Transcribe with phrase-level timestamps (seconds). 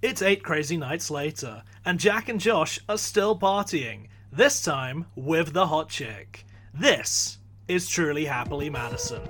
[0.00, 5.52] It's eight crazy nights later, and Jack and Josh are still partying, this time with
[5.52, 6.46] the hot chick.
[6.72, 9.22] This is truly Happily Madison.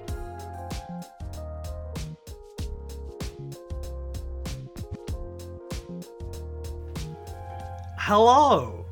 [7.96, 8.84] Hello.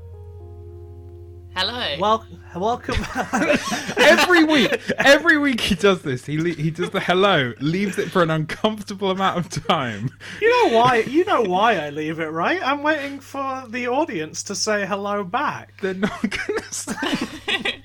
[1.55, 1.97] Hello.
[1.99, 2.27] Well,
[2.59, 2.97] welcome.
[3.97, 6.27] every week, every week he does this.
[6.27, 10.11] He le- he does the hello, leaves it for an uncomfortable amount of time.
[10.41, 10.97] You know why?
[10.99, 12.61] You know why I leave it, right?
[12.63, 15.81] I'm waiting for the audience to say hello back.
[15.81, 16.95] They're not gonna say.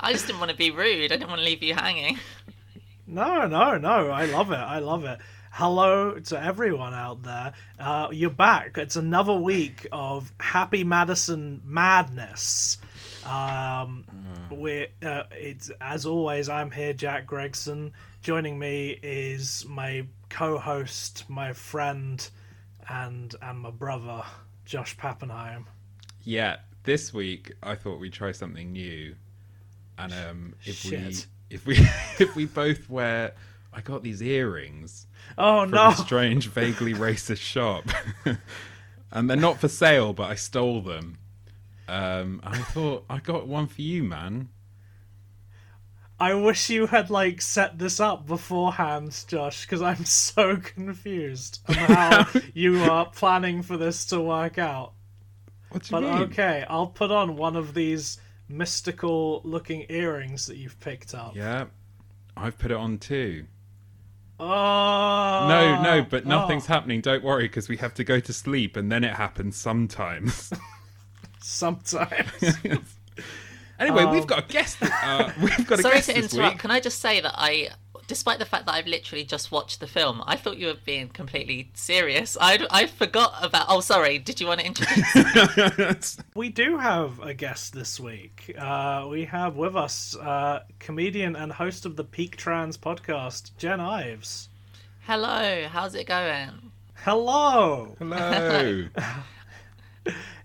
[0.00, 1.12] I just didn't want to be rude.
[1.12, 2.18] I didn't want to leave you hanging.
[3.06, 4.10] No, no, no.
[4.10, 4.56] I love it.
[4.56, 5.18] I love it.
[5.50, 7.52] Hello to everyone out there.
[7.78, 8.76] Uh, you're back.
[8.76, 12.78] It's another week of Happy Madison madness.
[13.26, 14.04] Um,
[14.50, 16.48] we uh, it's as always.
[16.48, 17.92] I'm here, Jack Gregson.
[18.22, 22.28] Joining me is my co-host, my friend,
[22.88, 24.22] and and my brother,
[24.64, 25.64] Josh Pappenheim.
[26.22, 29.14] Yeah, this week I thought we'd try something new,
[29.98, 31.26] and um, if Shit.
[31.50, 31.76] we if we
[32.18, 33.34] if we both wear,
[33.72, 35.06] I got these earrings
[35.38, 35.88] Oh from no!
[35.88, 37.84] a strange, vaguely racist shop,
[39.10, 41.18] and they're not for sale, but I stole them.
[41.88, 44.48] Um, I thought I got one for you, man.
[46.18, 51.74] I wish you had like set this up beforehand, Josh, because I'm so confused on
[51.90, 54.92] how you are planning for this to work out.
[55.70, 56.22] What do you But mean?
[56.22, 61.34] okay, I'll put on one of these mystical-looking earrings that you've picked up.
[61.34, 61.66] Yeah,
[62.36, 63.46] I've put it on too.
[64.38, 67.00] Oh No, no, but nothing's oh, happening.
[67.00, 70.52] Don't worry, because we have to go to sleep, and then it happens sometimes.
[71.46, 72.26] Sometimes.
[73.78, 74.78] anyway, Um, we've got a guest.
[74.80, 76.54] Uh, we've got a Sorry guest to interrupt.
[76.54, 76.58] week.
[76.58, 77.68] Can I just say that I,
[78.06, 81.10] despite the fact that I've literally just watched the film, I thought you were being
[81.10, 82.38] completely serious.
[82.40, 83.66] I I forgot about.
[83.68, 84.18] Oh, sorry.
[84.18, 86.16] Did you want to introduce?
[86.34, 88.54] we do have a guest this week.
[88.58, 93.80] Uh, we have with us uh, comedian and host of the Peak Trans podcast, Jen
[93.80, 94.48] Ives.
[95.02, 95.68] Hello.
[95.70, 96.72] How's it going?
[96.94, 97.94] Hello.
[97.98, 98.86] Hello.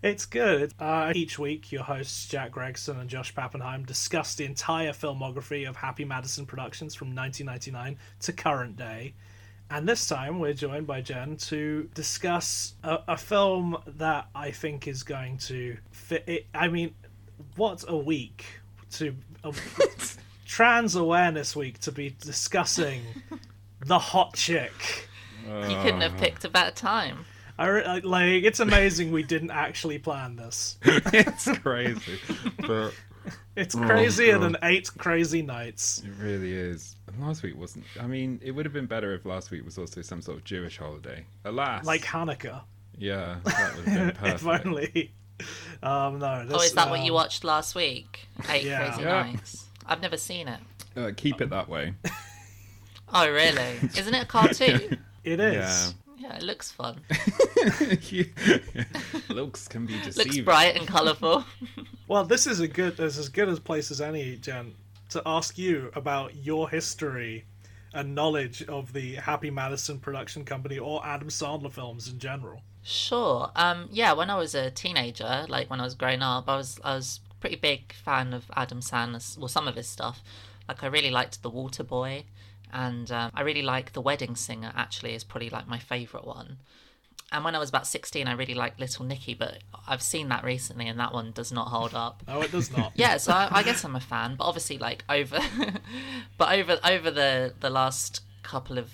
[0.01, 0.73] It's good.
[0.79, 5.75] Uh, each week, your hosts Jack Gregson and Josh Pappenheim discuss the entire filmography of
[5.75, 9.13] Happy Madison Productions from 1999 to current day.
[9.69, 14.87] And this time, we're joined by Jen to discuss a, a film that I think
[14.87, 16.23] is going to fit.
[16.27, 16.95] It, I mean,
[17.55, 18.45] what a week
[18.93, 19.53] to a,
[20.45, 23.01] Trans Awareness Week to be discussing
[23.85, 25.07] the hot chick.
[25.45, 27.25] You couldn't have picked a better time.
[27.59, 28.43] I re- like.
[28.43, 30.77] It's amazing we didn't actually plan this.
[30.83, 32.19] it's crazy,
[32.65, 32.93] but
[33.55, 34.41] It's Oh, crazier God.
[34.43, 36.01] than eight crazy nights.
[36.05, 36.95] it really is.
[37.07, 37.83] And last week wasn't.
[37.99, 40.43] I mean, it would have been better if last week was also some sort of
[40.45, 41.25] Jewish holiday.
[41.43, 42.61] Alas, Like Hanukkah,
[42.97, 45.11] yeah, that would have been if only.
[45.83, 46.45] Um, no.
[46.45, 48.27] This, Oh, is that what you um, watched last week?
[48.49, 48.87] Eight Yeah.
[48.89, 49.23] crazy Yeah.
[49.23, 49.65] nights.
[49.85, 50.59] I've never seen it.
[50.95, 51.93] Uh, keep it that way.
[53.13, 53.75] Oh, really?
[53.97, 54.99] Isn't it a cartoon?
[55.23, 55.55] It is.
[55.55, 56.08] Yeah.
[56.19, 57.01] Yeah, it looks fun.
[59.29, 60.03] Looks can be deceiving.
[60.03, 60.43] Looks deceiving.
[60.45, 61.45] bright and colourful.
[62.07, 62.97] Well, this is a good.
[62.97, 64.73] This is as good a place as any, Jen,
[65.09, 67.45] to ask you about your history
[67.93, 72.63] and knowledge of the Happy Madison production company or Adam Sandler films in general.
[72.81, 73.51] Sure.
[73.55, 73.89] Um.
[73.91, 74.13] Yeah.
[74.13, 77.19] When I was a teenager, like when I was growing up, I was I was
[77.29, 80.23] a pretty big fan of Adam Sandler's, well, some of his stuff.
[80.67, 82.23] Like I really liked The Water Boy,
[82.71, 84.71] and um, I really like The Wedding Singer.
[84.75, 86.57] Actually, is probably like my favorite one.
[87.31, 90.43] And when I was about sixteen, I really liked Little Nicky, but I've seen that
[90.43, 92.23] recently, and that one does not hold up.
[92.27, 92.93] No, it does not.
[92.95, 95.39] yeah, so I, I guess I'm a fan, but obviously, like over,
[96.37, 98.91] but over over the the last couple of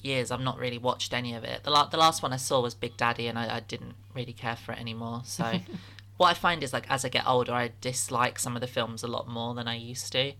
[0.00, 1.64] years, I've not really watched any of it.
[1.64, 4.32] The la- the last one I saw was Big Daddy, and I, I didn't really
[4.32, 5.22] care for it anymore.
[5.24, 5.60] So,
[6.16, 9.02] what I find is like as I get older, I dislike some of the films
[9.02, 10.32] a lot more than I used to.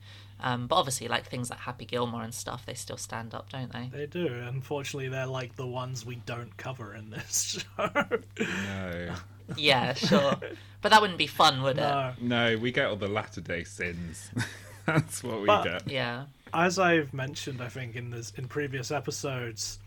[0.47, 3.73] Um, but obviously, like things like Happy Gilmore and stuff, they still stand up, don't
[3.73, 3.89] they?
[3.91, 4.27] They do.
[4.27, 7.91] Unfortunately, they're like the ones we don't cover in this show.
[8.39, 9.15] No,
[9.57, 10.37] Yeah, sure.
[10.83, 11.81] but that wouldn't be fun, would it?
[11.81, 12.13] no.
[12.21, 14.31] no, we get all the latter day sins.
[14.87, 15.91] That's what we But- get.
[15.91, 16.25] Yeah.
[16.53, 19.79] as I've mentioned, I think in this in previous episodes,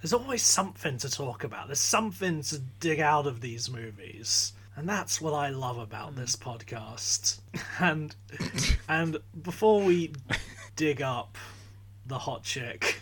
[0.00, 1.66] there's always something to talk about.
[1.66, 6.36] There's something to dig out of these movies, and that's what I love about this
[6.36, 7.40] podcast.
[7.80, 8.14] And
[8.88, 10.12] and before we
[10.76, 11.36] dig up
[12.06, 13.00] the hot chick,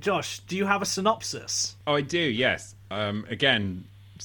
[0.00, 1.76] Josh, do you have a synopsis?
[1.86, 2.18] Oh, I do.
[2.18, 2.74] Yes.
[2.90, 3.84] Um, again,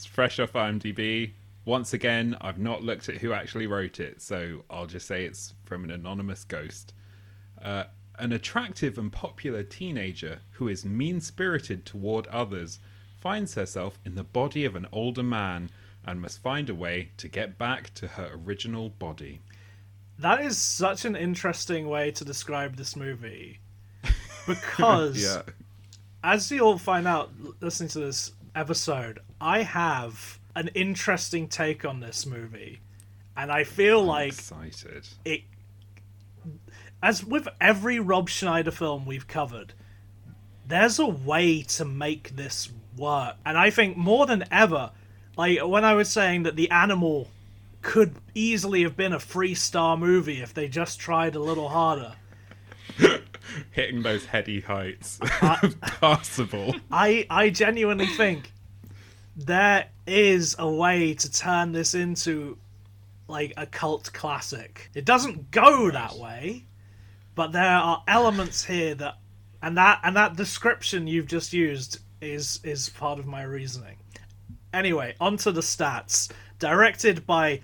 [0.09, 1.31] fresh off IMDb.
[1.65, 5.53] Once again, I've not looked at who actually wrote it, so I'll just say it's
[5.63, 6.93] from an anonymous ghost.
[7.61, 7.83] Uh,
[8.17, 12.79] an attractive and popular teenager who is mean spirited toward others
[13.19, 15.69] finds herself in the body of an older man
[16.05, 19.39] and must find a way to get back to her original body.
[20.19, 23.59] That is such an interesting way to describe this movie.
[24.47, 25.43] Because, Yeah.
[26.23, 32.25] as you'll find out listening to this episode, I have an interesting take on this
[32.25, 32.79] movie.
[33.37, 35.07] And I feel like Excited.
[35.25, 35.41] it
[37.03, 39.73] as with every Rob Schneider film we've covered,
[40.67, 43.35] there's a way to make this work.
[43.45, 44.91] And I think more than ever,
[45.37, 47.29] like when I was saying that The Animal
[47.81, 52.13] could easily have been a three star movie if they just tried a little harder.
[53.71, 55.19] Hitting those heady heights.
[55.99, 56.75] Possible.
[56.91, 58.51] I I genuinely think
[59.35, 62.57] there is a way to turn this into
[63.27, 64.89] like a cult classic.
[64.93, 66.65] It doesn't go that way,
[67.33, 69.17] but there are elements here that
[69.61, 73.97] and that and that description you've just used is is part of my reasoning.
[74.73, 76.31] Anyway, onto the stats.
[76.59, 77.61] Directed by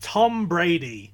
[0.00, 1.12] Tom Brady,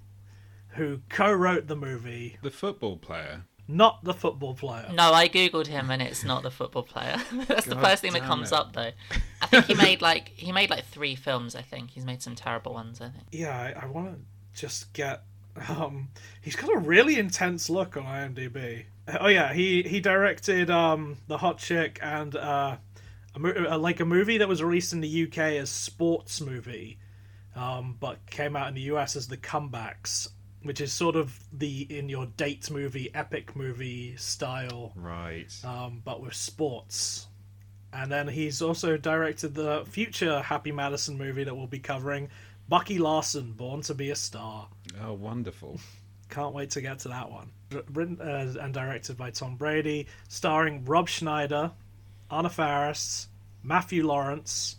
[0.71, 3.43] who co-wrote the movie, The football player.
[3.69, 4.89] not the football player.
[4.93, 7.17] No, I googled him and it's not the football player.
[7.47, 8.59] That's the first thing that comes it.
[8.59, 8.91] up though.
[9.43, 11.55] I think he made like he made like three films.
[11.57, 13.01] I think he's made some terrible ones.
[13.01, 13.25] I think.
[13.33, 15.23] yeah, I, I want to just get.
[15.69, 16.09] Um,
[16.41, 18.85] he's got a really intense look on IMDb.
[19.21, 22.77] Oh yeah, he he directed um the Hot Chick and uh,
[23.45, 26.99] a uh, like a movie that was released in the UK as sports movie,
[27.55, 30.29] um, but came out in the US as the Comebacks,
[30.63, 35.53] which is sort of the in your date movie, epic movie style Right.
[35.65, 37.27] um, but with sports.
[37.93, 42.29] And then he's also directed the future Happy Madison movie that we'll be covering,
[42.69, 44.69] Bucky Larson, Born to Be a Star.
[45.03, 45.81] Oh, wonderful.
[46.29, 47.53] Can't wait to get to that one.
[47.93, 51.71] Written uh, and directed by Tom Brady, starring Rob Schneider,
[52.31, 53.29] Anna Faris,
[53.63, 54.77] Matthew Lawrence,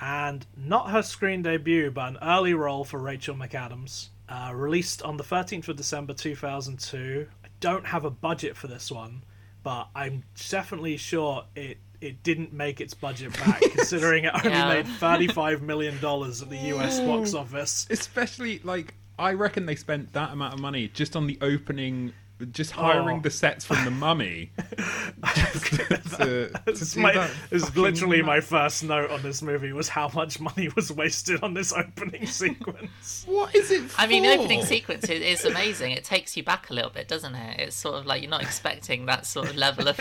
[0.00, 4.08] and not her screen debut, but an early role for Rachel McAdams.
[4.28, 7.26] Uh, released on the 13th of December 2002.
[7.44, 9.24] I don't have a budget for this one,
[9.62, 14.68] but I'm definitely sure it it didn't make its budget back, considering it only Yeah.
[14.68, 17.88] made 35 million dollars at the US box office.
[17.90, 22.12] Especially, like, I reckon they spent that amount of money just on the opening,
[22.52, 23.22] just hiring Oh.
[23.22, 24.50] the sets from The Mummy.
[24.58, 29.72] to, to It's do my, that is literally ma- my first note on this movie
[29.72, 33.24] was how much money was wasted on this opening sequence.
[33.26, 34.00] What is it for?
[34.00, 35.92] I mean, the opening sequence is, is amazing.
[35.92, 37.60] It takes you back a little bit, doesn't it?
[37.60, 39.98] It's sort of like you're not expecting that sort of level of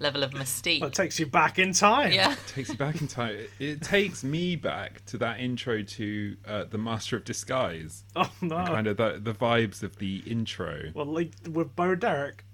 [0.00, 0.80] level of mystique.
[0.80, 2.12] Well, it takes you back in time.
[2.12, 2.32] yeah.
[2.32, 3.34] it takes you back in time.
[3.36, 8.30] It, it takes me back to that intro to uh, the Master of Disguise, Oh
[8.40, 8.56] no.
[8.64, 10.90] kind of the, the vibes of the intro.
[10.94, 11.06] Well,
[11.50, 12.44] with Bo Derek.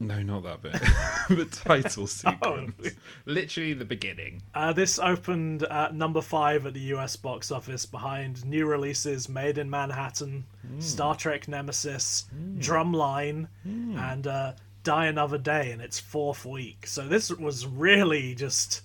[0.00, 0.72] No, not that bit.
[1.36, 2.06] the title Oh.
[2.06, 2.94] sequence,
[3.26, 4.42] literally the beginning.
[4.54, 9.58] Uh, this opened at number five at the US box office behind new releases Made
[9.58, 10.44] in Manhattan,
[10.78, 12.26] Star Trek Nemesis,
[12.58, 14.52] Drumline, and uh,
[14.84, 16.86] Die Another Day in its fourth week.
[16.86, 18.82] So this was really just.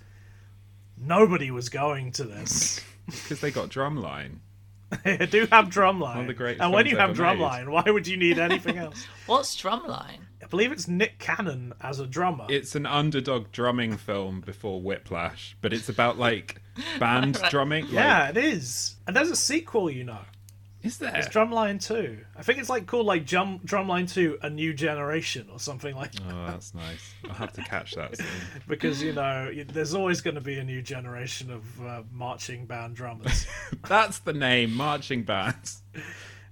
[0.97, 2.79] Nobody was going to this.
[3.05, 4.37] Because they got drumline.
[5.03, 6.21] They do have Drumline.
[6.21, 7.37] of the greatest and when you have ever made.
[7.39, 9.05] Drumline, why would you need anything else?
[9.25, 10.19] What's Drumline?
[10.41, 12.45] I believe it's Nick Cannon as a drummer.
[12.49, 16.61] It's an underdog drumming film before Whiplash, but it's about like
[16.99, 17.85] band drumming.
[17.85, 18.95] like- yeah, it is.
[19.07, 20.19] And there's a sequel, you know.
[20.83, 21.15] Is there?
[21.15, 22.17] It's Drumline 2.
[22.35, 26.11] I think it's like called like Drum, Drumline 2 A New Generation or something like
[26.13, 26.21] that.
[26.29, 27.13] Oh, that's nice.
[27.27, 28.27] I'll have to catch that soon.
[28.67, 32.95] because you know there's always going to be a new generation of uh, marching band
[32.95, 33.47] drummers.
[33.87, 35.81] That's the name, marching bands.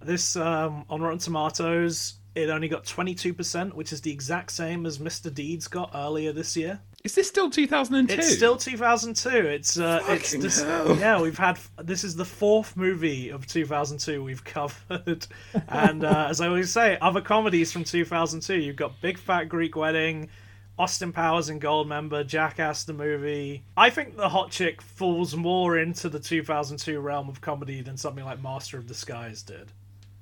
[0.02, 5.00] this um, on Rotten Tomatoes it only got 22%, which is the exact same as
[5.00, 5.34] Mr.
[5.34, 6.80] Deeds got earlier this year.
[7.04, 8.14] Is this still 2002?
[8.14, 9.30] It's still 2002.
[9.30, 10.96] It's uh, it's Fucking this, hell.
[10.98, 11.20] yeah.
[11.22, 15.26] We've had this is the fourth movie of 2002 we've covered,
[15.68, 18.56] and uh, as I always say, other comedies from 2002.
[18.56, 20.30] You've got Big Fat Greek Wedding,
[20.78, 23.64] Austin Powers and Goldmember, Jackass the movie.
[23.76, 28.24] I think The Hot Chick falls more into the 2002 realm of comedy than something
[28.24, 29.72] like Master of Disguise did.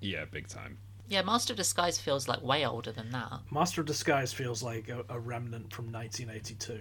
[0.02, 0.78] Yeah, big time.
[1.10, 3.40] Yeah, Master of Disguise feels like way older than that.
[3.52, 6.80] Master of Disguise feels like a, a remnant from 1982.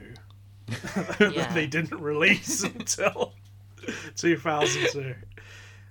[1.19, 1.29] Yeah.
[1.31, 3.33] that they didn't release until
[4.17, 5.15] 2002.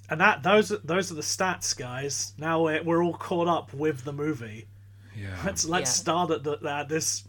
[0.09, 2.33] And that those are- those are the stats, guys.
[2.37, 4.67] Now we're, we're all caught up with the movie.
[5.15, 5.35] Yeah.
[5.43, 6.01] Let's let's Yeah.
[6.01, 7.23] start at, the, at this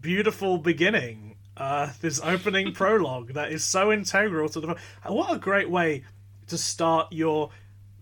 [0.00, 1.36] beautiful beginning.
[1.56, 4.76] Uh, this opening prologue that is so integral to the.
[5.06, 6.04] What a great way
[6.48, 7.50] to start your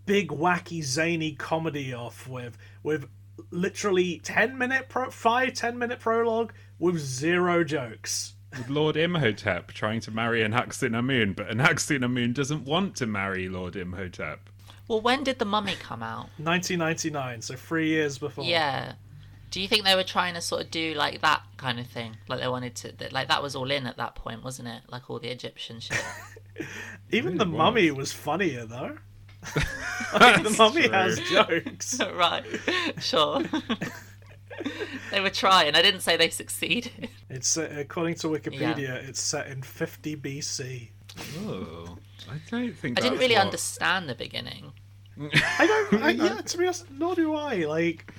[0.06, 3.06] big wacky zany comedy off with with
[3.50, 10.00] literally 10 minute pro 5 10 minute prologue with zero jokes with Lord Imhotep trying
[10.00, 14.50] to marry Anck-su-namun, but Anck-su-namun doesn't want to marry Lord Imhotep.
[14.88, 16.28] Well, when did the Mummy come out?
[16.37, 18.44] 1999, so three years before.
[18.44, 18.92] Yeah.
[19.50, 22.16] Do you think they were trying to sort of do like that kind of thing?
[22.28, 24.82] Like they wanted to, that- like that was all in at that point, wasn't it?
[24.88, 26.04] Like all the Egyptian shit.
[27.11, 27.56] Even Really the was.
[27.59, 28.99] mummy was funnier though.
[30.13, 30.93] Like, the mummy true.
[30.93, 31.99] has jokes.
[32.15, 32.45] right.
[33.01, 33.43] Sure.
[35.11, 35.75] they were trying.
[35.75, 37.09] I didn't say they succeeded.
[37.31, 40.89] It's uh, according to Wikipedia, it's set in 50 BC.
[41.41, 41.97] Oh,
[42.31, 44.73] I don't think I didn't really what- understand the beginning.
[45.59, 46.03] I don't.
[46.03, 47.67] I, yeah, to be honest, nor do I.
[47.67, 48.13] Like,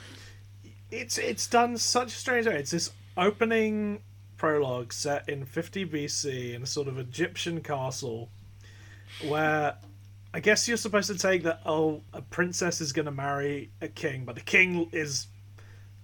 [0.92, 2.56] it's it's done such a strange way.
[2.56, 4.02] It's this opening
[4.38, 8.30] prologue set in 50 BC in a sort of Egyptian castle,
[9.28, 9.76] where
[10.34, 11.62] I guess you're supposed to take that.
[11.66, 15.28] Oh, a princess is going to marry a king, but the king is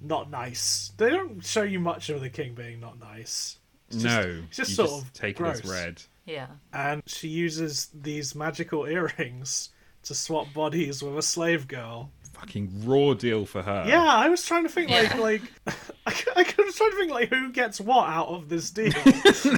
[0.02, 0.92] not nice.
[0.98, 3.58] They don't show you much of the king being not nice.
[3.90, 5.60] It's just- no, it's just you sort just of take gross.
[5.60, 6.02] it as read.
[6.26, 6.48] Yeah.
[6.72, 9.70] and she uses these magical earrings
[10.04, 12.12] to swap bodies with a slave girl.
[12.40, 13.86] Fucking raw deal for her.
[13.88, 15.18] Yeah, I was trying to think like Yeah.
[15.20, 18.94] like I, I was trying to think like who gets what out of this deal.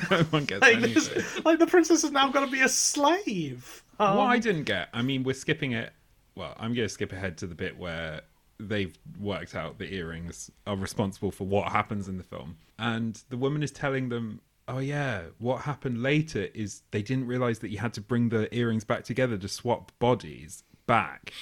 [0.09, 0.93] no one gets like, anything.
[0.93, 3.83] this, like the princess is now going to be a slave.
[3.99, 5.93] Um, what I didn't get, I mean, we're skipping it.
[6.35, 8.21] Well, I'm going to skip ahead to the bit where
[8.59, 12.57] they've worked out the earrings are responsible for what happens in the film.
[12.79, 17.59] And the woman is telling them, oh, yeah, what happened later is they didn't realize
[17.59, 21.33] that you had to bring the earrings back together to swap bodies back.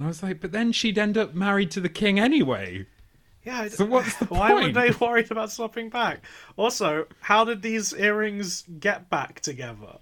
[0.00, 2.86] And I was like, but then she'd end up married to the king anyway.
[3.44, 3.68] yeah.
[3.68, 4.74] So what's the Why were point?
[4.74, 6.24] they worried about swapping back?
[6.56, 9.98] Also, how did these earrings get back together?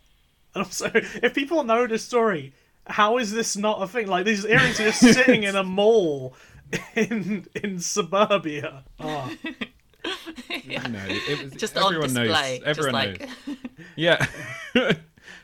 [0.55, 2.53] And also, if people know this story,
[2.87, 4.07] how is this not a thing?
[4.07, 6.37] Like these earrings are just sitting in a mall
[6.95, 8.85] in in suburbia.
[9.01, 9.35] Oh,
[10.65, 12.61] You know, it was, Just on everyone display.
[12.65, 12.77] knows.
[12.79, 13.57] Everyone just like knows.
[13.97, 14.27] Yeah.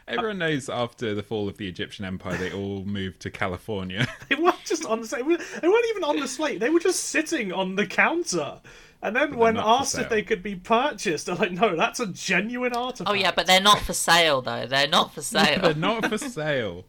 [0.06, 4.06] Everyone knows after the fall of the Egyptian Empire, they all moved to California.
[4.28, 6.58] they weren't just on the they weren't they weren't even on display.
[6.58, 8.60] They were just sitting on the counter.
[9.02, 12.72] And then when asked if they could be purchased, they're like, "No, that's a genuine
[12.72, 14.66] artifact." Oh yeah, but they're not for sale though.
[14.66, 15.60] They're not for sale.
[15.60, 16.86] They're not for sale.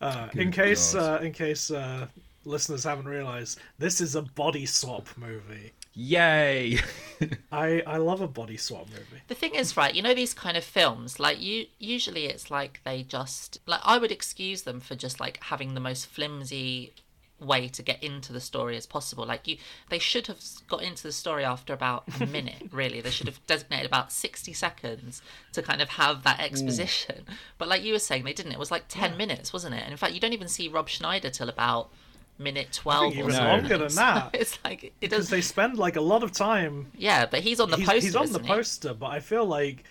[0.00, 2.08] Uh, in case uh, in case uh,
[2.44, 5.72] listeners haven't realized, this is a body swap movie.
[5.98, 6.78] Yay!
[7.50, 9.22] I I love a body swap movie.
[9.28, 12.80] The thing is, right, you know these kind of films, like you usually it's like
[12.84, 16.92] they just like I would excuse them for just like having the most flimsy
[17.40, 19.24] way to get into the story as possible.
[19.24, 19.56] Like you
[19.88, 20.38] they should have
[20.68, 23.00] got into the story after about a minute, really.
[23.00, 25.22] They should have designated about 60 seconds
[25.54, 27.24] to kind of have that exposition.
[27.56, 28.52] But like you were saying, they didn't.
[28.52, 29.82] It was like 10 minutes, wasn't it?
[29.82, 31.90] And in fact, you don't even see Rob Schneider till about
[32.38, 33.48] minute 12 even or something.
[33.70, 34.30] longer than that.
[34.34, 37.60] It's like it Because does they spend like a lot of time Yeah, but he's
[37.60, 38.00] on the he's, poster.
[38.06, 38.48] he's on the isn't he?
[38.48, 39.84] poster, but I feel like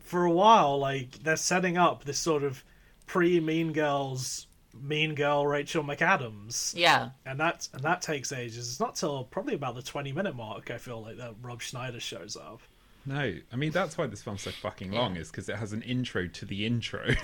[0.00, 2.64] for a while, like they're setting up this sort of
[3.06, 4.46] pre Mean Girls,
[4.80, 7.10] Mean Girl Rachel McAdams, Yeah.
[7.26, 8.68] and that and that takes ages.
[8.70, 10.70] It's not till probably about the twenty minute mark.
[10.70, 12.60] I feel like that Rob Schneider shows up.
[13.06, 15.20] No, I mean that's why this film's so fucking long, Yeah.
[15.22, 17.06] is because it has an intro to the intro.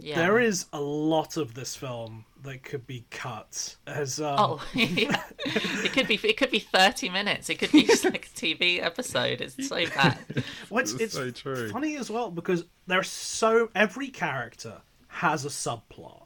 [0.00, 0.16] Yeah.
[0.16, 3.76] There is a lot of this film that could be cut.
[3.86, 5.22] As um, Oh, yeah.
[5.46, 6.14] it could be.
[6.22, 7.48] It could be thirty minutes.
[7.50, 9.40] It could be just like a TV episode.
[9.40, 10.18] It's so bad.
[10.68, 11.70] What's That's it's so true.
[11.70, 16.24] funny as well because there's so every character has a subplot.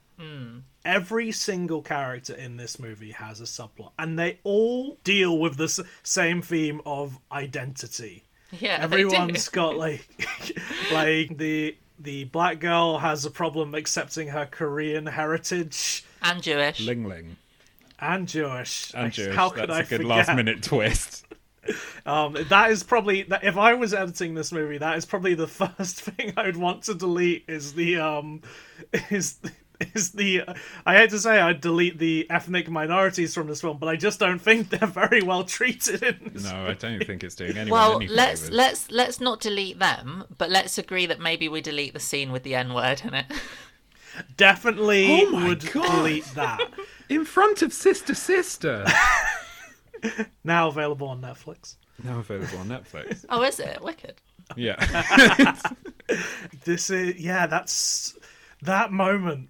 [0.85, 5.65] Every single character in this movie has a subplot, and they all deal with the
[5.65, 8.23] s- same theme of identity.
[8.53, 8.79] Yeah.
[8.81, 10.07] Everyone's got like,
[10.93, 16.81] like the the black girl has a problem accepting her Korean heritage and Jewish.
[16.81, 17.37] Ling Ling.
[18.01, 18.93] and Jewish.
[18.95, 19.35] And Jewish.
[19.35, 20.07] How could That's I a good forget?
[20.09, 21.27] last minute twist.
[22.05, 25.47] Um, that is probably that if I was editing this movie, that is probably the
[25.77, 27.45] first thing I would want to delete.
[27.47, 28.43] Is the um,
[29.11, 29.39] is
[29.95, 30.55] is the uh,
[30.87, 34.19] I hate to say I'd delete the ethnic minorities from this film, but I just
[34.21, 36.45] don't think they're very well treated in this.
[36.45, 38.55] No, I don't think it's doing anyone Well, any let's favours.
[38.57, 42.43] let's let's not delete them, but let's agree that maybe we delete the scene with
[42.43, 43.27] the N word in it.
[44.37, 45.91] Definitely Oh would God.
[45.91, 46.61] delete that.
[47.09, 48.85] In front of Sister Sister.
[50.43, 51.77] Now available on Netflix.
[52.03, 53.25] now available on Netflix.
[53.29, 54.15] Oh, is it wicked?
[54.57, 55.55] Yeah.
[56.65, 57.47] This is yeah.
[57.47, 58.19] That's
[58.63, 59.49] that moment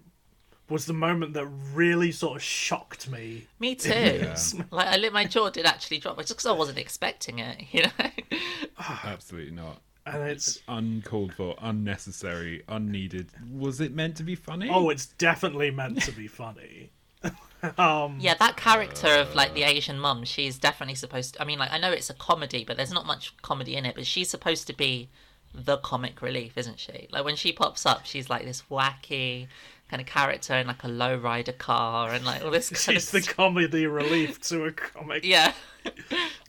[0.73, 3.47] was the moment that really sort of shocked me.
[3.59, 3.89] Me too.
[3.89, 4.35] Yeah.
[4.71, 7.61] Like I lit my jaw did actually drop, just because I wasn't expecting it.
[7.71, 8.39] You know.
[9.03, 9.81] Absolutely not.
[10.05, 13.29] And it's Uncalled for, unnecessary, unneeded.
[13.49, 14.69] Was it meant to be funny?
[14.69, 16.91] oh, it's definitely meant to be funny.
[17.77, 21.41] um, Yeah, that character of like the Asian mum, she's definitely supposed to.
[21.41, 23.95] I mean, like, I know it's a comedy, but there's not much comedy in it,
[23.95, 25.09] but she's supposed to be
[25.53, 27.07] the comic relief, isn't she?
[27.11, 29.47] Like, when she pops up, she's like this wacky
[29.93, 33.23] kind of character in like a lowrider car and like all this kind she's of.
[33.23, 35.23] the comedy relief to a comic.
[35.23, 35.53] yeah.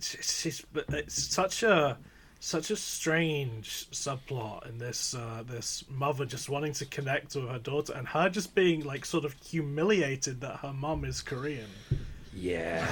[0.01, 1.99] She's, she's it's such a
[2.41, 7.59] such a strange subplot in this uh, this mother just wanting to connect with her
[7.59, 11.69] daughter and her just being like sort of humiliated that her mom is Korean.
[12.37, 12.85] Yeah.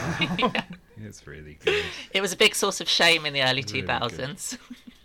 [0.98, 1.84] it's really good.
[2.14, 3.88] It was a big source of shame in the early Really good.
[3.88, 4.56] 2000s.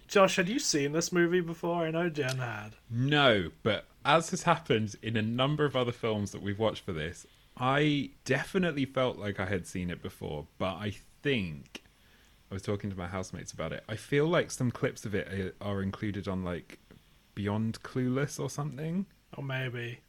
[0.08, 1.84] Josh, had you seen this movie before?
[1.86, 2.70] I know Jen had.
[2.92, 6.94] No, but as has happened in a number of other films that we've watched for
[6.94, 11.84] this, I definitely felt like I had seen it before, but I think
[12.50, 13.84] I was talking to my housemates about it.
[13.90, 16.80] I feel like some clips of it are are included on like
[17.36, 19.06] Beyond Clueless or something.
[19.36, 20.00] Or maybe.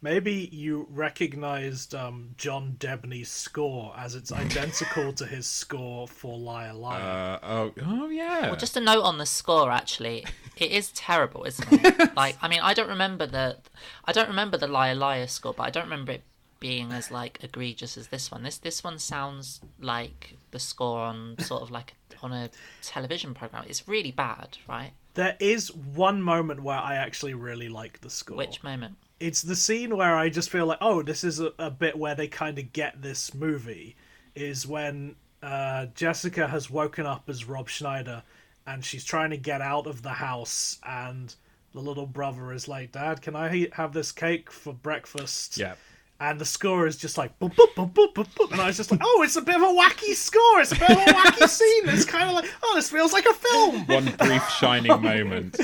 [0.00, 6.72] Maybe you recognized um, John Debney's score as it's identical to his score for Liar
[6.72, 7.38] Liar.
[7.42, 8.42] Uh, oh, oh yeah.
[8.42, 9.70] Well, just a note on the score.
[9.70, 10.24] Actually,
[10.56, 12.10] it is terrible, isn't it?
[12.16, 13.56] like, I mean, I don't remember the,
[14.04, 16.22] I don't remember the Liar Liar score, but I don't remember it
[16.60, 18.42] being as like egregious as this one.
[18.42, 22.50] This this one sounds like the score on sort of like on a
[22.82, 23.64] television program.
[23.68, 24.92] It's really bad, right?
[25.18, 28.36] there is one moment where I actually really like the score.
[28.36, 28.96] Which moment?
[29.20, 32.14] It's the scene where I just feel like, oh, this is a, a bit where
[32.14, 33.96] they kind of get this movie.
[34.34, 38.22] Is when uh, Jessica has woken up as Rob Schneider,
[38.66, 41.34] and she's trying to get out of the house, and
[41.72, 45.74] the little brother is like, "Dad, can I have this cake for breakfast?" yeah.
[46.20, 48.50] And the score is just like, boop, boop, boop, boop, boop, boop.
[48.50, 50.60] and I was just like, oh, it's a bit of a wacky score.
[50.60, 51.88] It's a bit of a wacky scene.
[51.88, 53.86] It's kind of like, oh, this feels like a film.
[53.86, 55.56] One brief shining moment.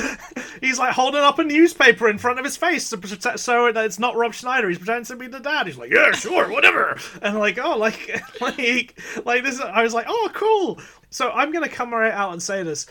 [0.60, 3.84] He's like holding up a newspaper in front of his face to protect, so that
[3.84, 4.68] it's not Rob Schneider.
[4.68, 5.66] He's pretending to be the dad.
[5.66, 6.98] He's like, yeah, sure, whatever.
[7.20, 9.60] And like, oh, like, like, like this.
[9.60, 10.78] I was like, oh, cool.
[11.10, 12.86] So I'm gonna come right out and say this.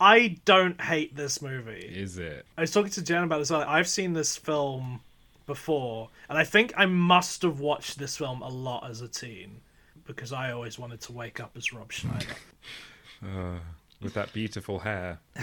[0.00, 1.72] I don't hate this movie.
[1.94, 2.46] Is it?
[2.56, 3.50] I was talking to Jen about this.
[3.50, 3.68] earlier.
[3.68, 5.00] I've seen this film
[5.46, 9.60] before, and I think I must have watched this film a lot as a teen
[10.04, 12.26] because I always wanted to wake up as Rob Schneider.
[13.24, 13.60] Uh,
[14.00, 15.20] with that beautiful hair.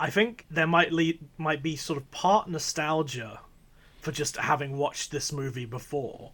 [0.00, 3.38] I think there might lead, might be sort of part nostalgia
[4.00, 6.32] for just having watched this movie before.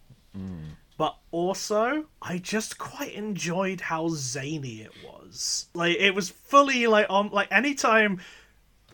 [0.97, 5.67] But also, I just quite enjoyed how zany it was.
[5.73, 8.21] Like it was fully like on like anytime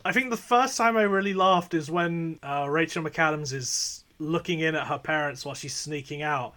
[0.04, 4.60] I think the first time I really laughed is when uh, Rachel McAdams is looking
[4.60, 6.54] in at her parents while she's sneaking out,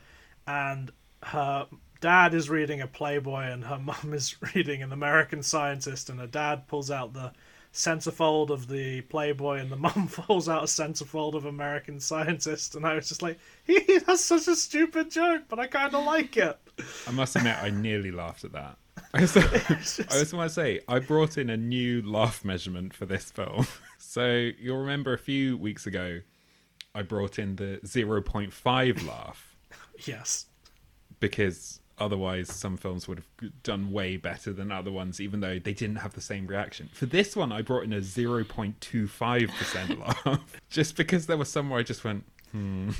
[0.47, 0.91] and
[1.23, 1.67] her
[1.99, 6.27] dad is reading a Playboy and her mum is reading an American Scientist, and her
[6.27, 7.31] dad pulls out the
[7.73, 12.85] centerfold of the Playboy, and the mum pulls out a centerfold of American Scientist, and
[12.85, 13.39] I was just like,
[14.05, 16.57] that's such a stupid joke, but I kind of like it.
[17.07, 18.77] I must admit, I nearly laughed at that.
[19.13, 23.05] I just I also want to say, I brought in a new laugh measurement for
[23.05, 23.67] this film.
[23.97, 26.19] So you'll remember a few weeks ago,
[26.93, 29.55] I brought in the 0.5 laugh
[30.05, 30.45] Yes.
[31.19, 35.73] because otherwise some films would have done way better than other ones, even though they
[35.73, 36.89] didn't have the same reaction.
[36.93, 41.83] For this one, I brought in a 0.25% laugh just because there was somewhere I
[41.83, 42.91] just went, hmm.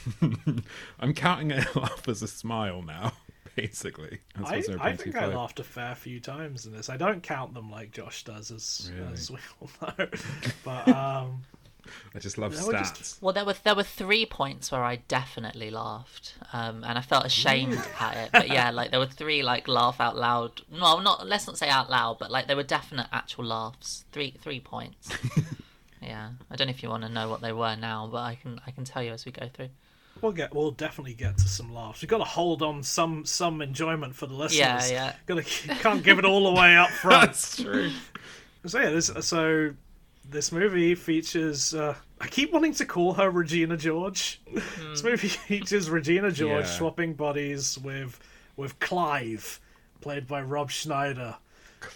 [1.00, 3.14] I'm counting a laugh as a smile now.
[3.56, 6.90] Basically, I, I think I laughed a fair few times in this.
[6.90, 9.14] I don't count them like Josh does, as, Really?
[9.14, 10.08] as we all know.
[10.64, 11.44] But um,
[12.16, 12.98] I just love stats.
[12.98, 17.02] just- Well, there were there were three points where I definitely laughed, um, and I
[17.02, 18.30] felt ashamed at it.
[18.32, 20.62] But yeah, like there were three like laugh out loud.
[20.72, 24.06] No, not let's not say out loud, but like there were definite actual laughs.
[24.12, 25.10] Three three points.
[26.02, 28.36] yeah, I don't know if you want to know what they were now, but I
[28.36, 29.70] can I can tell you as we go through.
[30.24, 32.02] We'll get we'll definitely get to some laughs.
[32.02, 34.58] We've got to hold on some some enjoyment for the listeners.
[34.58, 35.14] Yeah, yeah.
[35.28, 37.22] Got to can't give it all away up front.
[37.28, 37.92] That's true.
[38.66, 39.74] so yeah, this so
[40.30, 41.76] this movie features.
[41.76, 44.42] Uh, I keep wanting to call her Regina George.
[44.80, 46.72] this movie features Regina George Yeah.
[46.72, 48.20] swapping bodies with
[48.56, 49.60] with Clive,
[50.02, 51.36] played by Rob Schneider.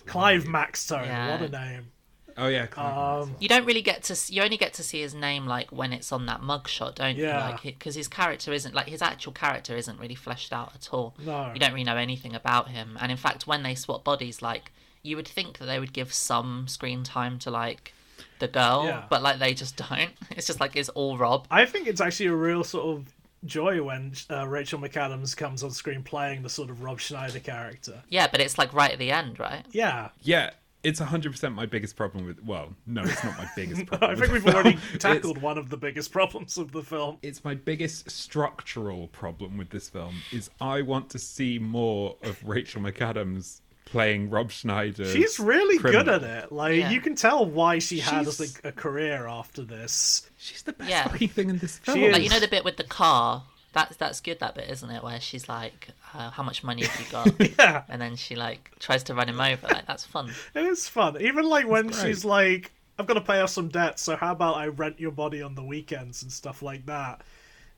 [0.06, 1.32] Clive Maxtone, Yeah.
[1.32, 1.92] what a name.
[2.38, 5.48] Oh yeah, Um, You don't really get to you only get to see his name
[5.48, 7.46] like when it's on that mugshot, don't Yeah.
[7.46, 7.52] you?
[7.52, 11.16] Like because his character isn't like his actual character isn't really fleshed out at all.
[11.24, 11.52] No.
[11.54, 14.72] You don't really know anything about him, and in fact, when they swap bodies, like
[15.04, 17.94] you would think that they would give some screen time to like
[18.40, 19.04] the girl, Yeah.
[19.10, 20.12] but like they just don't.
[20.32, 21.48] It's just like it's all Rob.
[21.50, 23.14] I think it's actually a real sort of
[23.46, 28.02] joy when uh, Rachel McAdams comes on screen playing the sort of Rob Schneider character.
[28.10, 29.64] Yeah, but it's like right at the end, right?
[29.72, 30.52] Yeah, Yeah,
[30.84, 34.32] it's 100% my biggest problem with well no it's not my biggest problem I think
[34.32, 34.56] we've film.
[34.56, 37.18] already It's- tackled one of the biggest problems of the film.
[37.22, 42.42] it's my biggest structural problem with this film is I want to see more of
[42.44, 45.06] Rachel McAdams playing Rob Schneider.
[45.06, 46.52] She's really good at it.
[46.52, 46.90] Like Yeah.
[46.90, 50.30] you can tell why she has She's- a, a career after this.
[50.38, 51.08] She's the best Yeah.
[51.08, 52.12] fucking thing in this film.
[52.12, 53.44] Like you know the bit with the car.
[53.74, 54.40] That's that's good.
[54.40, 55.04] That bit, isn't it?
[55.04, 58.72] Where she's like, uh, "How much money have you got?" Yeah, and then she like
[58.80, 59.68] tries to run him over.
[59.68, 60.32] Like that's fun.
[60.56, 61.22] it is fun.
[61.22, 62.06] Even like when great.
[62.06, 65.12] she's like, "I've got to pay off some debt, so how about I rent your
[65.12, 67.22] body on the weekends and stuff like that."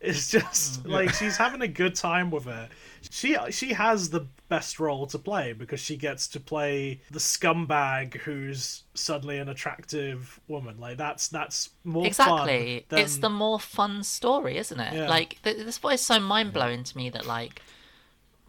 [0.02, 2.70] It's just like she's having a good time with it.
[3.10, 8.15] She she has the best role to play because she gets to play the scumbag
[8.15, 10.80] who's suddenly an attractive woman.
[10.80, 12.86] Like that's that's more exactly.
[12.89, 14.94] Fun It's the more fun story, isn't it?
[14.94, 15.10] Yeah.
[15.10, 17.62] Like th- this is so mind blowing to me that like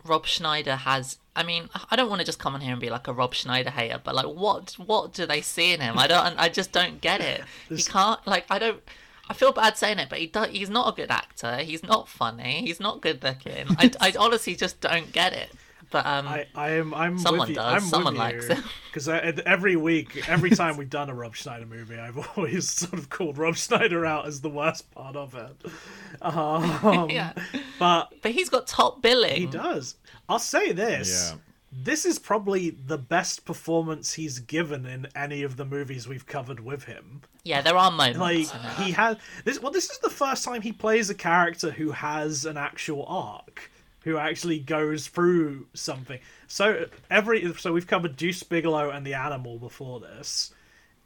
[0.05, 1.19] Rob Schneider has.
[1.37, 3.35] I mean, I don't want to just come on here and be like a Rob
[3.35, 5.99] Schneider hater, but like, what what do they see in him?
[5.99, 6.39] I don't.
[6.39, 7.43] I just don't get it.
[7.69, 8.25] He can't.
[8.27, 8.83] Like, I don't.
[9.29, 11.59] I feel bad saying it, but he do, he's not a good actor.
[11.59, 12.63] He's not funny.
[12.63, 13.67] He's not good looking.
[13.79, 15.53] I, I honestly just don't get it.
[15.91, 17.55] But um, I, I am I'm Someone with you.
[17.57, 17.83] does.
[17.83, 18.55] I'm Someone with likes you.
[18.57, 18.65] it.
[18.93, 23.09] Because every week, every time we've done a Rob Schneider movie, I've always sort of
[23.09, 25.71] called Rob Schneider out as the worst part of it.
[26.23, 27.33] Um, yeah,
[27.79, 29.37] But but he's got top billing.
[29.37, 29.95] he does.
[30.29, 31.31] I'll say this.
[31.33, 31.39] Yeah.
[31.73, 36.59] This is probably the best performance he's given in any of the movies we've covered
[36.61, 37.23] with him.
[37.45, 38.19] Yeah, there are moments.
[38.19, 39.63] Like he has this.
[39.63, 43.70] Well, this is the first time he plays a character who has an actual arc,
[44.03, 46.19] who actually goes through something.
[46.47, 50.53] So every so we've covered Deuce Bigalow and the Animal before this,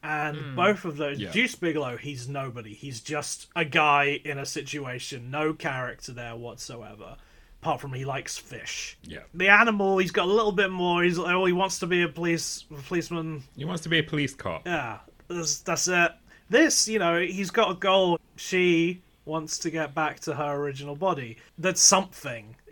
[0.03, 0.57] and hmm.
[0.57, 1.19] both of those.
[1.19, 1.33] Yeah.
[1.33, 2.75] Deuce Bigalow, he's nobody.
[2.75, 7.17] He's just a guy in a situation, no character there whatsoever.
[7.63, 8.99] Apart from he likes fish.
[9.05, 9.21] Yeah.
[9.33, 11.03] The animal, he's got a little bit more.
[11.03, 14.03] He's oh, he wants to be a police a policeman He wants to be a
[14.03, 14.67] police cop.
[14.67, 16.13] yeah, that's, that's it.
[16.51, 18.21] This, you know, he's got a goal.
[18.37, 21.39] She wants to get back to her original body.
[21.59, 22.57] That's something.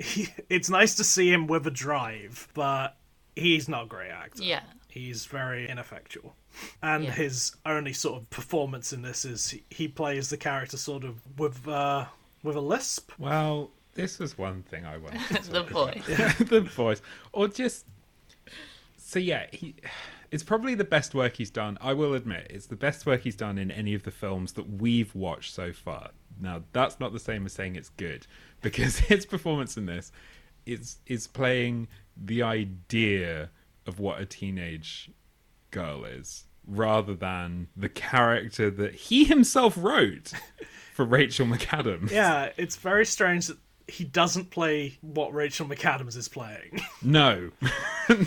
[0.48, 2.96] it's nice to see him with a drive, but
[3.36, 4.42] he's not a great actor.
[4.42, 4.60] yeah.
[4.88, 6.34] He's very ineffectual.
[6.82, 7.12] And Yeah.
[7.12, 11.16] his only sort of performance in this is he, he plays the character sort of
[11.38, 12.04] with uh
[12.42, 13.10] with a lisp.
[13.18, 15.94] Well, this was one thing I wanted the talk about.
[15.96, 16.38] voice.
[16.50, 17.00] the voice,
[17.32, 17.86] or just
[18.98, 19.74] so yeah, he.
[20.30, 21.76] It's probably the best work he's done.
[21.80, 24.68] I will admit, it's the best work he's done in any of the films that
[24.80, 26.10] we've watched so far.
[26.42, 28.26] Now, that's not the same as saying it's good,
[28.60, 30.12] because his performance in this
[30.66, 33.50] is is playing the idea
[33.86, 35.10] of what a teenage
[35.70, 40.32] girl is, rather than the character that he himself wrote
[40.94, 42.10] for Rachel McAdams.
[42.10, 46.80] Yeah, it's very strange that he doesn't play what Rachel McAdams is playing.
[47.04, 47.50] No,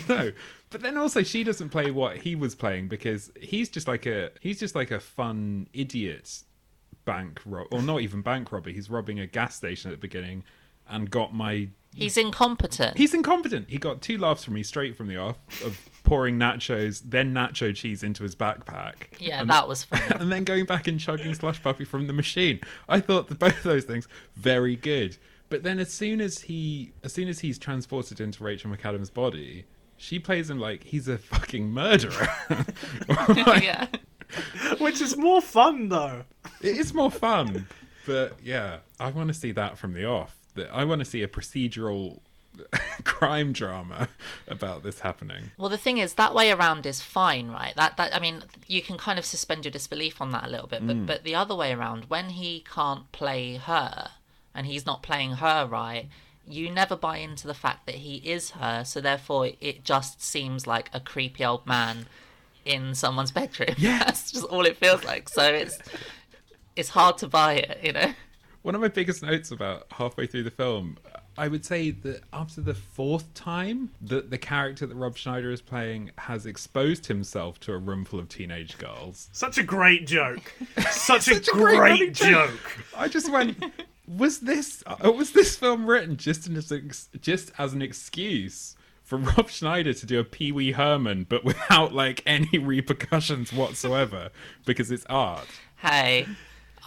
[0.06, 0.32] no.
[0.68, 4.30] But then also she doesn't play what he was playing because he's just like a
[4.40, 6.42] he's just like a fun idiot
[7.06, 8.68] bank rob or not even bank robber.
[8.68, 10.44] He's robbing a gas station at the beginning
[10.88, 12.98] and got my He's incompetent.
[12.98, 13.70] he's incompetent.
[13.70, 17.74] He got two laughs from me straight from the off of pouring nachos, then nacho
[17.74, 19.18] cheese into his backpack.
[19.18, 20.02] yeah, and, that was funny.
[20.20, 22.60] and then going back and chugging slush puppy from the machine.
[22.86, 25.16] I thought that both of those things very good.
[25.48, 29.64] But then as soon as he as soon as he's transported into Rachel McAdams' body,
[29.96, 32.28] she plays him like he's a fucking murderer.
[33.08, 33.86] Like, yeah.
[34.78, 36.24] Which is more fun though.
[36.60, 37.66] it is more fun.
[38.06, 40.36] But yeah, I want to see that from the off.
[40.54, 42.20] That I want to see a procedural
[43.04, 44.08] crime drama
[44.48, 45.50] about this happening.
[45.58, 47.74] Well, the thing is, that way around is fine, right?
[47.76, 50.66] That that I mean, you can kind of suspend your disbelief on that a little
[50.66, 51.06] bit, but Mm.
[51.06, 54.10] but the other way around, when he can't play her
[54.54, 56.08] and he's not playing her right,
[56.48, 58.84] you never buy into the fact that he is her.
[58.84, 62.06] So therefore, it just seems like a creepy old man
[62.66, 63.70] in someone's bedroom.
[63.78, 63.98] Yeah.
[64.04, 65.28] that's just all it feels like.
[65.28, 65.78] So it's
[66.74, 68.12] it's hard to buy it, you know.
[68.62, 70.98] One of my biggest notes about halfway through the film,
[71.38, 75.62] I would say that after the fourth time that the character that Rob Schneider is
[75.62, 80.52] playing has exposed himself to a room full of teenage girls, Such a great joke.
[80.90, 82.50] Such, a, Such a great great, joke.
[82.50, 82.84] joke.
[82.96, 83.62] I just went,
[84.08, 88.75] was this uh, was this film written just as an ex- just as an excuse
[89.06, 94.28] for Rob Schneider to do a Pee Wee Herman, but without like any repercussions whatsoever
[94.66, 95.46] because it's art?
[95.76, 96.26] Hey.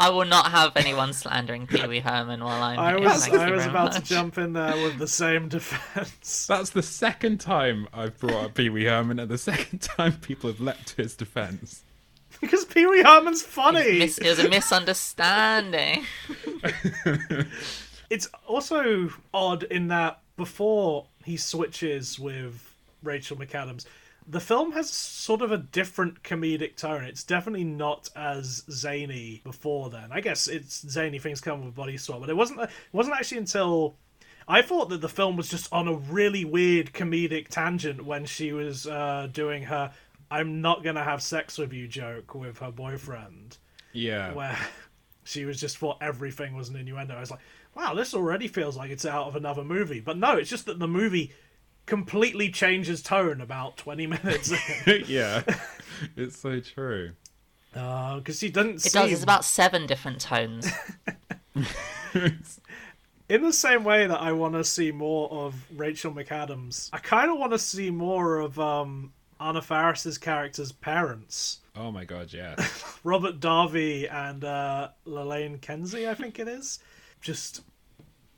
[0.01, 3.01] I will not have anyone slandering Pee Wee Herman while I'm I here.
[3.01, 4.03] was Thank you I was very about much.
[4.03, 6.45] to jump in there with the same defense.
[6.47, 10.49] That's the second time I've brought up Pee Wee Herman, and the second time people
[10.49, 11.83] have leapt to his defense.
[12.39, 13.99] because Pee Wee Herman's funny.
[13.99, 16.05] Mis- it was a misunderstanding.
[18.09, 23.85] It's also odd in that before he switches with Rachel McAdams,
[24.27, 27.03] the film has sort of a different comedic tone.
[27.03, 30.09] It's definitely not as zany before then.
[30.11, 32.59] I guess it's zany things come with body swap, but it wasn't.
[32.61, 33.95] It wasn't actually until
[34.47, 38.51] I thought that the film was just on a really weird comedic tangent when she
[38.53, 39.91] was uh, doing her
[40.29, 43.57] "I'm not gonna have sex with you" joke with her boyfriend,
[43.93, 44.33] Yeah.
[44.33, 44.57] where
[45.23, 47.15] she was just thought everything was an innuendo.
[47.15, 47.39] I was like,
[47.75, 49.99] wow, this already feels like it's out of another movie.
[49.99, 51.31] But no, it's just that the movie
[51.85, 54.51] completely changes tone about 20 minutes
[55.07, 55.43] yeah.
[56.15, 57.11] It's so true.
[57.73, 59.11] because she doesn't It seem does.
[59.11, 60.69] It's about seven different tones.
[63.29, 66.89] in the same way that I want to see more of Rachel McAdams.
[66.93, 72.03] I kind of want to see more of um, Anna Faris's character's parents, Oh my
[72.03, 72.55] god, yeah.
[73.05, 76.79] Robert Davi and uh, Lelaine Kenzie, I think it is,
[77.21, 77.61] just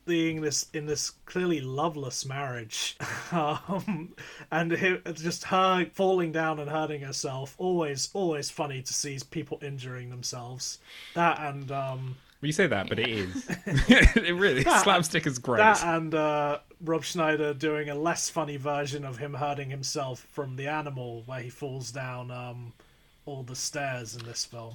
[0.04, 2.96] being this in this clearly loveless marriage,
[3.32, 4.14] um,
[4.50, 7.54] and hi- just her falling down and hurting herself.
[7.58, 10.78] Always, always funny to see people injuring themselves.
[11.14, 13.46] That and um, Well, you say that, but it is.
[13.66, 15.58] it really That- slapstick is great.
[15.58, 20.56] That and uh, Rob Schneider doing a less funny version of him hurting himself from
[20.56, 22.72] the animal, where he falls down um,
[23.24, 24.74] all the stairs in this film.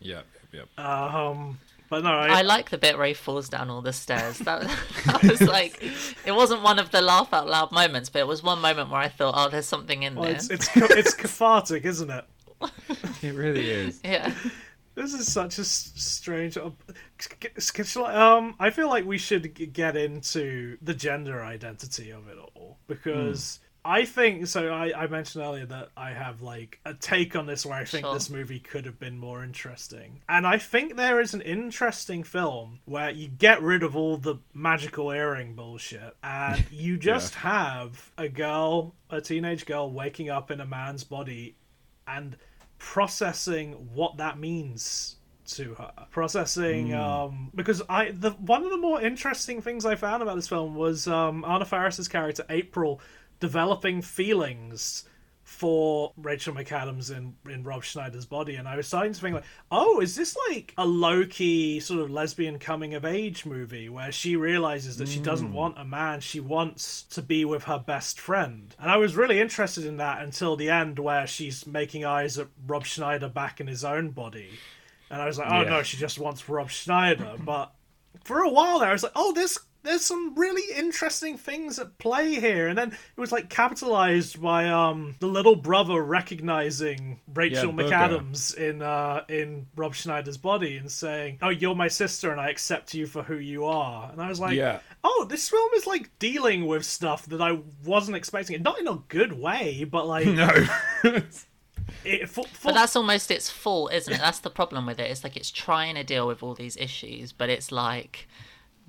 [0.00, 0.84] Yep, yep, yep.
[0.84, 1.58] Um,
[1.92, 4.38] but no, I, I like the bit where he falls down all the stairs.
[4.38, 4.62] That,
[5.04, 5.82] that was like,
[6.24, 9.02] it wasn't one of the laugh out loud moments, but it was one moment where
[9.02, 10.36] I thought, oh, there's something in well, there.
[10.36, 12.24] it's it's it's cathartic, isn't it?
[13.22, 14.00] It really is.
[14.04, 14.32] Yeah.
[14.94, 16.56] This is such a strange.
[16.56, 22.78] I- Um, I feel like we should get into the gender identity of it all
[22.86, 24.68] because I think so.
[24.72, 28.04] I, I mentioned earlier that I have like a take on this where I think
[28.06, 28.14] Sure.
[28.14, 32.78] this movie could have been more interesting, and I think there is an interesting film
[32.84, 38.28] where you get rid of all the magical earring bullshit and you just have a
[38.28, 41.56] girl, a teenage girl, waking up in a man's body
[42.06, 42.36] and
[42.78, 49.00] processing what that means to her processing um because i the one of the more
[49.02, 53.00] interesting things i found about this film was um anna faris's character april
[53.42, 55.04] developing feelings
[55.42, 59.44] for Rachel McAdams in in Rob Schneider's body, and I was starting to think like,
[59.72, 64.12] oh, is this like a low key sort of lesbian coming of age movie where
[64.12, 65.54] she realizes that she doesn't hmm.
[65.54, 69.40] want a man, she wants to be with her best friend, and I was really
[69.40, 73.66] interested in that until the end where she's making eyes at Rob Schneider back in
[73.66, 74.50] his own body,
[75.10, 75.70] and I was like, oh Yeah.
[75.70, 77.74] no, she just wants Rob Schneider, but
[78.22, 81.98] for a while there, I was like, oh, there's there's some really interesting things at
[81.98, 87.72] play here, and then it was like capitalized by um the little brother recognizing Rachel
[87.72, 87.90] Booger.
[87.90, 92.50] McAdams in uh in Rob Schneider's body and saying, "Oh, you're my sister, and I
[92.50, 94.80] accept you for who you are." And I was like, Yeah.
[95.02, 98.62] "Oh, this film is like dealing with stuff that I wasn't expecting.
[98.62, 100.48] Not in a good way, but like No.
[102.04, 104.18] it, for, for, But that's almost its fault, isn't it?
[104.18, 105.10] That's the problem with it.
[105.10, 108.28] It's like it's trying to deal with all these issues, but it's like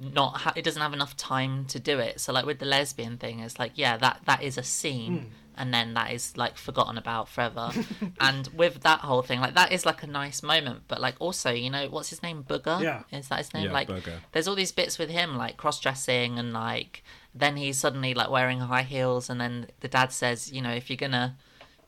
[0.03, 2.19] not ha- it doesn't have enough time to do it.
[2.19, 5.25] So like with the lesbian thing, it's like yeah, that that is a scene, hmm.
[5.57, 7.71] and then that is like forgotten about forever.
[8.19, 11.51] and with that whole thing, like that is like a nice moment, but like also
[11.51, 12.81] you know what's his name, Booger?
[12.81, 13.03] Yeah.
[13.11, 13.65] is that his name?
[13.65, 14.17] Yeah, like Booger.
[14.31, 17.03] there's all these bits with him like cross dressing and like
[17.35, 20.89] then he's suddenly like wearing high heels, and then the dad says, you know, if
[20.89, 21.35] you're gonna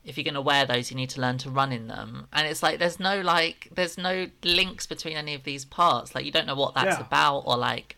[0.05, 2.47] if you're going to wear those you need to learn to run in them and
[2.47, 6.31] it's like there's no like there's no links between any of these parts like you
[6.31, 7.05] don't know what that's Yeah.
[7.05, 7.97] about or like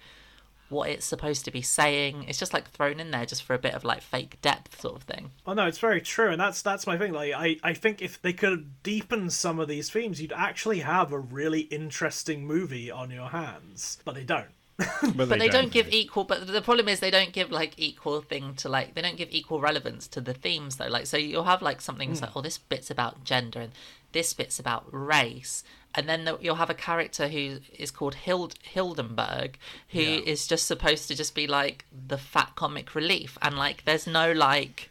[0.70, 3.60] what it's supposed to be saying it's just like thrown in there just for a
[3.60, 6.62] bit of like fake depth sort of thing Oh no, it's very true, and that's
[6.62, 7.14] that's my thing.
[7.14, 11.14] Like, I I think if they could deepen some of these themes, you'd actually have
[11.14, 14.00] a really interesting movie on your hands.
[14.04, 14.48] But they don't.
[15.16, 18.22] but, but they don't give equal but the problem is they don't give like equal
[18.22, 21.46] thing to like they don't give equal relevance to the themes though like so you'll
[21.46, 22.26] have like something that's hmm.
[22.26, 23.72] like oh this bit's about gender and
[24.12, 25.64] this bit's about race
[25.98, 29.56] and then the- you'll have a character who is called Hild- Hildenberg
[29.90, 30.50] who is Yeah.
[30.56, 33.38] just supposed to just be like the fat comic relief.
[33.42, 34.90] And like there's no like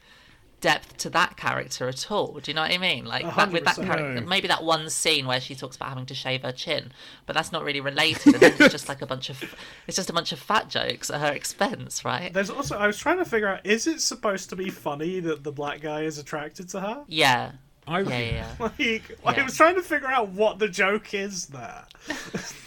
[0.63, 2.41] depth to that character at all.
[2.43, 3.05] Do you know what i mean?
[3.05, 6.15] Like that, with that character maybe that one scene where she talks about having to
[6.15, 6.93] shave her chin
[7.27, 8.35] but that's not really related.
[8.35, 9.39] And then it's just like a bunch of
[9.87, 12.33] it's just a bunch of fat jokes at her expense right?
[12.33, 15.45] There's also I was trying to figure out is it supposed to be funny that
[15.45, 17.05] the black guy is attracted to her?
[17.07, 17.53] yeah
[17.87, 18.99] I, yeah yeah, yeah.
[19.25, 19.45] Like, I Yeah.
[19.45, 21.85] was trying to figure out what the joke is there.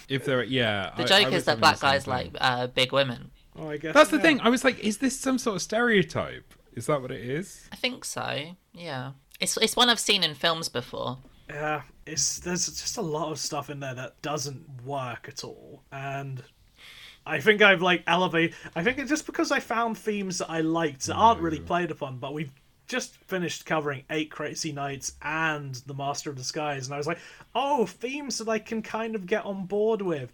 [0.09, 0.91] If there, yeah.
[0.97, 2.11] the I- joke I is was that black guys thing.
[2.13, 4.23] like uh, big women Oh, I guess That's the yeah.
[4.23, 4.41] thing.
[4.41, 6.53] I was like, is this some sort of stereotype?
[6.73, 7.67] Is that what it is?
[7.71, 11.17] i think so yeah it's, it's one i've seen in films before
[11.49, 15.83] Yeah, it's there's just a lot of stuff in there that doesn't work at all,
[15.91, 16.41] and
[17.25, 18.55] I think I've like elevated.
[18.75, 21.91] I think it's just because I found themes that I liked that aren't really played
[21.91, 22.51] upon, but we've
[22.89, 27.19] just finished covering Eight Crazy Nights and The Master of Disguise, and I was like,
[27.55, 30.31] oh, themes that I can kind of get on board with.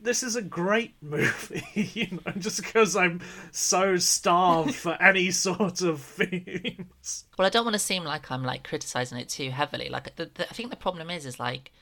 [0.00, 3.20] This is a great movie, you know, just because I'm
[3.52, 7.24] so starved for any sort of themes.
[7.36, 9.88] Well, I don't want to seem like I'm like criticizing it too heavily.
[9.88, 11.72] Like, the, the, I think the problem is, is like,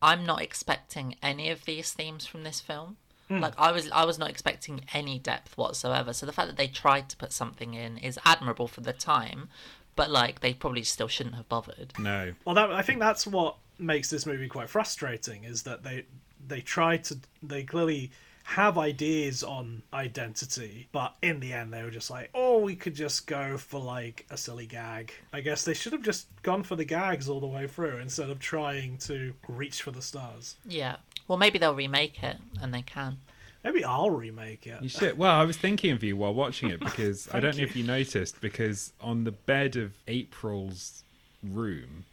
[0.00, 2.96] I'm not expecting any of these themes from this film.
[3.30, 3.40] Mm.
[3.40, 6.12] Like, I was, I was not expecting any depth whatsoever.
[6.12, 9.48] So the fact that they tried to put something in is admirable for the time,
[9.96, 11.94] but like, they probably still shouldn't have bothered.
[11.98, 12.34] No.
[12.44, 16.04] Well, that, I think that's what makes this movie quite frustrating is that they
[16.46, 18.10] they try to they clearly
[18.44, 22.94] have ideas on identity, but in the end they were just like, oh, we could
[22.94, 25.12] just go for like a silly gag.
[25.32, 28.28] I guess they should have just gone for the gags all the way through instead
[28.28, 30.56] of trying to reach for the stars.
[30.66, 30.96] Yeah.
[31.26, 33.16] Well, maybe they'll remake it, and they can.
[33.64, 34.82] Maybe I'll remake it.
[34.82, 35.16] You should.
[35.16, 37.76] Well, I was thinking of you while watching it because I don't know Thank if
[37.76, 41.02] you noticed because on the bed of April's
[41.42, 42.04] room,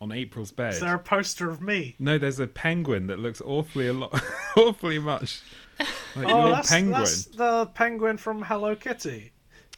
[0.00, 1.96] on April's bed, Is there a poster of me?
[1.98, 4.22] no, there's a penguin that looks awfully a lot,
[4.56, 5.42] awfully much
[6.16, 6.92] like Oh, that's, penguin.
[7.00, 9.32] that's the penguin from Hello Kitty.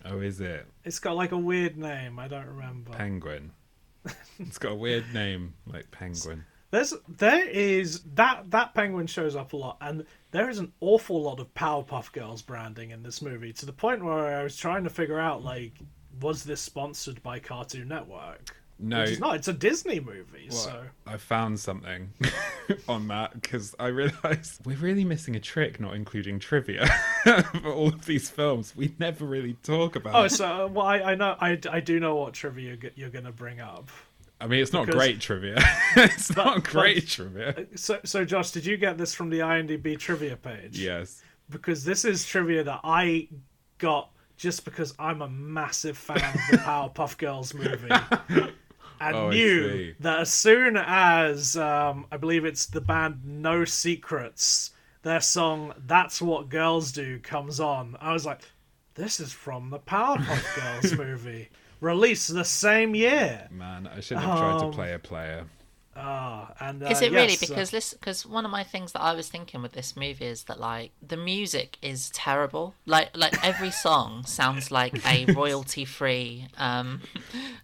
[0.05, 2.19] Oh, is it It's got like a weird name.
[2.19, 2.91] I don't remember.
[2.93, 3.53] penguin?
[4.41, 6.45] it's got a weird name, like penguin.
[6.73, 11.23] There's there is that that penguin shows up a lot, and there is an awful
[11.23, 14.83] lot of Powerpuff Girls branding in this movie to the point where I was trying
[14.85, 15.75] to figure out like,
[16.21, 18.57] was this sponsored by Cartoon Network?
[18.79, 19.37] No, is not.
[19.37, 22.13] It's a Disney movie, Well, so I found something
[22.89, 26.87] on that because I realised we're really missing a trick not including trivia
[27.23, 28.75] for all of these films.
[28.75, 30.15] We never really talk about.
[30.17, 33.11] oh, so uh, well, I, I know I, I do know what trivia you're, you're
[33.11, 33.89] gonna bring up.
[34.41, 35.57] I mean, it's not because- great trivia.
[35.97, 37.67] it's But- not great but- trivia.
[37.77, 40.77] So so Josh, did you get this from the IMDb trivia page?
[40.81, 41.23] Yes.
[41.51, 43.29] because this is trivia that I
[43.79, 47.89] got just because I'm a massive fan of the Powerpuff Girls movie.
[49.03, 53.65] And Oh, I knew that as soon as um, I believe it's the band No
[53.65, 54.71] Secrets,
[55.03, 58.41] their song "That's What Girls Do" comes on, I was like,
[58.95, 61.49] "This is from the Powerpuff Girls movie,
[61.81, 65.47] released the same year." Man, I should have tried Um, to play a player.
[65.95, 67.29] Ah, and uh, Is it really?
[67.33, 69.95] yes, uh, Because this, because one of my things that I was thinking with this
[69.95, 72.75] movie is that like the music is terrible.
[72.87, 77.01] Like like every song sounds like a royalty free um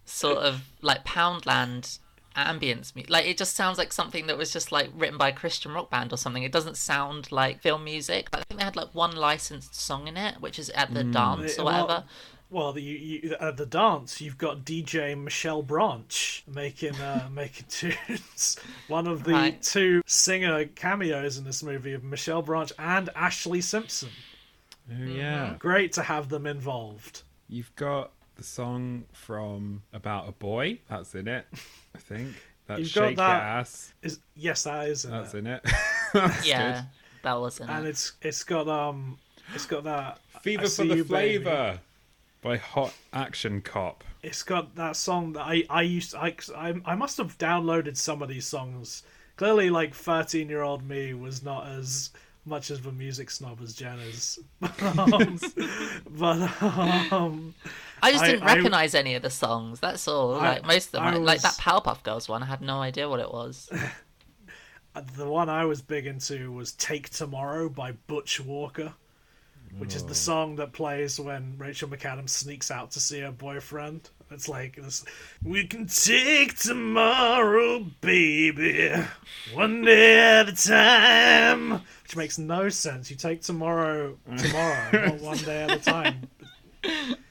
[0.05, 1.99] sort of like Poundland
[2.37, 5.73] ambience like it just sounds like something that was just like written by a christian
[5.73, 8.95] rock band or something it doesn't sound like film music i think they had like
[8.95, 12.07] one licensed song in it which is at the dance or whatever Well,
[12.51, 18.59] the, you, you, at the dance, you've got DJ Michelle Branch making uh, making tunes.
[18.89, 19.63] One of the Right.
[19.63, 24.09] two singer cameos in this movie of Michelle Branch and Ashlee Simpson.
[24.91, 25.17] Oh, Mm-hmm.
[25.17, 25.55] yeah.
[25.59, 27.23] Great to have them involved.
[27.51, 30.79] You've got the song from About a Boy.
[30.89, 31.45] That's in it,
[31.95, 32.35] I think.
[32.67, 33.93] That's You've got that- Your Ass.
[34.03, 35.39] Is yes, that is in That's it.
[35.39, 35.63] in it.
[36.15, 36.85] That's yeah good.
[37.23, 39.19] that was in and it it's it's got um
[39.55, 41.45] it's got that I Fever for the flavor.
[41.45, 41.81] Baby.
[42.41, 44.05] Flavor by Hot Action Cop.
[44.23, 48.23] it's got that song that I I used I I, I must have downloaded some
[48.23, 49.03] of these songs.
[49.37, 52.11] Clearly, like thirteen year old me was not as
[52.45, 55.39] much of a music snob as Jen is, um,
[56.11, 56.63] but
[57.13, 57.55] um,
[58.03, 59.81] I just I- didn't I- recognize any of the songs.
[59.81, 60.35] That's all.
[60.37, 62.81] I- Like most of them, I like that was- Powerpuff Girls one, I had no
[62.81, 63.71] idea what it was.
[65.17, 68.95] the one I was big into was "Take Tomorrow" by Butch Walker,
[69.77, 70.17] which is the mm.
[70.17, 74.09] song that plays when Rachel McAdams sneaks out to see her boyfriend.
[74.31, 75.05] It's like this:
[75.43, 78.95] "We can take tomorrow, baby,
[79.55, 83.11] one day at a time," which makes no sense.
[83.11, 86.29] You take tomorrow tomorrow, not one day at a time.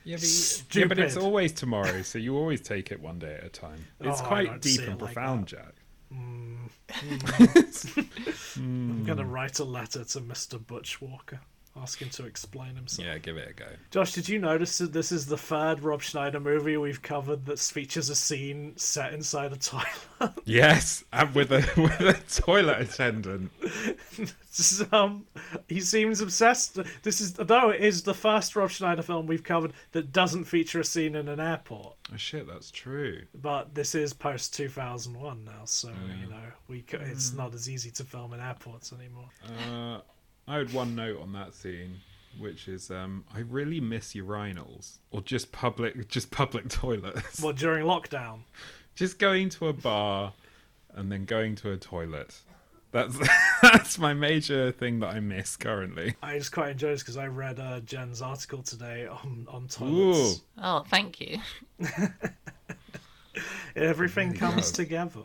[0.08, 3.44] Yeah but, yeah, but it's always tomorrow, so you always take it one day at
[3.44, 3.86] a time.
[4.00, 5.50] It's Oh, I quite don't deep see and it like profound, that.
[5.50, 5.74] Jack.
[6.12, 6.54] Hmm.
[6.90, 8.02] Hmm.
[8.54, 8.92] Hmm.
[8.92, 10.66] I'm gonna write a letter to Mr.
[10.66, 11.42] Butch Walker,
[11.82, 13.08] ask him to explain himself.
[13.08, 13.66] Yeah, give it a go.
[13.92, 17.60] Josh, did you notice that this is the third Rob Schneider movie we've covered that
[17.60, 19.88] features a scene set inside a toilet?
[20.46, 23.52] Yes, and with a with a toilet attendant.
[24.92, 25.28] Um,
[25.68, 26.80] he seems obsessed.
[27.04, 30.80] This is though it is the first Rob Schneider film we've covered that doesn't feature
[30.80, 31.96] a scene in an airport.
[32.12, 33.22] Oh shit, that's true.
[33.40, 35.90] But this is post two thousand one now, so
[36.20, 39.30] you know we c- it's not as easy to film in airports anymore.
[39.46, 40.02] Uh,
[40.48, 41.98] I had one note on that scene,
[42.38, 47.42] which is um, I really miss urinals or just public just public toilets.
[47.42, 48.40] Well, during lockdown,
[48.96, 50.34] Just going to a bar
[50.94, 52.40] and then going to a toilet.
[52.92, 53.18] That's
[53.62, 56.16] that's my major thing that I miss currently.
[56.24, 60.40] I just quite enjoyed this because I read uh, Jen's article today on on toilets.
[60.40, 61.40] Ooh, Oh, thank you.
[63.76, 65.22] Everything comes together.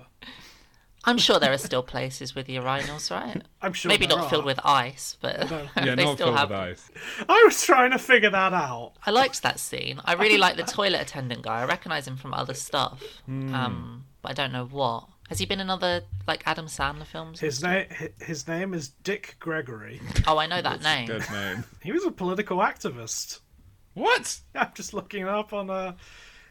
[1.04, 3.42] I'm sure there are still places with urinals, right?
[3.62, 3.88] I'm sure.
[3.88, 4.30] Maybe there not are.
[4.30, 6.50] filled with ice, but Yeah, they not still filled have.
[6.50, 6.90] with ice.
[7.28, 8.92] I was trying to figure that out.
[9.04, 10.00] I liked that scene.
[10.04, 11.60] I really like the toilet attendant guy.
[11.62, 13.54] I recognise him from other stuff, Hmm.
[13.54, 15.08] um, but I don't know what.
[15.28, 17.40] Has he been in other like Adam Sandler films?
[17.40, 17.86] His name.
[18.20, 20.00] His name is Dick Gregory.
[20.26, 21.06] Oh, I know that name.
[21.06, 21.64] Good name.
[21.82, 23.40] He was a political activist.
[23.94, 24.38] What?
[24.54, 25.96] I'm just looking up on a.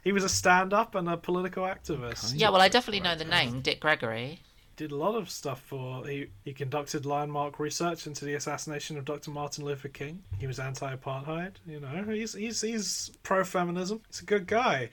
[0.04, 2.34] He was a stand-up and a political activist.
[2.36, 4.40] Yeah, well, I definitely know the name, Dick Gregory.
[4.76, 6.08] Did a lot of stuff for.
[6.08, 9.30] He he conducted landmark research into the assassination of Dr.
[9.30, 10.24] Martin Luther King.
[10.40, 11.56] He was anti-apartheid.
[11.68, 14.02] You know, he's he's he's pro-feminism.
[14.08, 14.90] He's a good guy.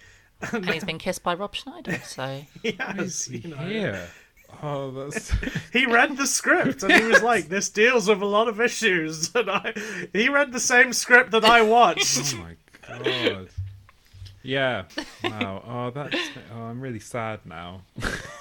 [0.53, 3.67] And he's been kissed by Rob Schneider, so He has, you know.
[3.67, 4.07] Yeah.
[4.63, 5.33] Oh, that's.
[5.73, 9.35] He read the script and he was like, "This deals with a lot of issues."
[9.35, 9.75] And I,
[10.13, 12.35] he read the same script that I oh watched.
[12.35, 12.57] Oh my
[12.87, 13.49] god.
[14.43, 14.85] Yeah.
[15.25, 15.63] Wow.
[15.67, 16.17] Oh, that's.
[16.55, 17.83] Oh, I'm really sad now.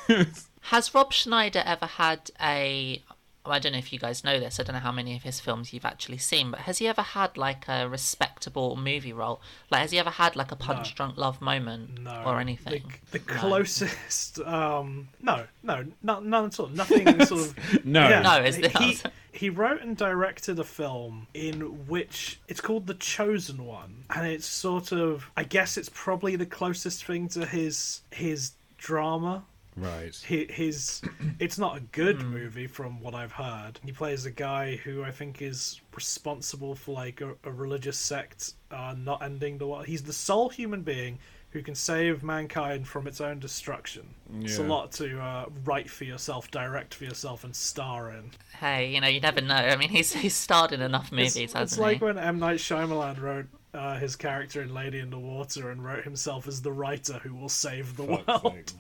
[0.62, 3.02] Has Rob Schneider ever had a?
[3.48, 4.60] Well, I don't know if you guys know this.
[4.60, 7.02] I don't know how many of his films you've actually seen, but has he ever
[7.02, 9.42] had like a respectable movie role?
[9.72, 12.94] Like, has he ever had like a punch drunk love moment No, or anything?
[13.12, 13.40] The, the No.
[13.40, 16.68] closest, um, no, no, not none at all.
[16.68, 17.86] Nothing sort of.
[17.86, 18.08] no.
[18.10, 18.22] Yeah.
[18.22, 18.98] No, is the he,
[19.32, 24.46] he wrote and directed a film in which it's called The Chosen One, and it's
[24.46, 29.44] sort of I guess it's probably the closest thing to his his drama.
[29.78, 30.20] Right.
[30.28, 31.02] Hi- His
[31.40, 33.80] it's not a good movie from what I've heard.
[33.86, 38.54] He plays a guy who I think is responsible for like a, a religious sect
[38.72, 39.86] uh, not ending the world.
[39.86, 41.20] He's the sole human being
[41.52, 44.06] who can save mankind from its own destruction.
[44.42, 48.32] It's a lot to uh, write for yourself, direct for yourself, and star in.
[48.60, 49.56] Hey, you know, you never know.
[49.56, 51.82] I mean, he's he's starred in enough movies, it's, hasn't it's he?
[51.82, 55.84] like when M Night Shyamalan wrote uh, his character in Lady in the Water and
[55.84, 58.74] wrote himself as the writer who will save the Fuck's world.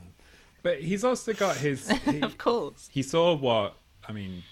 [0.58, 0.74] Sake, man.
[0.80, 1.90] But he's also got his.
[2.06, 2.90] He, of course.
[2.92, 3.76] he saw what
[4.08, 4.44] I mean,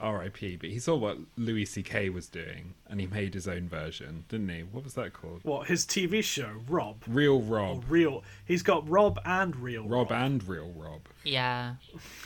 [0.00, 0.56] R.I.P.
[0.56, 2.08] But he saw what Louis C.K.
[2.10, 4.62] was doing, and he made his own version, didn't he?
[4.62, 5.40] What was that called?
[5.44, 7.84] What his TV show, Rob, Real or Rob.
[7.88, 8.24] Real?
[8.44, 11.02] He's got Rob and Real Rob and Real Rob.
[11.24, 11.74] Yeah,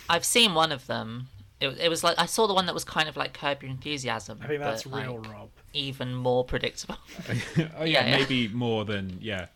[0.09, 1.27] I've seen one of them.
[1.59, 3.63] It, was- it was like I saw the one that was kind of like Curb
[3.63, 4.39] Your Enthusiasm.
[4.43, 5.49] I think that's but, Real like, Rob.
[5.73, 6.97] Even more predictable,
[7.29, 8.17] oh yeah, Yeah, yeah.
[8.17, 9.47] maybe more than yeah,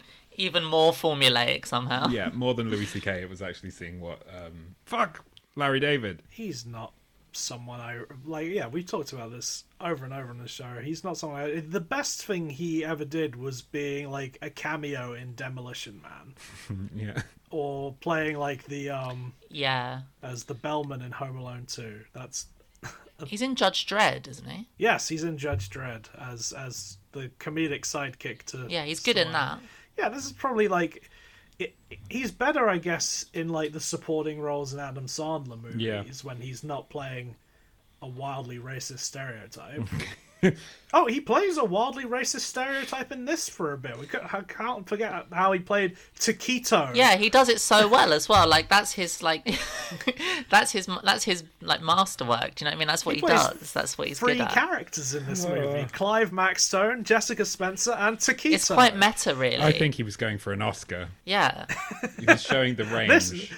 [0.41, 2.07] even more formulaic somehow.
[2.09, 3.21] yeah, more than Louis C.K.
[3.21, 5.23] It was actually seeing what um fuck
[5.55, 6.23] Larry David.
[6.29, 6.93] He's not
[7.33, 8.47] someone I like.
[8.49, 10.79] Yeah, we've talked about this over and over on the show.
[10.83, 11.41] He's not someone.
[11.41, 16.89] I, the best thing he ever did was being like a cameo in Demolition Man,
[16.95, 20.01] yeah, or playing like the um Yeah.
[20.23, 22.01] as the bellman in Home Alone 2.
[22.13, 22.47] That's
[23.27, 24.67] He's in Judge Dredd, isn't he?
[24.77, 28.65] yes, he's in Judge Dredd as as the comedic sidekick to.
[28.69, 29.59] Yeah, he's good in that.
[30.01, 31.09] Yeah, this is probably like.
[31.59, 31.75] It,
[32.09, 36.03] he's better, I guess, in like the supporting roles in Adam Sandler movies Yeah.
[36.23, 37.35] when he's not playing
[38.01, 39.87] a wildly racist stereotype.
[40.93, 43.97] oh, he plays a wildly racist stereotype in this for a bit.
[43.99, 46.95] We could, I can't forget how he played Taquito.
[46.95, 48.47] Yeah, he does it so well as well.
[48.47, 49.45] Like that's his like
[50.49, 52.55] that's his that's his like masterwork.
[52.55, 52.87] Do you know what I mean?
[52.87, 53.71] That's what He he, does.
[53.73, 54.51] That's what he's Three good at.
[54.51, 58.53] characters in this movie: Clive Maxtone, Jessica Spencer, and Taquito.
[58.53, 59.61] It's quite meta, really.
[59.61, 61.09] I think he was going for an Oscar.
[61.25, 61.65] Yeah,
[62.19, 63.09] He was showing the range.
[63.09, 63.51] This-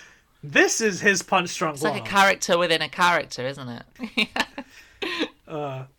[0.46, 4.28] This is his punch drunk it's like a character within a character, isn't it?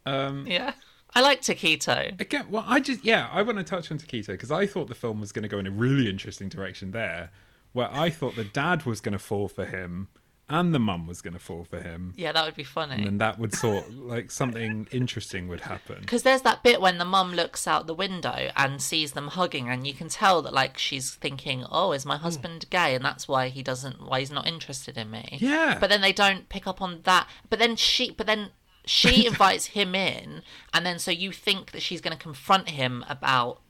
[0.07, 0.73] Um, yeah,
[1.15, 2.21] I like Taquito.
[2.21, 4.95] Again, well, I just yeah, I want to touch on Taquito because I thought the
[4.95, 7.31] film was going to go in a really interesting direction there,
[7.73, 10.09] where I thought the dad was going to fall for him
[10.47, 13.03] and the mum was going to fall for him, Yeah, that would be funny.
[13.07, 15.97] and that would sort like something interesting would happen.
[16.03, 19.71] Because there's that bit when the mum looks out the window and sees them hugging,
[19.71, 23.27] and you can tell that like she's thinking, "Oh, is my husband gay?" and that's
[23.27, 25.39] why he doesn't, why he's not interested in me.
[25.41, 25.79] Yeah.
[25.81, 27.27] But then they don't pick up on that.
[27.49, 28.51] But then she, but then
[28.85, 33.05] she invites him in, and then so you think that she's going to confront him
[33.09, 33.61] about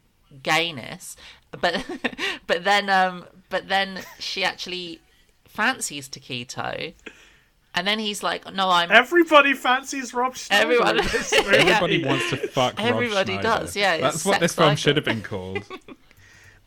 [0.43, 1.17] gayness,
[1.53, 1.85] but
[2.47, 5.01] but then um but then she actually
[5.47, 6.95] fancies Taquito,
[7.75, 10.63] and then he's like, "No, I'm." Everybody fancies Rob Schneider.
[10.63, 11.41] Everyone- in this Yeah.
[11.47, 12.75] Everybody wants to fuck.
[12.79, 13.43] Everybody Schneider.
[13.43, 14.77] does, yeah, it's That's what this film cycle.
[14.77, 15.65] should have been called.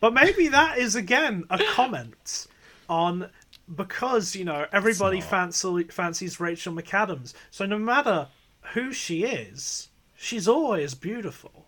[0.00, 2.46] But maybe that is again a comment
[2.88, 3.30] on
[3.74, 7.34] because you know everybody fancy, fancies Rachel McAdams.
[7.50, 8.28] So no matter
[8.74, 11.66] who she is, she's always beautiful.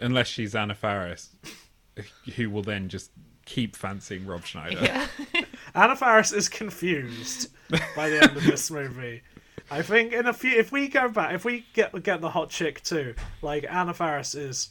[0.00, 1.30] Unless she's Anna Faris,
[2.36, 3.10] who will then just
[3.44, 4.78] keep fancying Rob Schneider.
[4.82, 5.06] Yeah.
[5.74, 7.48] Anna Faris is confused
[7.96, 9.22] by the end of this movie.
[9.70, 12.50] I think in a few, if we go back, if we get get the hot
[12.50, 14.70] chick too, like Anna Faris is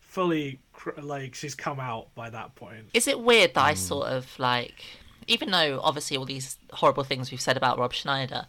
[0.00, 0.60] fully
[1.02, 2.86] like she's come out by that point.
[2.94, 3.78] Is it weird that I Hmm.
[3.78, 4.84] sort of like
[5.26, 8.46] even though obviously all these horrible things we've said about Rob Schneider,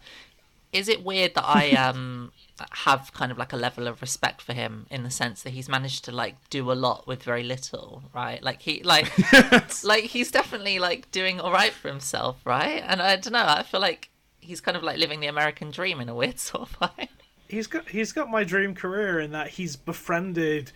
[0.72, 2.32] is it weird that I um
[2.70, 5.68] have kind of like a level of respect for him in the sense that he's
[5.68, 8.42] managed to like do a lot with very little, right?
[8.42, 9.12] Like he like
[9.84, 12.82] like he's definitely like doing all right for himself, right?
[12.86, 14.10] And I don't know, I feel like
[14.40, 17.08] he's kind of like living the American dream in a weird sort of way.
[17.48, 20.72] He's got he's got my dream career in that he's befriended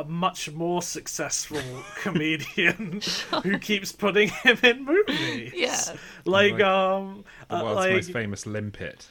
[0.00, 1.60] a much more successful
[1.96, 3.00] comedian
[3.42, 5.52] who keeps putting him in movies.
[5.54, 5.80] Yeah.
[6.24, 9.06] Like Like um The uh, world's like most famous limpet.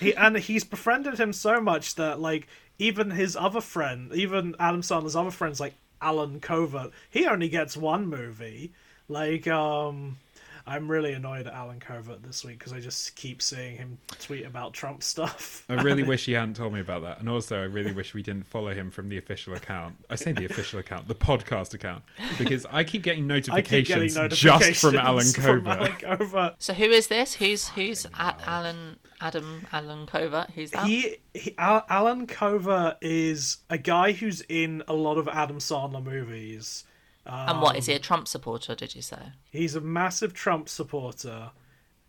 [0.00, 2.46] he and he's befriended him so much that like
[2.78, 7.76] even his other friend, even Adam Sandler's other friends like Allen Covert, he only gets
[7.76, 8.72] one movie.
[9.08, 10.18] Like um
[10.66, 14.46] I'm really annoyed at Allen Covert this week because I just keep seeing him tweet
[14.46, 15.64] about Trump stuff.
[15.68, 17.20] I really wish he hadn't told me about that.
[17.20, 19.96] And also, I really wish we didn't follow him from the official account.
[20.10, 22.04] I say the official account, the podcast account,
[22.38, 25.78] because I keep getting I keep notifications, getting notifications just from Alan from Covert.
[25.78, 26.54] Allen Covert.
[26.58, 27.34] So who is this?
[27.34, 30.50] Who's who's A- Alan Adam Allen Covert?
[30.50, 30.86] Who's that?
[30.86, 36.84] He, he Allen Covert is a guy who's in a lot of Adam Sandler movies.
[37.26, 38.74] And what is he a Trump supporter?
[38.74, 39.32] Did you say?
[39.50, 41.50] He's a massive Trump supporter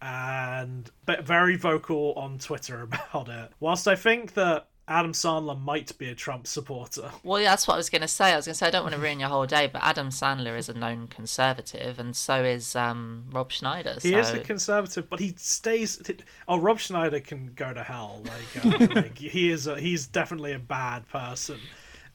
[0.01, 3.51] and but very vocal on Twitter about it.
[3.59, 7.09] Whilst I think that Adam Sandler might be a Trump supporter.
[7.23, 8.33] Well, yeah, that's what I was going to say.
[8.33, 10.09] I was going to say I don't want to ruin your whole day, but Adam
[10.09, 13.95] Sandler is a known conservative, and so is um, Rob Schneider.
[14.01, 14.17] He so...
[14.17, 16.01] is a conservative, but he stays.
[16.49, 18.23] Oh, Rob Schneider can go to hell.
[18.25, 19.67] Like, uh, like he is.
[19.67, 21.59] A, he's definitely a bad person.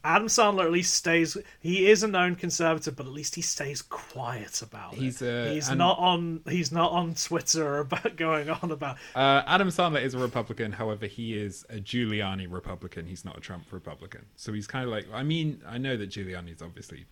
[0.04, 1.36] Adam Sandler at least stays.
[1.60, 5.00] He is a known conservative, but at least he stays quiet about it.
[5.00, 6.40] He's, uh, he's and- not on.
[6.48, 8.96] He's not on Twitter about going on about.
[9.14, 13.06] Uh, Adam Sandler is a Republican, however, he is a Giuliani Republican.
[13.06, 14.24] He's not a Trump Republican.
[14.36, 17.06] So he's kind of like, I mean, I know that Giuliani's obviously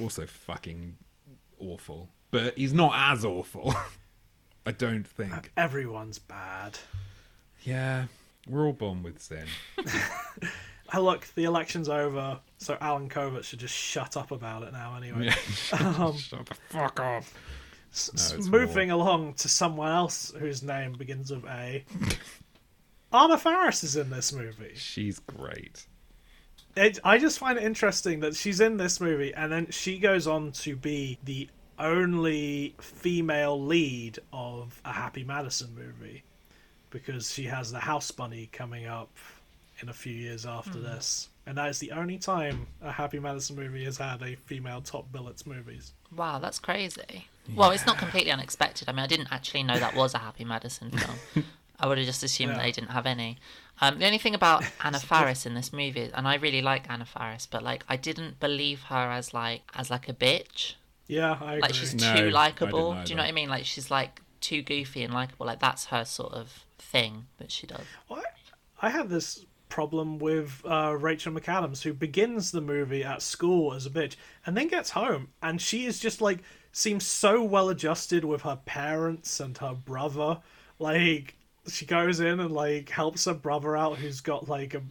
[0.00, 0.96] also fucking
[1.58, 3.74] awful, but he's not as awful.
[4.66, 5.50] I don't think.
[5.56, 6.78] Everyone's bad.
[7.64, 8.04] Yeah,
[8.48, 9.46] we're all born with sin.
[10.94, 14.94] Oh, look, the election's over, so Allen Covert should just shut up about it now.
[14.96, 15.26] Anyway,
[15.72, 15.94] Yeah.
[15.98, 17.24] Um, shut the fuck up.
[17.92, 21.84] S- No, moving along to someone else whose name begins with A.
[23.12, 24.72] Anna Faris is in this movie.
[24.74, 25.86] She's great.
[26.74, 30.26] It, I just find it interesting that she's in this movie, and then she goes
[30.26, 36.22] on to be the only female lead of a Happy Madison movie
[36.90, 39.10] because she has the House Bunny coming up
[39.82, 43.56] in a few years after this, and that is the only time a Happy Madison
[43.56, 45.92] movie has had a female top billets movies.
[46.14, 47.26] Wow, that's crazy.
[47.54, 48.88] Well, it's not completely unexpected.
[48.88, 51.44] I mean, I didn't actually know that was a Happy Madison film.
[51.80, 52.62] I would have just assumed Yeah.
[52.62, 53.38] they didn't have any.
[53.80, 57.04] Um, the only thing about Anna Faris in this movie, and I really like Anna
[57.04, 60.74] Faris, but like I didn't believe her as like as like a bitch.
[61.08, 61.62] Yeah, I agree.
[61.62, 62.94] Like she's No, too likable.
[63.04, 63.48] Do you know what I mean?
[63.48, 65.46] Like she's like too goofy and likable.
[65.46, 67.80] Like that's her sort of thing that she does.
[68.08, 68.22] I,
[68.80, 73.86] I have this problem with uh, Rachel McAdams, who begins the movie at school as
[73.86, 76.40] a bitch and then gets home, and she is just like
[76.72, 80.38] seems so well adjusted with her parents and her brother.
[80.78, 81.36] Like
[81.68, 84.82] she goes in and like helps her brother out, who's got like a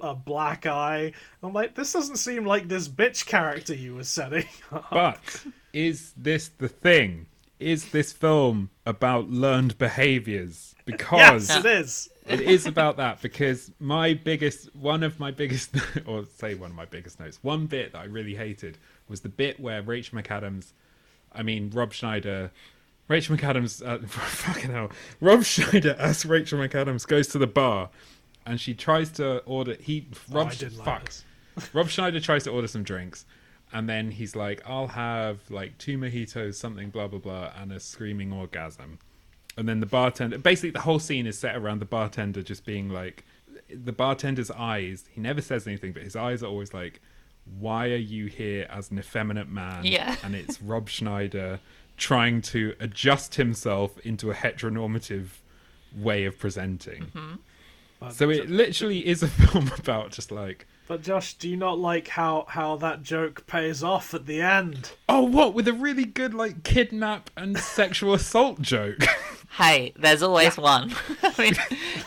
[0.00, 1.12] a black eye.
[1.42, 4.46] I'm like, this doesn't seem like this bitch character you were setting.
[4.70, 4.90] up.
[4.90, 7.26] But is this the thing?
[7.58, 10.74] Is this film about learned behaviors?
[10.88, 12.08] Because yes, it is.
[12.26, 16.76] it is about that because my biggest one of my biggest or say one of
[16.76, 20.72] my biggest notes one bit that i really hated was the bit where rachel mcadams
[21.34, 22.50] i mean rob schneider
[23.06, 24.90] rachel mcadams uh, fucking hell
[25.20, 27.90] rob schneider as rachel mcadams goes to the bar
[28.46, 31.12] and she tries to order he Oh, rob like fuck
[31.74, 33.26] rob schneider tries to order some drinks
[33.72, 37.80] and then he's like i'll have like two mojitos something blah blah blah and a
[37.80, 38.98] screaming orgasm.
[39.56, 42.88] And then the bartender basically the whole scene is set around the bartender just being
[42.88, 43.24] like
[43.68, 47.00] the bartender's eyes he never says anything but his eyes are always like
[47.58, 49.84] why are you here as an effeminate man?
[49.84, 50.16] Yeah.
[50.22, 51.60] and it's rob schneider
[51.96, 55.26] trying to adjust himself into a heteronormative
[55.96, 57.06] way of presenting.
[57.06, 57.34] Mm-hmm.
[58.00, 61.78] But, so it literally is a film about just like but Josh, do you not
[61.78, 64.92] like how how that joke pays off at the end?
[65.08, 69.04] oh what with a really good like kidnap and sexual assault joke
[69.50, 70.92] Hey, there's always one.
[71.22, 71.54] I mean,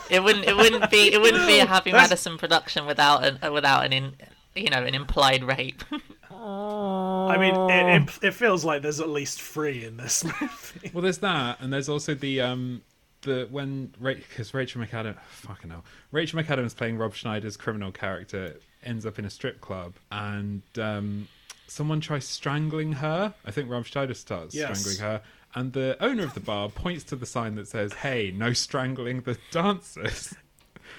[0.10, 3.54] it wouldn't it wouldn't be it wouldn't be a Happy That's- Madison production without an
[3.54, 4.14] without an in
[4.56, 5.84] you know an implied rape.
[6.32, 10.92] I mean, it, it, it feels like there's at least three in this movie.
[10.94, 12.82] Well, there's that, and there's also the um
[13.22, 19.06] the when because Rachel McAdams, fucking hell, Rachel McAdams playing Rob Schneider's criminal character ends
[19.06, 21.28] up in a strip club, and um
[21.68, 23.34] someone tries strangling her.
[23.46, 24.80] I think Rob Schneider starts Yes.
[24.80, 25.22] strangling her,
[25.56, 29.22] and the owner of the bar points to the sign that says, "Hey, no strangling
[29.22, 30.34] the dancers."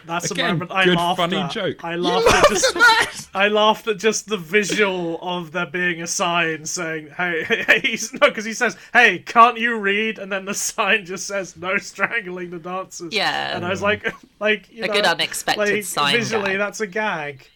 [0.04, 1.50] That's Again, a moment I good, laughed funny at.
[1.52, 1.84] joke.
[1.84, 2.66] I You laughed laughed at just.
[2.68, 3.26] at that?
[3.34, 7.80] I laughed at just the visual of there being a sign saying, "Hey, hey, hey
[7.80, 11.56] he's, no," because he says, "Hey, can't you read?" And then the sign just says,
[11.56, 13.54] "No strangling the dancers." Yeah.
[13.54, 16.58] and I was like, like you A know, good unexpected like, sign Visually, gag.
[16.58, 17.48] that's a gag.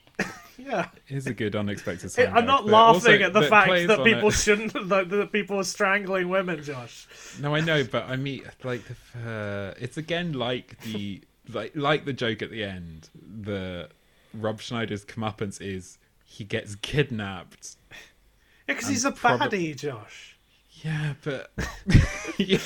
[0.59, 2.13] Yeah, Is a good unexpected.
[2.19, 4.33] I'm not but also laughing at the that fact that people it.
[4.35, 7.07] shouldn't, that, that people are strangling women, Josh.
[7.41, 12.05] No, I know, but I mean, like, the, uh, it's again like the like like
[12.05, 13.09] the joke at the end.
[13.15, 13.89] The
[14.35, 17.77] Rob Schneider's comeuppance is he gets kidnapped.
[17.91, 20.37] Yeah, because he's a prob- baddie, Josh.
[20.83, 21.51] Yeah, but
[22.39, 22.59] Yeah.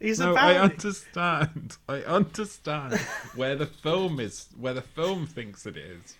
[0.00, 0.38] He's no, a baddie.
[0.38, 1.76] I understand.
[1.88, 2.94] I understand
[3.34, 6.16] where the film is, where the film thinks it is.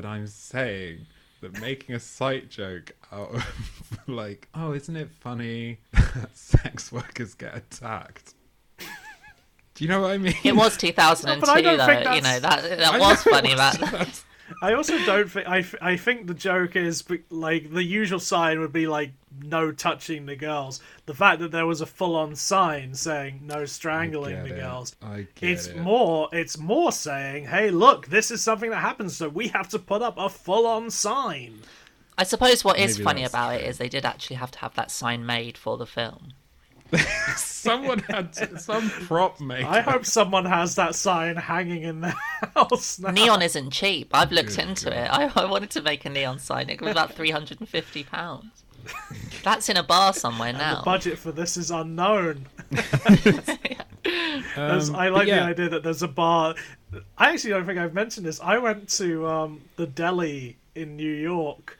[0.00, 1.06] But I'm saying
[1.40, 7.34] that making a sight joke out of like, oh, isn't it funny that sex workers
[7.34, 8.34] get attacked?
[8.78, 8.86] Do
[9.84, 10.36] you know what I mean?
[10.44, 12.12] It was 2002, But I don't though.
[12.12, 13.54] You know that that I was know, funny.
[13.56, 14.22] That
[14.62, 18.72] I also don't think I, I think the joke is like the usual sign would
[18.72, 20.80] be like no touching the girls.
[21.06, 24.60] The fact that there was a full on sign saying no strangling get the it.
[24.60, 24.96] girls.
[25.02, 25.76] I get It's it.
[25.76, 29.78] more it's more saying, "Hey, look, this is something that happens, so we have to
[29.78, 31.60] put up a full on sign."
[32.16, 33.68] I suppose what is Maybe funny about it true.
[33.68, 36.32] is they did actually have to have that sign made for the film.
[37.36, 39.66] Someone had to, some prop maker.
[39.68, 42.14] I hope someone has that sign hanging in their
[42.54, 43.10] house now.
[43.10, 44.10] Neon isn't cheap.
[44.14, 44.94] I've looked Good into God.
[44.94, 45.36] it.
[45.36, 46.70] I, I wanted to make a neon sign.
[46.70, 48.64] It was about three hundred and fifty pounds.
[49.42, 50.76] That's in a bar somewhere now.
[50.78, 52.46] The budget for this is unknown.
[54.56, 56.54] Um, I but like the idea that there's a bar.
[57.18, 58.40] I actually don't think I've mentioned this.
[58.40, 61.78] I went to um, the deli in New York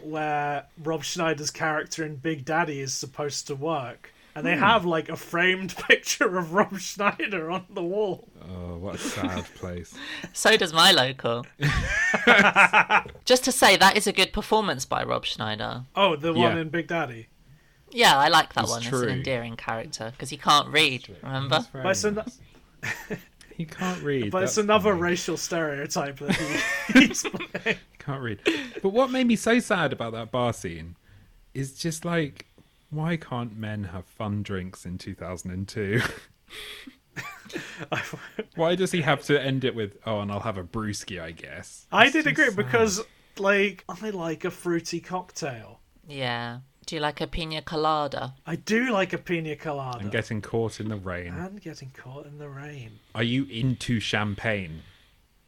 [0.00, 4.12] where Rob Schneider's character in Big Daddy is supposed to work.
[4.34, 4.52] And Hmm.
[4.52, 8.28] they have like a framed picture of Rob Schneider on the wall.
[8.48, 9.94] Oh, what a sad place.
[10.32, 11.44] So does my local.
[13.24, 15.84] Just to say, that is a good performance by Rob Schneider.
[15.96, 16.60] Oh, the one Yeah.
[16.62, 17.28] in Big Daddy.
[17.90, 18.80] Yeah, I like that It's one.
[18.80, 19.02] It's true.
[19.04, 21.16] an endearing character because he can't read.
[21.22, 21.56] Remember?
[21.56, 22.38] That's very But it's, an- nice.
[23.56, 24.30] He can't read.
[24.30, 25.00] but it's that's another fine.
[25.00, 26.60] racial stereotype that he,
[27.06, 27.78] he's playing.
[27.98, 28.40] Can't read.
[28.82, 30.94] But what made me so sad about that bar scene
[31.54, 32.46] is just like,
[32.90, 36.00] why can't men have fun drinks in 2002?
[38.54, 41.32] why does he have to end it with, oh, and I'll have a brewski, I
[41.32, 41.86] guess?
[41.92, 42.56] I did just agree sad.
[42.56, 43.00] because,
[43.38, 45.80] like, I like a fruity cocktail.
[46.06, 46.60] Yeah.
[46.86, 48.34] Do you like a pina colada?
[48.46, 49.98] I do like a pina colada.
[50.00, 51.34] I'm getting caught in the rain.
[51.34, 52.92] and getting caught in the rain.
[53.14, 54.80] Are you into champagne?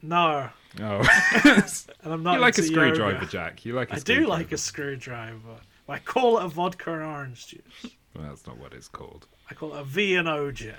[0.02, 1.02] No, Oh.
[1.44, 2.34] and I'm not.
[2.34, 3.26] you like a screwdriver, yoga.
[3.26, 3.64] Jack.
[3.64, 5.56] You like a I do like a screwdriver.
[5.90, 7.92] I call it a vodka and orange juice.
[8.14, 9.26] Well, that's not what it's called.
[9.50, 10.74] I call it a V and OJ.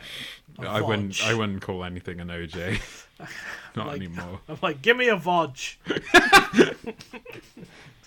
[0.60, 1.24] I wouldn't.
[1.26, 2.80] I wouldn't call anything an OJ.
[3.76, 4.40] Not Like- anymore.
[4.50, 5.80] I'm like, give me a vodge.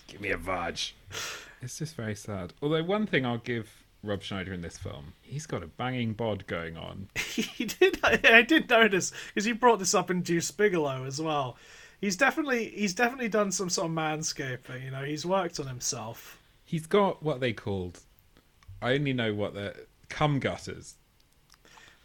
[0.07, 0.91] Give me a Vaj.
[1.61, 2.53] It's just very sad.
[2.61, 3.69] Although one thing I'll give
[4.03, 7.09] Rob Schneider in this film, he's got a banging bod going on.
[7.15, 7.99] he did.
[8.03, 11.57] I, I did notice because you brought this up in Deuce Bigalow as well.
[11.99, 14.83] He's definitely he's definitely done some sort of manscaping.
[14.85, 16.39] You know, he's worked on himself.
[16.65, 17.99] He's got what they called.
[18.81, 19.75] I only know what they're
[20.09, 20.95] cum gutters.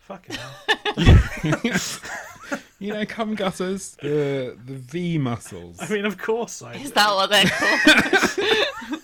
[0.01, 1.61] Fucking hell.
[2.81, 5.77] You know, cum gutters, the the V muscles.
[5.83, 6.73] I mean, of course I.
[6.77, 6.95] Is do.
[6.95, 9.03] that what they're called?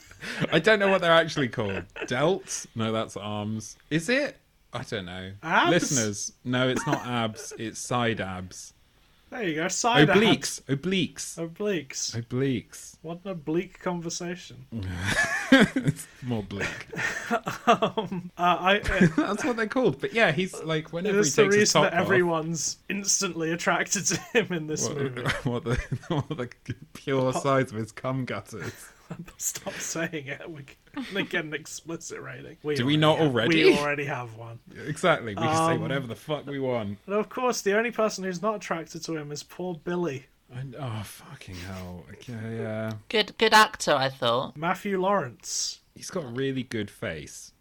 [0.52, 1.84] I don't know what they're actually called.
[2.06, 2.66] Delts?
[2.74, 3.76] No, that's arms.
[3.90, 4.38] Is it?
[4.72, 5.32] I don't know.
[5.42, 5.70] Abs?
[5.70, 7.52] Listeners, no, it's not abs.
[7.58, 8.72] It's side abs.
[9.30, 9.68] There you go.
[9.68, 10.62] Side Obliques.
[10.62, 11.36] Obliques.
[11.36, 12.16] Obliques.
[12.16, 12.96] Obliques.
[13.02, 14.66] What an oblique conversation.
[15.50, 16.86] it's more bleak.
[17.66, 18.78] Um, uh, I.
[18.78, 20.00] Uh, That's what they're called.
[20.00, 24.06] But yeah, he's like whenever he It's the takes his reason that everyone's instantly attracted
[24.06, 25.22] to him in this off, movie.
[25.22, 25.76] what, what the
[26.08, 28.72] what the pure size of his cum gutters.
[29.36, 30.50] Stop saying it.
[30.50, 30.62] We
[31.14, 32.56] can get an explicit rating.
[32.62, 33.64] We Do we not have- already?
[33.64, 34.58] We already have one.
[34.86, 35.34] Exactly.
[35.34, 36.98] We can say Um, whatever the fuck we want.
[37.06, 40.26] And of course, the only person who's not attracted to him is poor Billy.
[40.52, 42.04] And, oh fucking hell.
[42.12, 42.92] Okay, yeah.
[43.08, 44.56] good, good actor, I thought.
[44.56, 45.80] Matthew Lawrence.
[45.94, 47.52] He's got a really good face.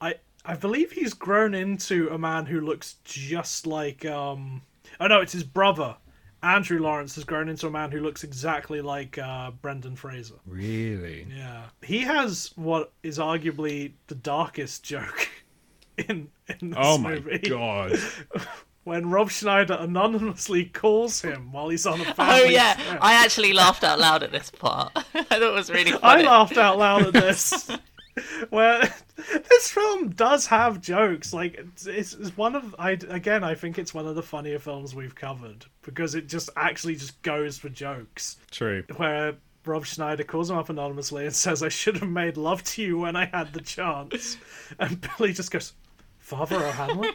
[0.00, 0.14] I
[0.44, 4.62] I believe he's grown into a man who looks just like um
[4.98, 5.96] oh no, it's his brother.
[6.42, 10.36] Andrew Lawrence has grown into a man who looks exactly like uh, Brendan Fraser.
[10.46, 11.26] Really?
[11.34, 15.28] Yeah, he has what is arguably the darkest joke
[15.98, 16.28] in
[16.60, 17.40] in this movie.
[17.50, 17.98] Oh my god.
[18.84, 22.98] When Rob Schneider anonymously calls him while he's on a Oh yeah, trip.
[23.02, 24.92] I actually laughed out loud at this part.
[24.96, 26.24] I thought it was really funny.
[26.24, 27.68] I laughed out loud at this.
[28.50, 28.80] where
[29.16, 31.32] this film does have jokes.
[31.32, 34.58] Like it's, it's it's one of I again I think it's one of the funnier
[34.58, 38.36] films we've covered because it just actually just goes for jokes.
[38.50, 38.84] True.
[38.96, 42.82] Where Rob Schneider calls him up anonymously and says, "I should have made love to
[42.82, 44.38] you when I had the chance,"
[44.78, 45.74] and Billy just goes,
[46.18, 47.12] "Father O'Hanlon."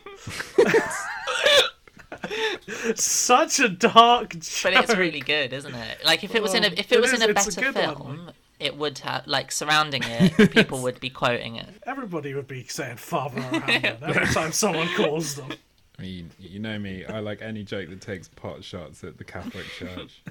[2.96, 4.74] Such a dark joke.
[4.74, 6.06] But it's really good, isn't it?
[6.06, 7.62] Like if it was in a if it it was is, in a it's a
[7.62, 8.34] better good one.
[8.64, 11.70] Film, it would have like surrounding it, people would be quoting it.
[11.86, 15.52] Everybody would be saying Father O'Hanlon every time someone calls them.
[16.00, 17.06] I mean, you know me.
[17.06, 20.24] I like any joke that takes pot shots at the Catholic Church.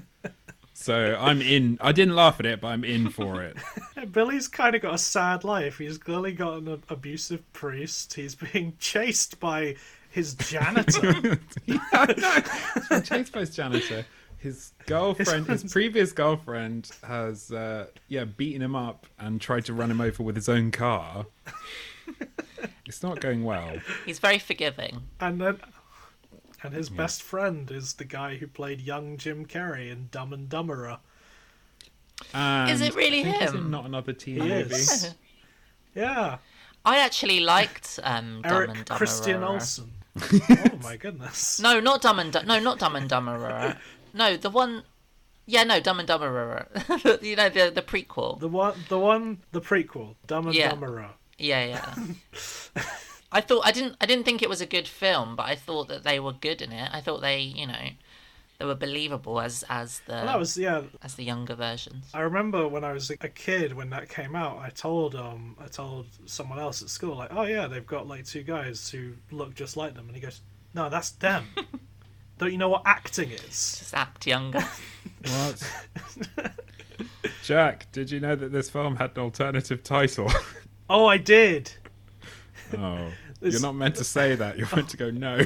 [0.73, 1.77] So I'm in.
[1.79, 3.55] I didn't laugh at it, but I'm in for it.
[4.11, 5.77] Billy's kind of got a sad life.
[5.77, 8.15] He's clearly got an abusive priest.
[8.15, 9.75] He's being chased by
[10.09, 11.39] his janitor.
[11.65, 11.79] He's
[12.89, 14.05] been chased by his janitor.
[14.49, 19.89] His girlfriend, his previous girlfriend, has uh, yeah beaten him up and tried to run
[19.89, 21.25] him over with his own car.
[22.85, 23.77] It's not going well.
[24.05, 25.03] He's very forgiving.
[25.21, 25.57] and then,
[26.61, 30.49] and his best friend is the guy who played young Jim Carrey in Dumb and
[30.49, 30.99] Dumberer.
[32.33, 33.71] And Is it really I think he's him?
[33.71, 34.75] Not another teen He movie.
[34.75, 35.15] is.
[35.95, 36.37] Yeah,
[36.83, 38.97] I actually liked um, Dumb Eric and Dumberer.
[38.97, 39.91] Christian Olsen.
[40.21, 41.59] oh my goodness.
[41.61, 43.77] No, not Dumb and Du- no, not Dumb and Dumberer.
[44.13, 44.83] No, the one.
[45.45, 47.21] Yeah, no, Dumb and Dumberer.
[47.23, 48.39] you know the the prequel.
[48.39, 50.71] The one, the one, the prequel, Dumb and Yeah.
[50.71, 51.09] Dumberer.
[51.37, 51.95] Yeah, yeah.
[53.31, 55.87] I thought I didn't I didn't think it was a good film, but I thought
[55.89, 56.89] that they were good in it.
[56.93, 57.89] I thought they, you know,
[58.59, 60.83] they were believable as as the Well, that was yeah.
[61.01, 62.05] as the younger versions.
[62.13, 64.59] I remember when I was a kid when that came out.
[64.59, 68.25] I told um I told someone else at school like, oh yeah, they've got like
[68.25, 70.41] two guys who look just like them, and he goes,
[70.75, 71.47] no, that's them.
[72.43, 73.77] Don't you know what acting is?
[73.79, 74.59] Just act younger.
[75.25, 75.63] What?
[77.43, 80.29] Jack, did you know that this film had an alternative title?
[80.89, 81.71] Oh, I did.
[82.77, 83.07] Oh,
[83.39, 84.57] This- you're not meant to say that.
[84.57, 85.41] You're meant to go no.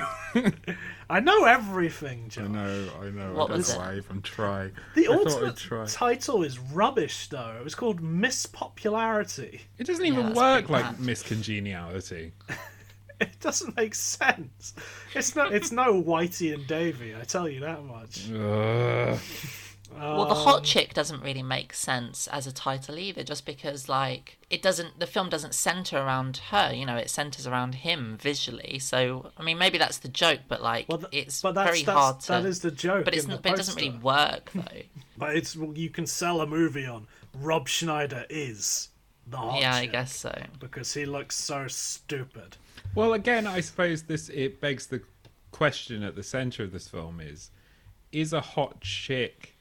[1.10, 2.46] I know everything, Joe.
[2.46, 3.34] I know, I know.
[3.34, 3.78] What I don't was know it?
[3.78, 4.72] why I even try.
[4.96, 5.86] The I thought I'd ultimate try.
[5.86, 7.56] title is rubbish, though.
[7.60, 9.62] It was called Miss Popularity.
[9.78, 11.06] It doesn't even that's work pretty like bad.
[11.06, 12.34] Miss Congeniality.
[13.22, 14.76] It doesn't make sense.
[15.16, 17.16] It's no, it's no Whitey and Davy.
[17.16, 18.30] I tell you that much.
[18.30, 19.20] Ugh.
[19.98, 24.38] well, the hot chick doesn't really make sense as a title either, just because like
[24.52, 26.72] it doesn't the film doesn't center around her.
[26.72, 28.78] You know, it centers around him visually.
[28.78, 31.84] So I mean, maybe that's the joke, but like Well, th- it's but that's, very
[31.84, 32.28] that's, hard to.
[32.34, 33.06] That is the joke.
[33.06, 34.82] but it's in the not, but it doesn't really work though.
[35.18, 38.90] But it's you can sell a movie on Rob Schneider is
[39.26, 40.34] the hot yeah, I guess so.
[40.60, 42.58] because he looks so stupid.
[42.98, 45.02] Well, again, I suppose this it begs the
[45.52, 47.52] question at the center of this film is:
[48.12, 49.54] is a hot chick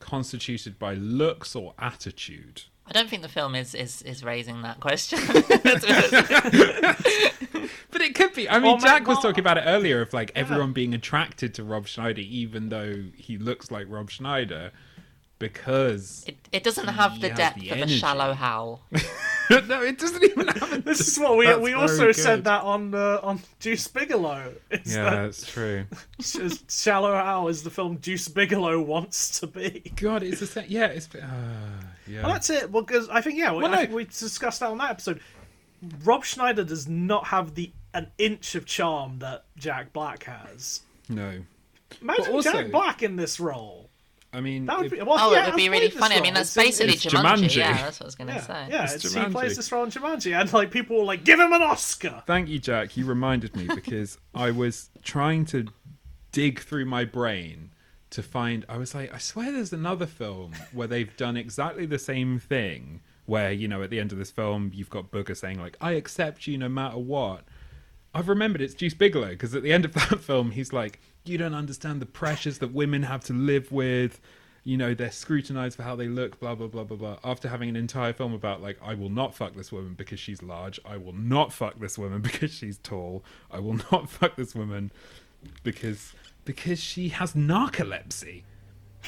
[0.00, 2.64] constituted by looks or attitude?
[2.86, 5.18] I don't think the film is is, is raising that question.
[7.90, 8.46] But it could be.
[8.46, 11.54] I mean, Well, Jack Matt was talking about it earlier of like everyone being attracted
[11.54, 14.72] to Rob Schneider, even though he looks like Rob Schneider,
[15.38, 18.80] because it, it doesn't have the depth the of a shallow howl.
[19.50, 20.72] no, it doesn't even have.
[20.72, 20.78] A...
[20.80, 22.16] This is what we That's we also good.
[22.16, 24.52] said that on uh, on Deuce Bigalow.
[24.70, 25.84] It's Yeah, that that's true.
[26.68, 29.92] Shallow Hal is the film Deuce Bigalow wants to be.
[29.96, 30.64] God, it's the same.
[30.68, 31.14] Yeah, it's.
[31.14, 31.26] Uh,
[32.06, 32.22] yeah.
[32.22, 32.70] Well, that's it.
[32.70, 33.94] Well, because I think yeah, we, Well, I- no.
[33.94, 35.20] we discussed that on that episode.
[36.04, 40.80] Rob Schneider does not have the an inch of charm that Jack Black has.
[41.08, 41.40] no.
[42.02, 43.88] Imagine also- Jack Black in this role.
[44.36, 46.16] I mean, That would be, well, Oh, yeah, it would be really played this funny.
[46.16, 47.44] I mean, that's It's basically it's Jumanji.
[47.46, 47.56] Jumanji.
[47.56, 48.66] Yeah, that's what I was going to yeah, say.
[48.68, 48.84] yeah.
[48.84, 51.52] It's It's, he plays this role in Jumanji, and like people were like, "Give him
[51.54, 52.98] an Oscar." Thank you, Jack.
[52.98, 55.66] You reminded me because I was trying to
[56.32, 57.70] dig through my brain
[58.10, 58.66] to find.
[58.68, 63.00] I was like, I swear there's another film where they've done exactly the same thing.
[63.24, 65.92] Where you know, at the end of this film, you've got Booger saying like, "I
[65.92, 67.44] accept you no matter what."
[68.14, 71.38] I've remembered it's Juice Bigalow because at the end of that film, he's like, "You
[71.38, 74.20] don't understand the pressures that women have to live with."
[74.64, 77.18] You know, they're scrutinized for how they look, blah, blah, blah, blah, blah.
[77.22, 80.42] After having an entire film about, like, I will not fuck this woman because she's
[80.42, 80.80] large.
[80.84, 83.24] I will not fuck this woman because she's tall.
[83.48, 84.90] I will not fuck this woman
[85.62, 86.14] because
[86.44, 88.42] because she has narcolepsy.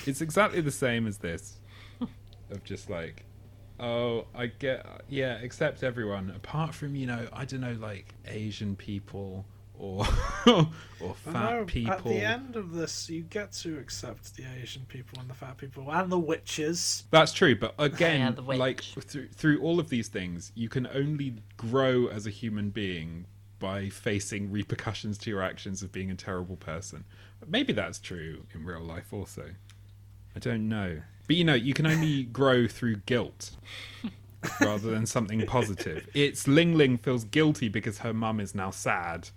[0.06, 1.58] It's exactly the same as this.
[2.50, 3.26] Of just like,
[3.78, 8.74] oh, I get, yeah, accept everyone apart from, you know, I don't know, like Asian
[8.74, 9.44] people
[9.78, 10.06] or
[11.00, 11.92] or fat know, people.
[11.92, 15.56] At the end of this, you get to accept the Asian people and the fat
[15.56, 17.04] people and the witches.
[17.10, 21.36] That's true, but again, Yeah, like through through all of these things, you can only
[21.56, 23.26] grow as a human being
[23.58, 27.04] by facing repercussions to your actions of being a terrible person.
[27.46, 29.50] Maybe that's true in real life also.
[30.36, 31.00] I don't know.
[31.26, 33.52] But you know, you can only grow through guilt.
[34.60, 36.08] rather than something positive.
[36.14, 39.30] It's Ling Ling feels guilty because her mum is now sad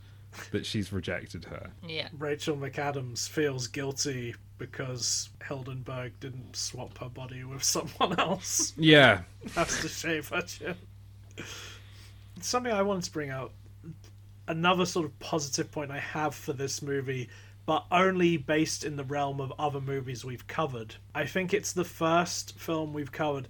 [0.52, 1.72] that she's rejected her.
[1.88, 2.08] Yeah.
[2.18, 8.74] Rachel McAdams feels guilty because Hildenberg didn't swap her body with someone else.
[8.78, 9.22] Yeah,
[9.56, 10.76] Has to shave her chin.
[12.42, 13.54] Something I wanted to bring out.
[14.48, 17.30] Another sort of positive point I have for this movie,
[17.66, 20.96] but only based in the realm of other movies we've covered.
[21.16, 23.48] I think it's the first film we've covered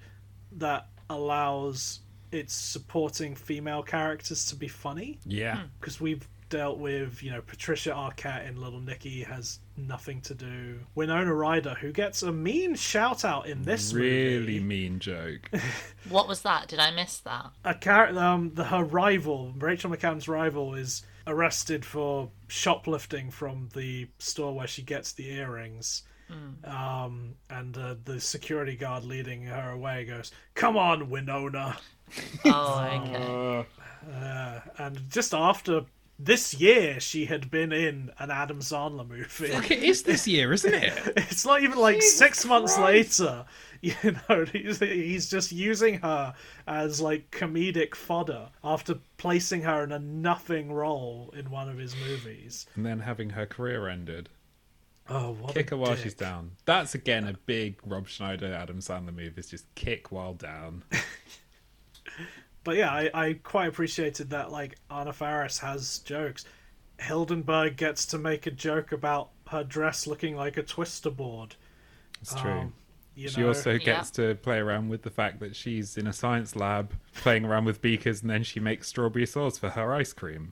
[0.57, 2.01] that allows
[2.31, 5.57] its supporting female characters to be funny yeah.
[5.57, 5.65] Hmm.
[5.79, 10.79] because we've dealt with you know Patricia Arquette in Little Nicky has nothing to do.
[10.93, 14.59] Winona Ryder, who gets a mean shout out in this Really movie.
[14.59, 15.49] mean joke.
[16.09, 16.67] What was that?
[16.67, 17.51] Did I miss that?
[17.65, 24.07] a character, um, the, her rival, Rachel McCann's rival, is arrested for shoplifting from the
[24.19, 26.03] store where she gets the earrings.
[26.63, 31.77] Um, and uh, the security guard leading her away goes, "Come on, Winona!"
[32.45, 33.65] Oh, okay.
[34.07, 35.81] Uh, Uh, and just after
[36.23, 39.23] this year, she had been in an Adam Sandler movie.
[39.47, 40.93] fuck, it is this year, isn't it?
[41.31, 43.19] It's not even like Jesus six months Christ.
[43.19, 43.45] later.
[43.83, 43.95] You
[44.29, 46.35] know, he's, he's just using her
[46.67, 51.95] as like comedic fodder after placing her in a nothing role in one of his
[51.95, 52.67] movies.
[52.75, 54.29] And then having her career ended.
[55.09, 56.03] Oh, what Kick a her while dick.
[56.03, 56.51] she's down.
[56.65, 59.35] That's again a big Rob Schneider, Adam Sandler move.
[59.39, 60.83] Is just kick while down.
[62.63, 64.51] But yeah, I, I quite appreciated that.
[64.51, 66.45] Like Anna Faris has jokes.
[66.99, 71.55] Hildenberg gets to make a joke about her dress looking like a twister board.
[72.21, 72.51] It's true.
[72.51, 72.73] Um,
[73.15, 76.13] you she know, also gets to play around with the fact that she's in a
[76.13, 80.13] science lab playing around with beakers, and then she makes strawberry sauce for her ice
[80.13, 80.51] cream.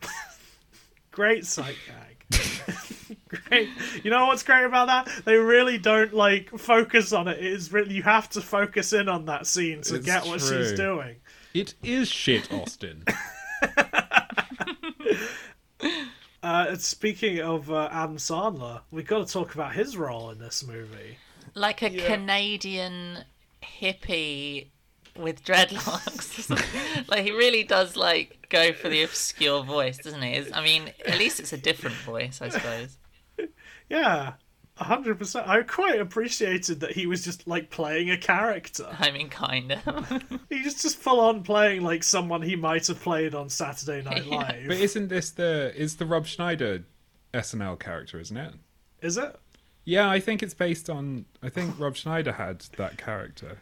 [1.12, 2.20] great sight gag.
[3.28, 3.70] great.
[4.03, 5.26] You know what's great about that?
[5.26, 7.38] They really don't like focus on it.
[7.38, 10.41] It is really you have to focus in on that scene to It's get what
[10.41, 11.16] she's doing.
[11.54, 13.04] It is shit, Austin.
[16.41, 20.66] Uh, speaking of uh, Adam Sandler, we've got to talk about his role in this
[20.66, 21.18] movie.
[21.54, 22.06] Like a Yeah.
[22.16, 23.26] Canadian
[23.62, 24.68] hippie
[25.18, 26.50] with dreadlocks.
[27.10, 30.32] like he really does like go for the obscure voice, doesn't he?
[30.36, 32.97] It's- I mean, at least it's a different voice, I suppose.
[33.89, 34.34] Yeah,
[34.80, 35.47] hundred percent.
[35.47, 38.88] I quite appreciated that he was just like playing a character.
[38.99, 40.23] I mean, kind of.
[40.49, 44.25] He was just full on playing like someone he might have played on Saturday Night
[44.25, 44.36] Yeah.
[44.38, 44.67] Live.
[44.67, 46.84] but isn't this the is the Rob Schneider
[47.34, 48.53] SNL character, isn't it?
[49.01, 49.36] Is it?
[49.86, 51.25] Yeah, I think it's based on.
[51.43, 53.59] I think Rob Schneider had that character.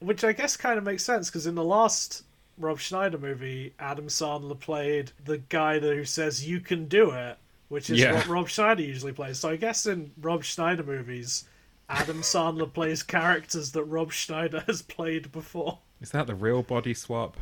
[0.00, 2.24] Which I guess kind of makes sense because in the last
[2.58, 7.38] Rob Schneider movie, Adam Sandler played the guy who says "you can do it,"
[7.72, 8.12] which is Yeah.
[8.14, 9.38] what Rob Schneider usually plays.
[9.38, 11.44] So I guess in Rob Schneider movies,
[11.88, 15.78] Adam Sandler plays characters that Rob Schneider has played before.
[16.00, 17.36] Is that the real body swap?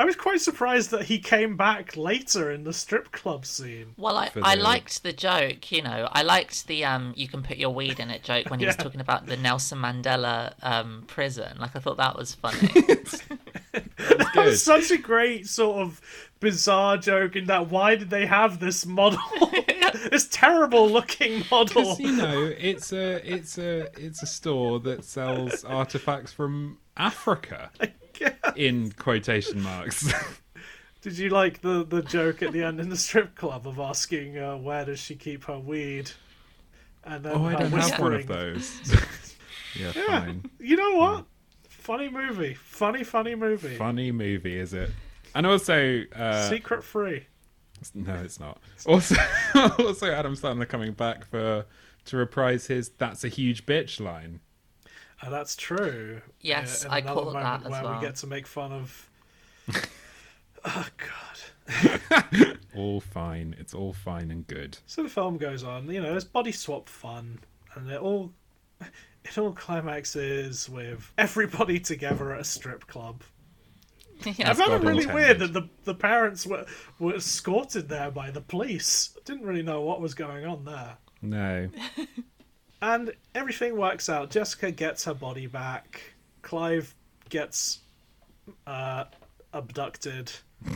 [0.00, 3.94] I was quite surprised that he came back later in the strip club scene.
[3.96, 6.08] Well, I, For I liked the joke, you know.
[6.12, 8.76] I liked the um, you can put your weed in it joke when he was
[8.84, 11.58] talking about the Nelson Mandela um prison.
[11.58, 12.70] Like I thought that was funny.
[14.34, 16.00] That was such a great sort of
[16.40, 19.20] bizarre joke in that why did they have this model?
[20.10, 21.96] this terrible looking model.
[21.98, 27.70] You know, it's a it's a it's a store that sells artifacts from Africa
[28.56, 30.12] in quotation marks.
[31.00, 34.36] Did you like the, the joke at the end in the strip club of asking
[34.36, 36.10] uh, where does she keep her weed?
[37.04, 38.80] And then oh, I don't have one of those.
[39.78, 40.20] yeah, Yeah.
[40.20, 40.50] fine.
[40.58, 41.24] You know what?
[41.88, 42.52] Funny movie.
[42.52, 43.74] Funny, funny movie.
[43.76, 44.90] Funny movie, is it?
[45.34, 47.24] And also, uh, Secret free.
[47.94, 48.60] no, it's not.
[48.84, 49.16] Also,
[49.78, 51.64] also Adam Sandler coming back for
[52.04, 54.40] to reprise his "That's a huge bitch" line.
[55.22, 56.20] Uh, that's true.
[56.42, 58.00] Yes, in I another caught that moment as where well.
[58.00, 59.10] we get to make fun of.
[60.66, 62.58] oh god.
[62.76, 63.56] All fine.
[63.58, 64.76] It's all fine and good.
[64.84, 65.90] So the film goes on.
[65.90, 67.38] You know, it's body swap fun,
[67.74, 68.32] and they're all
[69.24, 73.22] it all climaxes with everybody together at a strip club.
[74.24, 74.50] yeah.
[74.50, 75.14] I found it really intended.
[75.14, 76.66] weird that the the parents were
[76.98, 79.16] were escorted there by the police.
[79.24, 80.96] Didn't really know what was going on there.
[81.20, 81.68] No,
[82.80, 84.30] And everything works out.
[84.30, 86.00] Jessica gets her body back.
[86.42, 86.94] Clive
[87.28, 87.80] gets
[88.66, 89.04] uh,
[89.52, 90.30] abducted.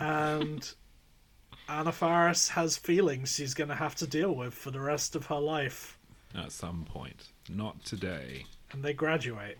[0.00, 0.72] and
[1.68, 5.26] Anna Faris has feelings she's going to have to deal with for the rest of
[5.26, 5.97] her life.
[6.34, 8.46] At some point, not today.
[8.72, 9.58] And they graduate.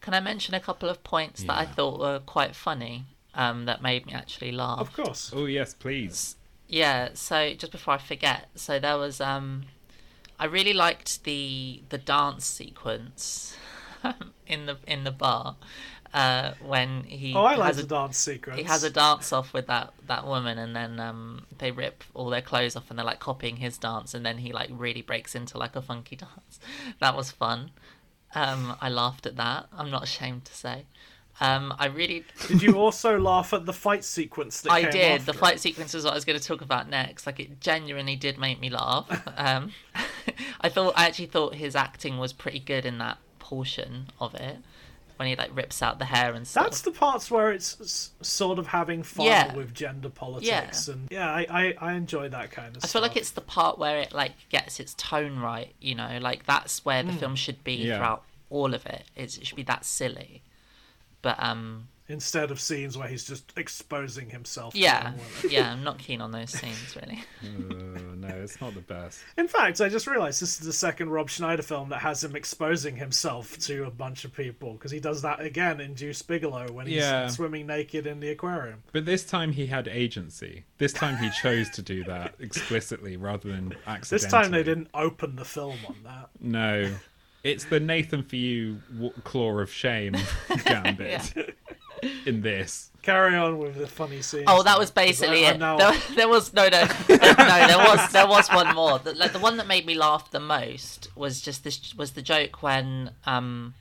[0.00, 3.04] Can I mention a couple of points that I thought were quite funny?
[3.34, 4.80] Um, that made me actually laugh.
[4.80, 5.32] Of course.
[5.34, 6.36] Oh yes, please.
[6.66, 9.64] Yeah, so just before I forget, so there was um
[10.38, 13.56] I really liked the the dance sequence
[14.46, 15.56] in the in the bar
[16.14, 18.58] uh, when he Oh, I like has the a, dance sequence.
[18.58, 22.30] he has a dance off with that that woman, and then um, they rip all
[22.30, 25.34] their clothes off, and they're like copying his dance, and then he like really breaks
[25.34, 26.60] into like a funky dance.
[27.00, 27.70] That was fun.
[28.34, 29.66] Um, I laughed at that.
[29.76, 30.84] I'm not ashamed to say.
[31.40, 35.20] Um, I really Did you also laugh at the fight sequence that I did.
[35.22, 35.36] The it?
[35.36, 37.26] fight sequence is what I was going to talk about next.
[37.26, 39.06] Like it genuinely did make me laugh.
[39.36, 39.72] Um,
[40.60, 44.58] I thought I actually thought his acting was pretty good in that portion of it
[45.18, 46.64] when he like rips out the hair and stuff.
[46.64, 49.54] That's the parts where it's sort of having fun Yeah.
[49.54, 52.92] with gender politics, and yeah, I, I, I enjoy that kind of I stuff.
[52.92, 55.74] feel like it's the part where it like gets its tone right.
[55.80, 57.96] You know, like that's where the film should be Yeah.
[57.98, 59.04] throughout all of it.
[59.16, 60.42] It's, it should be that silly.
[61.20, 64.74] But um, instead of scenes where he's just exposing himself.
[64.74, 65.16] yeah, young
[65.52, 67.22] yeah, I'm not keen on those scenes really.
[67.42, 69.20] Uh, no, it's not the best.
[69.36, 72.34] In fact, I just realised this is the second Rob Schneider film that has him
[72.34, 76.70] exposing himself to a bunch of people because he does that again in Deuce Bigalow
[76.72, 77.28] when he's Yeah.
[77.28, 78.82] swimming naked in the aquarium.
[78.92, 80.64] But this time he had agency.
[80.78, 84.22] This time he chose to do that explicitly rather than accidentally.
[84.24, 86.30] This time they didn't open the film on that.
[86.40, 86.92] No,
[87.44, 88.78] it's the Nathan for you
[89.24, 90.14] claw of shame
[90.64, 91.54] gambit
[92.26, 92.90] in this.
[93.02, 94.44] Carry on with the funny scene.
[94.46, 95.58] Oh, that was basically I- it.
[95.58, 97.16] Now- There, there was no, no, no.
[97.16, 98.98] There was there was one more.
[98.98, 102.22] The, like the one that made me laugh the most was just this was the
[102.22, 103.74] joke when um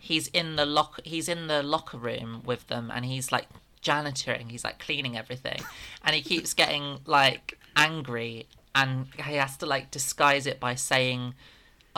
[0.00, 3.48] he's in the lock he's in the locker room with them and he's like
[3.82, 4.50] janitoring.
[4.50, 5.60] He's like cleaning everything,
[6.04, 11.34] and he keeps getting like angry and he has to like disguise it by saying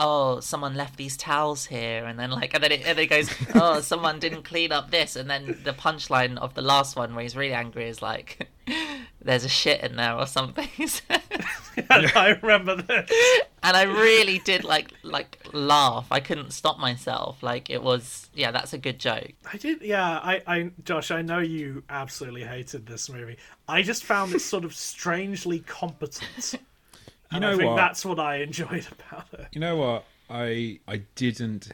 [0.01, 3.29] oh, someone left these towels here, and then like, and then it, and it goes,
[3.55, 7.21] oh, someone didn't clean up this, and then the punchline of the last one where
[7.21, 8.49] he's really angry is like,
[9.21, 10.67] there's a shit in there or something.
[11.89, 13.11] I remember this.
[13.63, 16.07] and I really did like like laugh.
[16.09, 17.43] I couldn't stop myself.
[17.43, 19.33] Like it was, yeah, that's a good joke.
[19.53, 20.17] I did, yeah.
[20.17, 23.37] I, I, Josh, I know you absolutely hated this movie.
[23.67, 26.55] I just found it sort of strangely competent.
[27.31, 27.75] You And know I think what?
[27.77, 29.47] that's what I enjoyed about it.
[29.53, 30.05] You know what?
[30.29, 31.69] I I didn't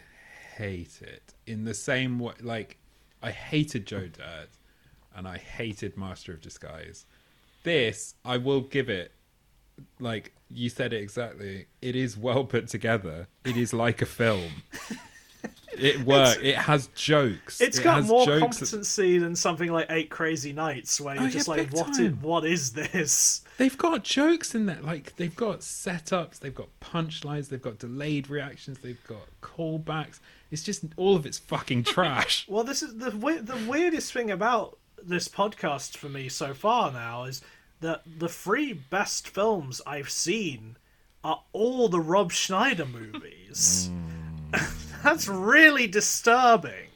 [0.55, 2.33] hate it in the same way.
[2.41, 2.77] Like
[3.21, 4.49] I hated Joe Dirt,
[5.15, 7.05] and I hated Master of Disguise.
[7.63, 9.11] This I will give it.
[9.99, 11.67] Like you said it exactly.
[11.81, 13.27] It is well put together.
[13.43, 14.63] It is like a film.
[15.79, 16.37] It works.
[16.41, 17.61] It has jokes.
[17.61, 21.25] It's It got has more jokes competency than something like Eight Crazy Nights, where you're
[21.25, 22.19] Oh, just yeah, like, big what is, time.
[22.21, 23.41] what is this?
[23.57, 24.79] They've got jokes in there.
[24.81, 30.19] Like they've got setups, they've got punchlines, they've got delayed reactions, they've got callbacks.
[30.51, 32.45] It's just all of it's fucking trash.
[32.47, 36.91] Well, this is the we- the weirdest thing about this podcast for me so far
[36.91, 37.41] now is
[37.81, 40.77] that the three best films I've seen
[41.23, 43.89] are all the Rob Schneider movies.
[43.91, 44.03] Hmm.
[45.03, 46.87] That's really disturbing.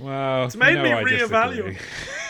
[0.00, 0.44] Wow.
[0.44, 1.78] it's made me reevaluate.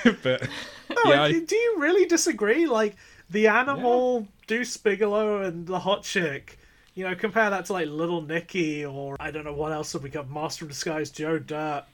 [0.23, 0.49] but
[0.91, 2.67] No, yeah, I- do you really disagree?
[2.67, 2.97] Like
[3.31, 6.59] the animal Deuce Bigalow and the hot chick.
[6.95, 10.03] You know, compare that to like Little Nicky or I don't know what else have
[10.03, 10.29] we got.
[10.31, 11.85] Master of Disguise, Joe Dirt,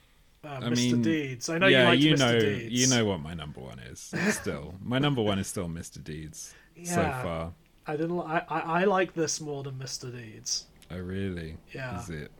[0.43, 0.75] uh, Mr.
[0.75, 1.47] mean, Deeds.
[1.49, 2.33] I know yeah, you like Mr.
[2.33, 2.73] know, Deeds.
[2.73, 4.13] you know what my number one is.
[4.31, 6.03] Still, my number one is still Mr.
[6.03, 7.53] Deeds so far.
[7.85, 8.17] I didn't.
[8.17, 10.11] li- I, I I like this more than Mr.
[10.11, 10.65] Deeds.
[10.89, 11.57] Oh, really?
[11.71, 11.99] Yeah.
[12.01, 12.31] Is it?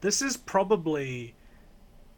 [0.00, 1.34] This is probably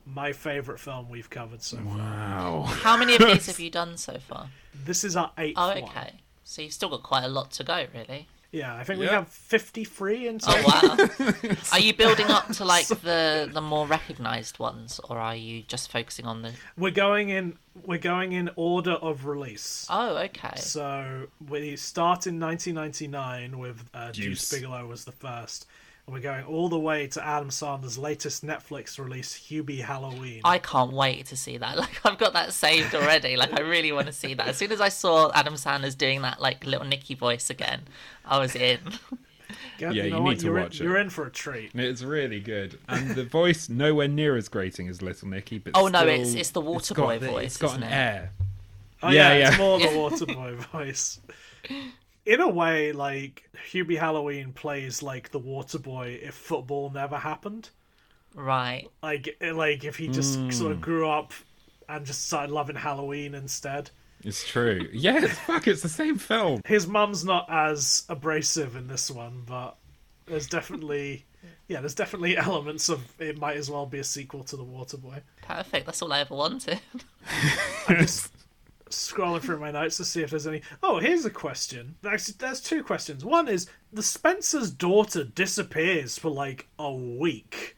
[0.04, 1.96] my favorite film we've covered so far.
[1.96, 2.62] Wow.
[2.66, 4.48] How many of these have you done so far?
[4.84, 5.84] This is our eighth Oh, one.
[5.84, 6.14] okay.
[6.44, 8.26] So you've still got quite a lot to go, really.
[8.50, 10.62] Yeah, I think we have fifty-three in total.
[10.66, 11.54] Oh wow!
[11.72, 15.90] are you building up to like the the more recognised ones, or are you just
[15.90, 16.52] focusing on the?
[16.76, 17.56] We're going in.
[17.86, 19.86] We're going in order of release.
[19.88, 20.52] Oh, okay.
[20.56, 24.52] So we start in 1999 with uh, Deuce Deuce.
[24.60, 25.66] Bigalow was the first,
[26.06, 30.40] and we're going all the way to Adam Sandler's latest Netflix release, Hubie Halloween.
[30.44, 31.76] I can't wait to see that.
[31.82, 33.36] Like I've got that saved already.
[33.36, 34.48] Like I really want to see that.
[34.48, 37.82] As soon as I saw Adam Sanders doing that like little Nicky voice again,
[38.24, 38.80] I was in.
[39.78, 40.30] Get- Yeah, know you what?
[40.30, 40.88] need to you're watch in, it.
[40.88, 41.72] You're in for a treat.
[41.74, 45.58] It's really good, and the voice nowhere near as grating as Little Nicky.
[45.58, 47.94] But Oh, no, it's- it's the got Waterboy the- voice, It's got isn't an it?
[47.94, 48.30] air.
[49.04, 49.64] Oh Yeah, yeah, it's yeah.
[49.64, 49.86] more the
[50.26, 51.20] Waterboy voice.
[52.24, 57.70] In a way, like Hubie Halloween plays like the Waterboy if football never happened.
[58.34, 58.88] Right.
[59.02, 60.50] Like, like if he just Hmm.
[60.50, 61.32] sort of grew up
[61.88, 63.90] and just started loving Halloween instead.
[64.24, 64.88] It's true.
[64.92, 66.60] Yeah, fuck, it's the same film.
[66.64, 69.76] His mum's not as abrasive in this one, but
[70.26, 71.26] there's definitely,
[71.66, 73.36] yeah, there's definitely elements of it.
[73.38, 75.22] Might as well be a sequel to the Waterboy.
[75.42, 75.86] Perfect.
[75.86, 76.80] That's all I ever wanted.
[77.88, 78.32] I'm just
[78.92, 80.62] scrolling through my notes to see if there's any.
[80.82, 81.96] Oh, here's a question.
[82.06, 83.24] Actually, there's two questions.
[83.24, 87.76] One is the Spencer's daughter disappears for like a week.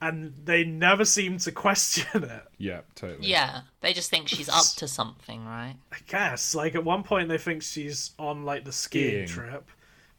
[0.00, 2.42] and they never seem to question it.
[2.58, 3.26] Yeah, totally.
[3.28, 5.74] Yeah, they just think she's up to something, right?
[5.92, 6.54] I guess.
[6.54, 9.46] Like at one point they think she's on like the skiing, Skiing.
[9.46, 9.70] trip,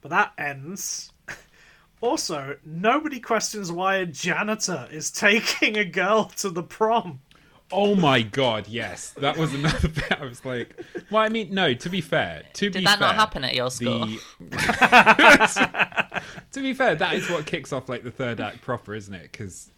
[0.01, 1.11] but that ends.
[2.01, 7.19] Also, nobody questions why a janitor is taking a girl to the prom.
[7.71, 9.11] Oh my god, yes.
[9.11, 10.11] That was another bit.
[10.19, 13.07] I was like, well, I mean, no, to be fair, to Did be that fair,
[13.07, 14.07] not happen at your school?
[14.39, 16.21] the...
[16.51, 19.31] to be fair, that is what kicks off like the third act proper, isn't it?
[19.31, 19.69] Because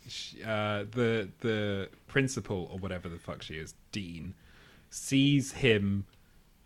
[0.46, 4.36] uh, the the principal or whatever the fuck she is, Dean,
[4.90, 6.06] sees him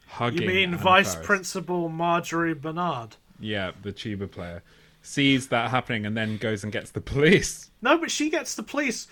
[0.07, 0.43] hugging.
[0.43, 1.26] You mean Anna Vice Faris.
[1.26, 3.15] Principal Marjorie Bernard?
[3.39, 4.61] Yeah, the tuba player
[5.05, 7.69] sees that happening and then goes and gets the police.
[7.82, 9.07] No, but she gets the police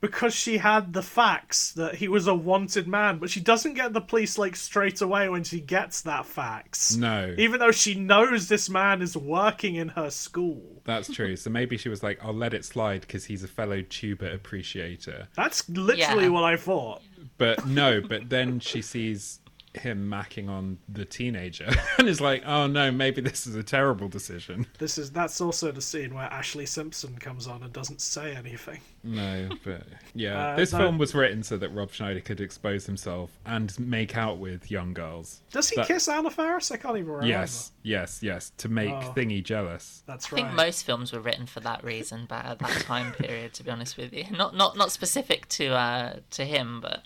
[0.00, 3.92] because she had the facts that he was a wanted man, but she doesn't get
[3.92, 6.94] the police like straight away when she gets that facts.
[6.96, 7.34] No.
[7.38, 10.82] Even though she knows this man is working in her school.
[10.84, 11.34] That's true.
[11.36, 15.28] So maybe she was like, "I'll let it slide because he's a fellow tuba appreciator."
[15.34, 16.30] That's literally Yeah.
[16.30, 17.02] what I thought.
[17.38, 19.40] But no, but then she sees
[19.78, 21.68] him macking on the teenager
[21.98, 25.72] and is like, "Oh no, maybe this is a terrible decision." This is that's also
[25.72, 28.80] the scene where Ashlee Simpson comes on and doesn't say anything.
[29.02, 29.82] No, but
[30.14, 30.78] yeah, Uh, this no.
[30.78, 34.92] film was written so that Rob Schneider could expose himself and make out with young
[34.92, 35.40] girls.
[35.50, 36.70] Does he That- kiss Anna Faris?
[36.70, 37.26] I can't even remember.
[37.28, 39.12] Yes, yes, yes, to make Oh.
[39.16, 40.02] Thingy jealous.
[40.06, 40.42] That's right.
[40.42, 43.62] I think most films were written for that reason, but at that time period, to
[43.64, 47.04] be honest with you, not not not specific to uh to him, but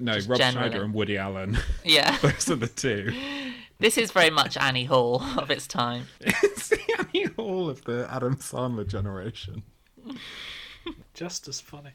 [0.00, 0.68] No, Just Rob generally.
[0.70, 1.58] Schneider and Woody Allen.
[1.84, 3.12] yeah, Those are the two.
[3.78, 6.06] this is very much Annie Hall of its time.
[6.20, 9.62] it's the Annie Hall of the Adam Sandler generation.
[11.14, 11.90] Just as funny.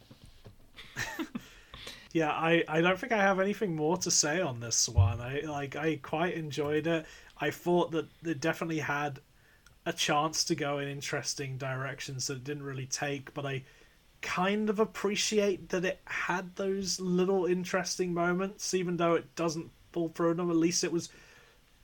[2.12, 5.20] yeah, I, I don't think I have anything more to say on this one.
[5.20, 7.06] I like I quite enjoyed it.
[7.39, 9.20] I thought that it definitely had
[9.86, 13.64] a chance to go in interesting directions that it didn't really take, but I
[14.24, 20.10] kind of appreciate that it had those little interesting moments, even though it doesn't pull
[20.10, 20.50] through them.
[20.50, 21.10] At least it was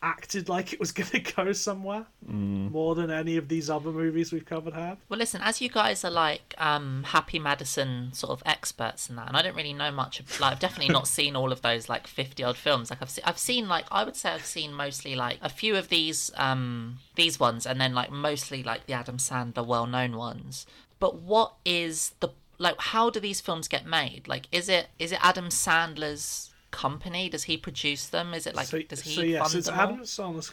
[0.01, 4.31] acted like it was going to go somewhere more than any of these other movies
[4.31, 4.97] we've covered have.
[5.09, 9.27] Well, listen, as you guys are like um, Happy Madison sort of experts in that,
[9.27, 10.19] and I don't really know much.
[10.19, 12.89] Of, like, I've definitely not seen all of those like fifty odd films.
[12.89, 15.75] Like, I've se- I've seen like I would say I've seen mostly like a few
[15.75, 20.15] of these um these ones, and then like mostly like the Adam Sandler well known
[20.15, 20.65] ones.
[20.99, 22.75] But what is the like?
[22.79, 24.27] How do these films get made?
[24.27, 27.29] Like, is it is it Adam Sandler's company?
[27.29, 28.33] Does he produce them?
[28.33, 29.99] Is it like so, does he so yes, fund it's Adam?
[29.99, 30.51] Sandler's.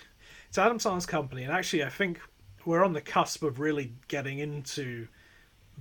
[0.48, 2.20] It's Adam Sandler's company, and actually, I think
[2.64, 5.08] we're on the cusp of really getting into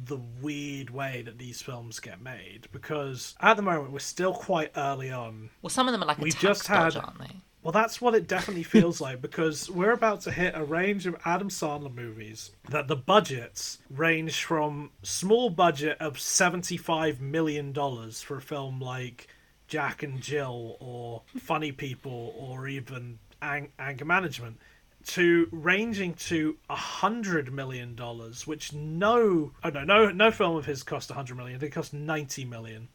[0.06, 4.72] the weird way that these films get made because at the moment we're still quite
[4.76, 5.50] early on.
[5.62, 7.36] Well, some of them are like a we just dodge, had- aren't they?
[7.66, 11.16] Well, that's what it definitely feels like because we're about to hit a range of
[11.26, 18.42] Adam Sandler movies that the budgets range from small budget of $75 million for a
[18.42, 19.30] film like
[19.68, 24.60] Jack and Jill or Funny People or even Ang- Anger Management
[25.08, 30.68] to ranging to a hundred million dollars, which no, oh no, no, no film of
[30.68, 31.64] his cost a hundred million.
[31.64, 32.90] It cost ninety million.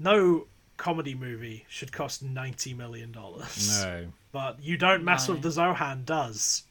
[0.00, 0.48] No
[0.80, 3.82] comedy movie should cost ninety million dollars.
[3.82, 4.06] No.
[4.32, 5.34] But you don't mess No.
[5.34, 6.62] with the Zohan does.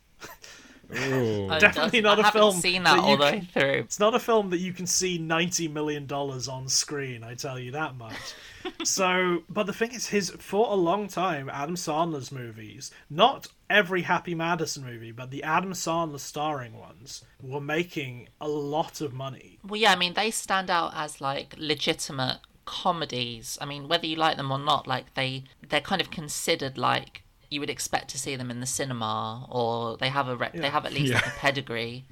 [0.91, 1.47] Ooh.
[1.51, 3.31] Oh, Definitely does- not I a haven't film seen that, that all you the way
[3.31, 3.79] can- through.
[3.81, 7.23] It's not a film that you can see ninety million dollars on screen.
[7.23, 8.15] I tell you that much.
[8.83, 14.01] so, but the thing is, his for a long time, Adam Sandler's movies, not every
[14.01, 19.59] Happy Madison movie, but the Adam Sandler starring ones, were making a lot of money.
[19.63, 22.39] Well, yeah, I mean, they stand out as like legitimate
[22.69, 23.57] comedies.
[23.61, 27.23] I mean, whether you like them or not, like they they're kind of considered like
[27.49, 30.69] you would expect to see them in the cinema, or they have a rep- they
[30.69, 32.05] have at least like a pedigree,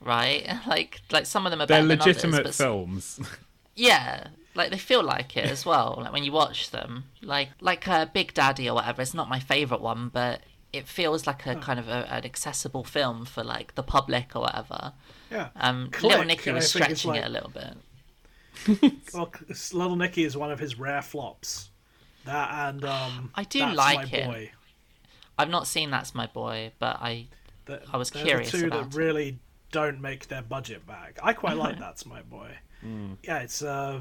[0.00, 0.46] right?
[0.66, 3.20] Like like some of them are They're better than legitimate others, films.
[3.74, 5.98] yeah, like they feel like it as well.
[6.02, 9.02] Like when you watch them, like like uh, Big Daddy or whatever.
[9.02, 10.40] It's not my favorite one, but
[10.72, 14.42] it feels like a kind of a, an accessible film for like the public or
[14.42, 14.92] whatever.
[15.30, 15.48] Yeah.
[15.56, 17.74] Um, Click, Little Nicky was stretching like- it a little bit.
[19.14, 19.32] Well,
[19.72, 21.70] Little Nicky is one of his rare flops.
[22.24, 24.30] That and um, I do That's like My him.
[24.30, 24.50] Boy.
[25.38, 27.26] I've not seen That's My Boy, but I
[27.66, 28.98] The- I was they're curious the two about that it.
[28.98, 29.38] really
[29.72, 31.18] don't make their budget back.
[31.22, 32.50] I quite like that's my boy.
[33.22, 34.00] Yeah, it's uh,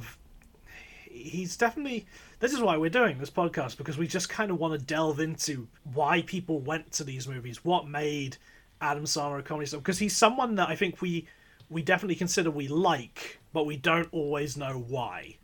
[1.09, 2.05] he's definitely.
[2.39, 5.19] This is why we're doing this podcast because we just kind of want to delve
[5.21, 8.35] into why people went to these movies, what made
[8.81, 9.79] Adam Sandler a comedy star.
[9.79, 11.25] Because he's someone that I think we
[11.73, 15.37] we definitely consider we like, but we don't always know why.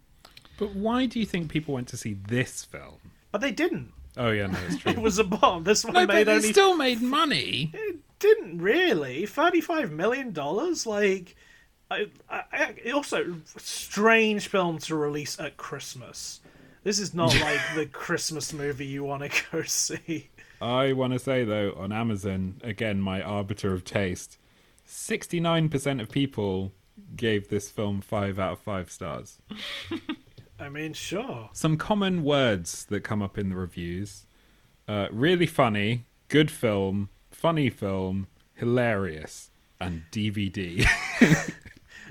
[0.57, 2.99] but why do you think people went to see this film?
[3.31, 3.91] But they didn't.
[4.17, 4.91] Oh yeah, no, it's true.
[4.91, 5.63] It was a bomb.
[5.63, 7.71] This one no, made but it still made money.
[7.73, 9.25] It didn't really.
[9.25, 10.85] Thirty-five million dollars.
[10.85, 11.35] Like
[11.91, 16.41] I, I, I, also strange film to release at Christmas.
[16.83, 20.29] This is not like the Christmas movie you want to go see.
[20.61, 24.37] I want to say though, on Amazon, again, my arbiter of taste,
[24.89, 26.73] sixty-nine percent of people
[27.15, 29.39] gave this film five out of five stars.
[30.59, 31.49] I mean, sure.
[31.53, 34.25] Some common words that come up in the reviews:
[34.87, 40.85] uh, really funny, good film, funny film, hilarious, and DVD.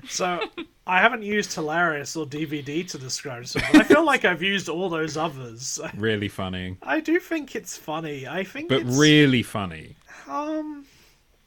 [0.07, 0.39] So
[0.87, 4.69] I haven't used hilarious or DVD to describe it, but I feel like I've used
[4.69, 5.79] all those others.
[5.95, 8.27] really funny, I do think it's funny.
[8.27, 9.95] I think but it's really funny.
[10.27, 10.85] um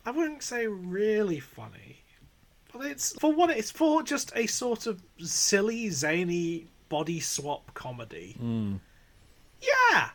[0.05, 1.99] I wouldn't say really funny.
[2.73, 8.37] But it's for what it's for just a sort of silly, zany body swap comedy.
[9.61, 10.11] Yeah.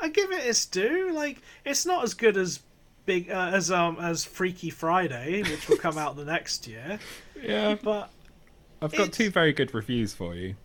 [0.00, 1.12] I give it its due.
[1.12, 2.60] Like it's not as good as
[3.06, 6.98] big uh, as um as Freaky Friday, which will come out the next year,
[7.42, 8.10] Yeah, but
[8.82, 10.56] I've got It's- two very good reviews for you.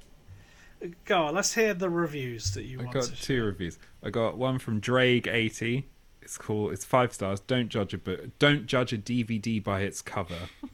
[1.06, 3.78] Go on, let's hear the reviews that you I got two reviews.
[4.04, 5.84] I got one from Drake80.
[6.22, 6.69] It's cool.
[6.69, 7.39] It's five stars.
[7.39, 8.38] Don't judge a book.
[8.39, 10.49] Don't judge a DVD by its cover.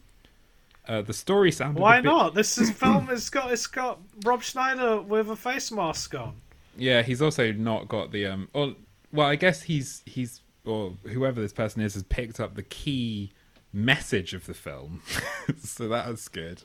[0.87, 1.81] Uh, the story sounded.
[1.81, 2.33] Why a bit, not?
[2.33, 3.09] This is film.
[3.11, 6.35] It's got it's got Rob Schneider with a face mask on.
[6.77, 8.47] Yeah, he's also not got the um.
[8.53, 8.73] Or,
[9.11, 13.33] well, I guess he's he's or whoever this person is has picked up the key
[13.73, 15.01] message of the film,
[15.61, 16.63] so that's good.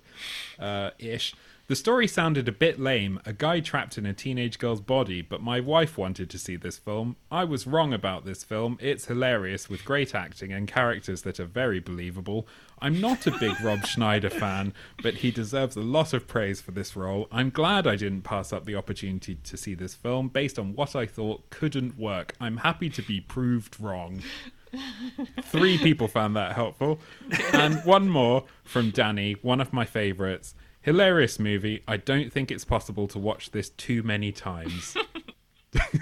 [0.58, 1.34] Uh, ish.
[1.72, 3.18] The story sounded a bit lame.
[3.24, 6.76] A guy trapped in a teenage girl's body, but my wife wanted to see this
[6.76, 7.16] film.
[7.30, 8.76] I was wrong about this film.
[8.78, 12.46] It's hilarious with great acting and characters that are very believable.
[12.82, 16.72] I'm not a big Rob Schneider fan, but he deserves a lot of praise for
[16.72, 17.26] this role.
[17.32, 20.94] I'm glad I didn't pass up the opportunity to see this film based on what
[20.94, 22.34] I thought couldn't work.
[22.38, 24.20] I'm happy to be proved wrong.
[25.44, 27.00] Three people found that helpful.
[27.54, 30.54] And one more from Danny, one of my favorites.
[30.82, 31.82] Hilarious movie.
[31.86, 34.96] I don't think it's possible to watch this too many times.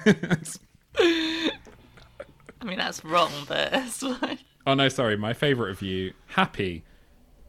[0.98, 6.12] I mean, that's wrong, but it's oh no, sorry, my favorite review.
[6.28, 6.84] Happy.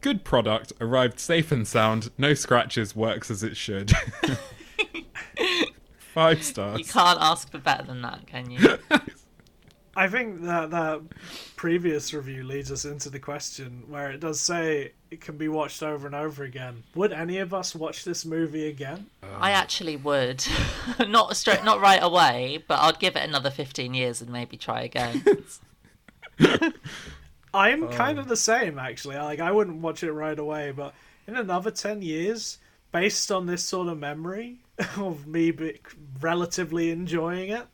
[0.02, 3.92] Good product, arrived safe and sound, no scratches, works as it should.
[5.98, 6.80] Five stars.
[6.80, 8.78] You can't ask for better than that, can you?
[9.96, 11.02] I think that that
[11.58, 15.84] previous review leads us into the question where it does say it can be watched
[15.84, 16.84] over and over again.
[16.96, 19.08] Would any of us watch this movie again?
[19.38, 20.46] I actually would.
[21.10, 24.84] not straight, not right away, but I'd give it another 15 years and maybe try
[24.84, 25.24] again.
[27.54, 28.22] I'm um, kind Oh.
[28.22, 29.18] of the same actually.
[29.18, 30.94] Like I wouldn't watch it right away, but
[31.28, 32.60] in another 10 years
[32.92, 34.60] based on this sort of memory
[34.98, 35.80] of me be-
[36.22, 37.68] relatively enjoying it,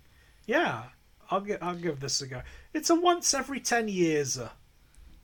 [0.46, 0.84] yeah,
[1.30, 2.42] I'll gi- I'll give this a go.
[2.74, 4.40] It's a once every 10 years.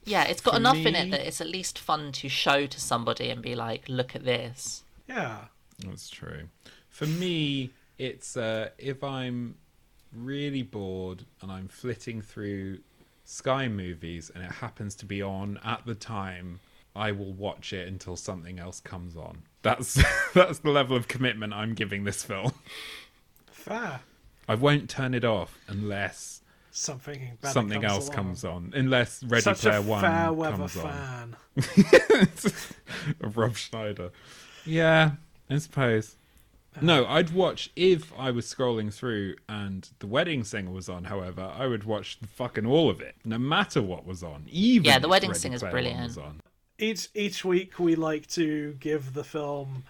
[0.05, 2.79] yeah, it's got For enough in it that it's at least fun to show to
[2.79, 4.83] somebody and be like, look at this.
[5.07, 5.45] Yeah.
[5.85, 6.43] That's true.
[6.89, 9.55] For me, it's uh, if I'm
[10.15, 12.79] really bored and I'm flitting through
[13.25, 16.59] Sky movies and it happens to be on at the time,
[16.95, 19.43] I will watch it until something else comes on.
[19.63, 19.93] That's
[20.33, 22.53] that's the level of commitment I'm giving this film.
[23.51, 24.01] Fair.
[24.47, 26.41] I won't turn it off unless
[26.71, 28.15] Something something comes else along.
[28.15, 28.73] comes on.
[28.75, 31.35] Unless Ready Such Player a One fair weather comes on.
[31.57, 32.27] fan.
[33.21, 34.11] of Rob Schneider.
[34.65, 35.11] Yeah,
[35.49, 36.15] I suppose.
[36.75, 36.85] Uh-huh.
[36.85, 41.03] No, I'd watch if I was scrolling through and the wedding singer was on.
[41.03, 44.45] However, I would watch fucking all of it, no matter what was on.
[44.49, 46.17] Even Yeah, The Wedding Ready Singer's Player brilliant.
[46.17, 46.39] on.
[46.79, 49.83] each each week we like to give the film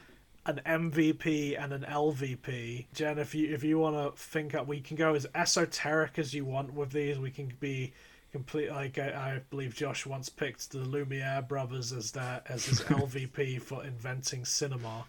[0.45, 2.87] an MVP and an LVP.
[2.93, 6.33] Jen, if you if you want to think up, we can go as esoteric as
[6.33, 7.17] you want with these.
[7.17, 7.93] We can be
[8.31, 8.69] complete.
[8.69, 13.61] Like I, I believe Josh once picked the Lumiere brothers as their as his LVP
[13.61, 15.05] for inventing cinema.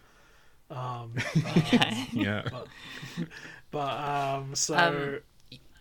[0.70, 1.14] Um,
[1.56, 2.06] Okay.
[2.12, 2.48] Yeah,
[3.70, 4.76] but um, so.
[4.76, 5.18] Um,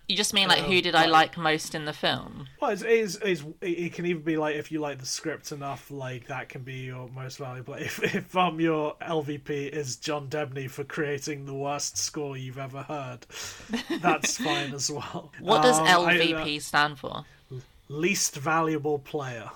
[0.07, 2.47] You just mean like Uh, who did I like most in the film?
[2.61, 5.89] Well, it's, it's, it's, it can even be like if you like the script enough,
[5.89, 7.73] like that can be your most valuable.
[7.79, 12.83] If if um your LVP is John Debney for creating the worst score you've ever
[12.83, 13.25] heard,
[14.01, 15.31] that's fine as well.
[15.39, 17.23] What does Um, I- LVP stand for?
[17.89, 19.49] least valuable player.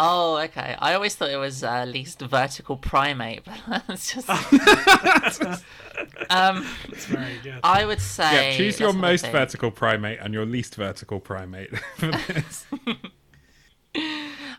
[0.00, 0.76] Oh, okay.
[0.78, 4.28] I always thought it was uh, least vertical primate, but that's just.
[6.30, 7.58] um, It's very good.
[7.64, 8.52] I would say.
[8.52, 8.56] yeah.
[8.56, 12.66] Choose your let's have a most vertical primate and your least vertical primate for this.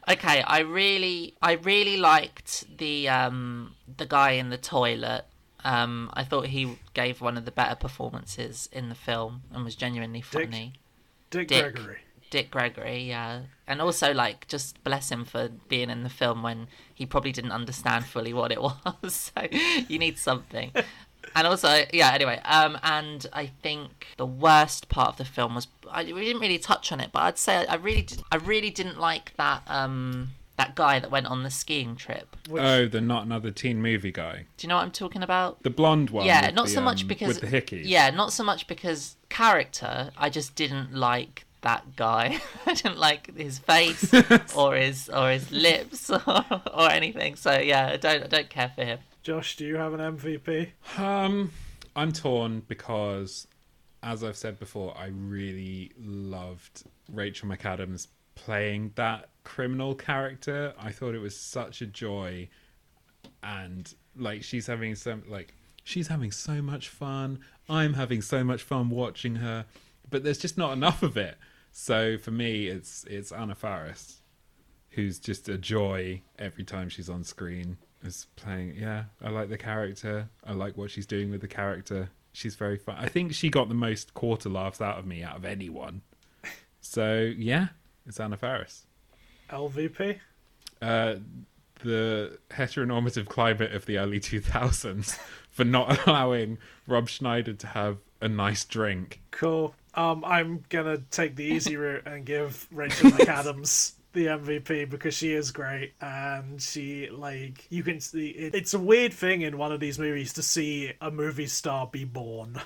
[0.10, 5.24] Okay, I really, I really liked the um the guy in the toilet.
[5.64, 9.76] Um, I thought he gave one of the better performances in the film and was
[9.76, 10.74] genuinely funny.
[11.30, 11.76] Dick, Dick.
[11.76, 11.99] Gregory.
[12.30, 13.41] Dick Gregory, yeah.
[13.68, 17.51] And also, like, just bless him for being in the film when he probably didn't
[17.51, 19.31] understand fully what it was.
[19.35, 19.47] so
[19.88, 20.72] you need something.
[21.35, 22.11] And also, yeah.
[22.11, 26.41] Anyway, um, and I think the worst part of the film was I we didn't
[26.41, 29.61] really touch on it, but I'd say I really, did, I really didn't like that
[29.68, 32.35] um that guy that went on the skiing trip.
[32.49, 35.61] Which, Oh, the not another teen movie guy, Do you know what I'm talking about?
[35.61, 36.26] the blonde one.
[36.26, 37.84] yeah, not the, so much um, because with the hickeys.
[37.85, 40.10] Yeah, not so much because character.
[40.18, 42.40] I just didn't like that guy.
[42.65, 44.14] I didn't like his face
[44.56, 47.36] or his or his lips or, or anything.
[47.36, 48.99] So yeah, I don't I don't care for him.
[49.23, 50.69] Josh, do you have an MVP?
[50.98, 51.52] Um,
[51.95, 53.48] I'm torn because,
[54.02, 60.73] as I've said before, I really loved Rachel McAdams playing that criminal character.
[60.80, 62.48] I thought it was such a joy,
[63.44, 65.53] and like she's having some like
[65.84, 67.40] she's having so much fun.
[67.68, 69.65] I'm having so much fun watching her,
[70.10, 71.38] but there's just not enough of it.
[71.72, 74.22] So for me, it's it's Anna Faris,
[74.91, 77.77] who's just a joy every time she's on screen.
[78.03, 79.06] Is playing, yeah.
[79.22, 80.30] I like the character.
[80.45, 82.10] I like what she's doing with the character.
[82.31, 82.95] She's very fun.
[82.98, 86.02] I think she got the most quarter laughs out of me out of anyone.
[86.80, 87.68] So yeah,
[88.07, 88.86] it's Anna Faris.
[89.49, 90.19] LVP?
[90.81, 91.15] Uh,
[91.84, 95.18] the heteronormative climate of the early 2000s
[95.49, 96.57] for not allowing
[96.88, 99.22] Rob Schneider to have a nice drink.
[99.31, 99.76] Cool.
[99.95, 105.34] Um, I'm gonna take the easy route and give Rachel McAdams the MVP because she
[105.34, 109.72] is great and she like you can see it, it's a weird thing in one
[109.72, 112.60] of these movies to see a movie star be born.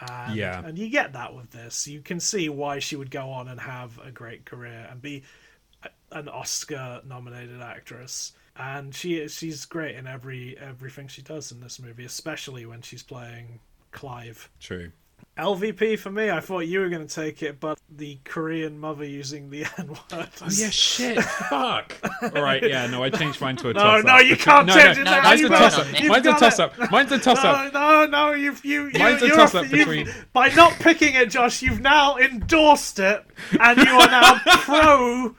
[0.00, 0.62] And, Yeah.
[0.64, 1.86] and you get that with this.
[1.86, 5.22] You can see why she would go on and have a great career and be
[6.12, 8.32] an Oscar-nominated actress.
[8.56, 12.82] And she is she's great in every everything she does in this movie, especially when
[12.82, 13.60] she's playing
[13.92, 14.48] Clive.
[14.60, 14.90] True.
[15.38, 19.04] LVP for me, I thought you were going to take it, but the Korean mother
[19.04, 20.28] using the N word.
[20.40, 21.22] Oh yeah, shit.
[21.22, 21.94] Fuck.
[22.22, 24.06] All right, yeah, no, I changed mine to a No, toss up.
[24.06, 25.86] no, you can't no, change no, it no, Mine's a toss up.
[26.08, 26.90] Mine's a toss up.
[26.90, 27.72] Mine's a toss up.
[27.74, 31.28] No, no, no, you've you, you Mine's a toss-up you- between- by not picking it,
[31.30, 31.60] Josh.
[31.60, 33.22] You've now endorsed it,
[33.60, 35.34] and you are now pro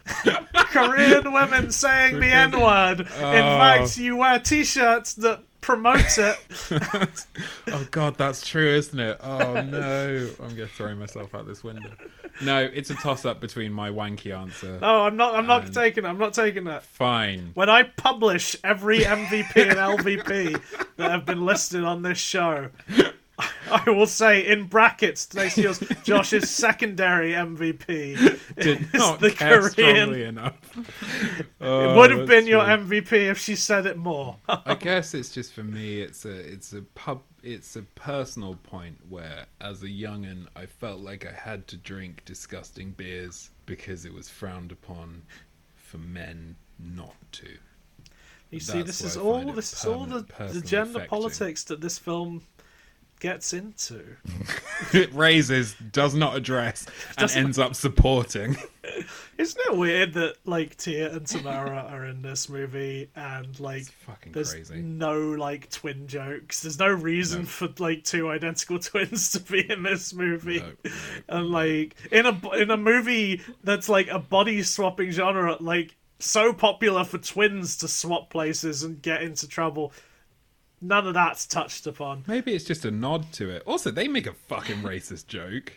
[0.53, 2.99] Korean women saying the N word.
[3.01, 3.57] In Oh.
[3.57, 6.37] fact, you wear T-shirts that promote it.
[7.67, 9.17] oh god, that's true, isn't it?
[9.21, 11.91] Oh no, I'm gonna throw myself out this window.
[12.41, 14.79] No, it's a toss up between my wanky answer.
[14.79, 15.35] No, I'm not.
[15.35, 16.07] I'm not taking it.
[16.07, 16.83] I'm not taking it.
[16.83, 17.51] Fine.
[17.53, 20.61] When I publish every MVP and LVP
[20.97, 22.69] that have been listed on this show,
[23.71, 29.59] I will say in brackets next to yours, Josh's secondary MVP Did not the care
[29.59, 29.71] Korean.
[29.71, 30.55] strongly enough.
[31.61, 32.63] Oh, It would have oh, been your.
[32.63, 34.37] MVP if she said it more.
[34.47, 36.01] I guess it's just for me.
[36.01, 37.21] It's a it's a pub.
[37.43, 42.23] It's a personal point where, as a youngin, I felt like I had to drink
[42.25, 45.23] disgusting beers because it was frowned upon
[45.75, 47.47] for men not to.
[48.49, 51.09] You see, this is all this is all the, the gender affecting.
[51.09, 52.43] politics that this film
[53.19, 54.03] gets into.
[54.93, 58.55] It raises, does not address, and Doesn't- ends up supporting.
[59.37, 64.31] Isn't it weird that like Tia and Tamera are in this movie and like fucking
[64.31, 64.81] there's crazy.
[64.81, 66.61] no like twin jokes.
[66.61, 67.47] There's no reason No.
[67.47, 70.59] for like two identical twins to be in this movie.
[70.59, 70.91] No, no.
[71.29, 76.53] And like in a in a movie that's like a body swapping genre, like so
[76.53, 79.91] popular for twins to swap places and get into trouble.
[80.79, 82.23] None of that's touched upon.
[82.27, 83.63] Maybe it's just a nod to it.
[83.65, 85.73] Also, they make a fucking racist joke.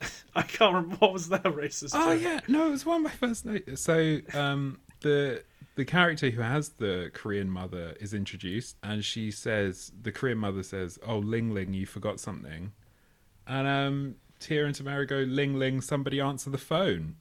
[0.34, 1.90] I can't remember what was their racist.
[1.94, 2.22] Oh joke.
[2.22, 3.82] yeah, no, it was one of my first notes.
[3.82, 5.44] So um, the
[5.74, 10.62] the character who has the Korean mother is introduced, and she says the Korean mother
[10.62, 12.72] says, "Oh, Ling Ling, you forgot something,"
[13.46, 17.16] and um, Tia and Tamera go, "Ling Ling, somebody answer the phone."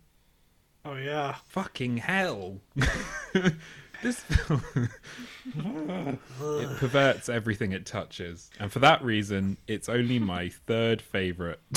[0.85, 1.35] Oh yeah.
[1.47, 2.61] Fucking hell!
[4.01, 4.89] this film
[5.61, 11.59] it perverts everything it touches, and for that reason, it's only my third favorite.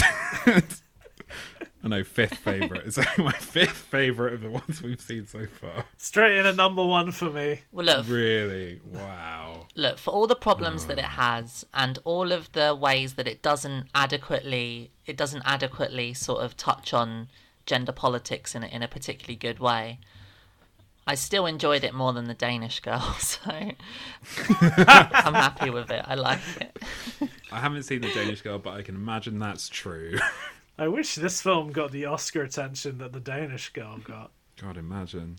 [1.85, 2.82] I know fifth favorite.
[2.86, 5.85] It's only my fifth favorite of the ones we've seen so far.
[5.97, 7.62] Straight in a number one for me.
[7.73, 9.66] Well, look, Really, wow.
[9.74, 11.09] look for all the problems that it oh.
[11.09, 16.57] has and all of the ways that it doesn't adequately it doesn't adequately sort of
[16.57, 17.28] touch on
[17.66, 19.99] gender politics in a, in a particularly good way
[21.06, 23.40] i still enjoyed it more than the danish girl so
[24.50, 26.78] i'm happy with it i like it
[27.52, 30.18] I haven't seen the Danish Girl, but I can imagine that's true.
[30.78, 34.30] I wish this film got the Oscar attention that the Danish girl got.
[34.60, 35.36] God, imagine.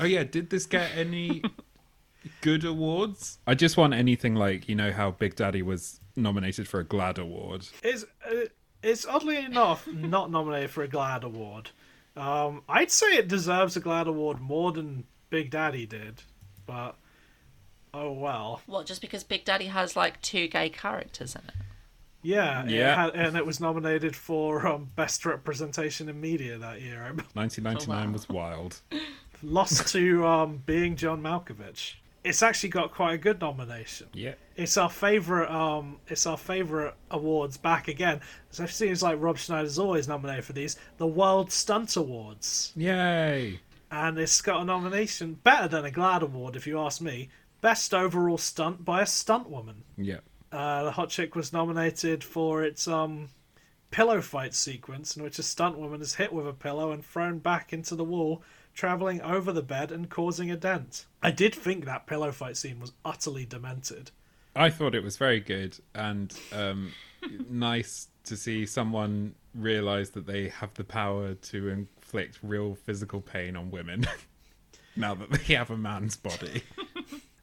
[0.00, 1.42] Oh yeah, did this get any
[2.40, 3.38] good awards?
[3.46, 7.18] I just want anything like you know how Big Daddy was nominated for a GLAAD
[7.18, 7.68] award.
[7.84, 8.46] It's uh,
[8.82, 11.70] it's oddly enough not nominated for a GLAAD award.
[12.16, 16.22] Um, I'd say it deserves a GLAAD award more than Big Daddy did,
[16.66, 16.94] but
[17.92, 18.60] oh well.
[18.66, 18.86] What?
[18.86, 21.54] Just because Big Daddy has like two gay characters in it?
[22.22, 22.92] Yeah, Yeah.
[23.08, 27.02] It had, and it was nominated for um, best representation in media that year.
[27.34, 28.12] 1999 Oh, wow.
[28.12, 28.80] was wild.
[29.42, 31.94] lost to um, being John Malkovich.
[32.22, 34.06] It's actually got quite a good nomination.
[34.14, 34.34] Yeah.
[34.56, 35.50] It's our favorite.
[35.50, 38.20] Um, it's our favorite awards back again.
[38.50, 43.60] So it seems like Rob Schneider's always nominated for these, the World Stunt Awards, Yay.
[43.90, 47.30] and it's got a nomination better than a GLAAD award, if you ask me.
[47.60, 49.82] Best overall stunt by a stunt woman.
[49.96, 50.18] Yeah.
[50.52, 53.30] Uh, the Hot Chick was nominated for its um,
[53.90, 57.38] pillow fight sequence, in which a stunt woman is hit with a pillow and thrown
[57.38, 61.06] back into the wall, traveling over the bed and causing a dent.
[61.22, 64.12] I did think that pillow fight scene was utterly demented.
[64.56, 66.92] I thought it was very good and um,
[67.50, 73.56] nice to see someone realize that they have the power to inflict real physical pain
[73.56, 74.06] on women
[74.96, 76.62] now that they have a man's body.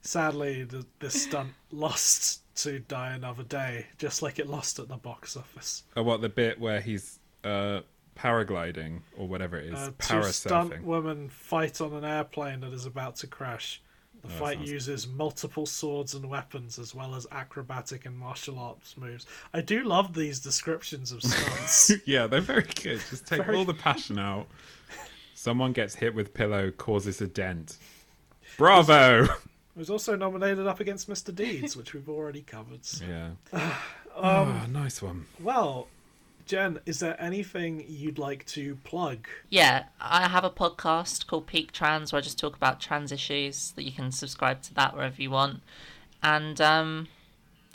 [0.01, 4.97] Sadly, the, this stunt lost to Die Another Day, just like it lost at the
[4.97, 5.83] box office.
[5.95, 7.81] or what the bit where he's uh,
[8.17, 12.85] paragliding or whatever it is, Uh, two stunt women fight on an airplane that is
[12.85, 13.81] about to crash.
[14.23, 19.25] The fight uses multiple swords and weapons as well as acrobatic and martial arts moves.
[19.53, 21.91] I do love these descriptions of stunts.
[22.05, 23.01] yeah, they're very good.
[23.09, 24.47] Just take Very- all the passion out.
[25.33, 27.77] Someone gets hit with pillow, causes a dent.
[28.57, 29.23] Bravo!
[29.23, 29.29] it
[29.75, 31.33] was also nominated up against Mr.
[31.33, 32.85] Deeds, which we've already covered.
[32.85, 33.31] so- Yeah.
[34.13, 35.25] Um, oh, nice one.
[35.39, 35.87] Well,
[36.51, 39.29] Jen, is there anything you'd like to plug?
[39.49, 43.71] Yeah, I have a podcast called Peak Trans where I just talk about trans issues
[43.77, 45.61] that you can subscribe to that wherever you want.
[46.21, 47.07] And um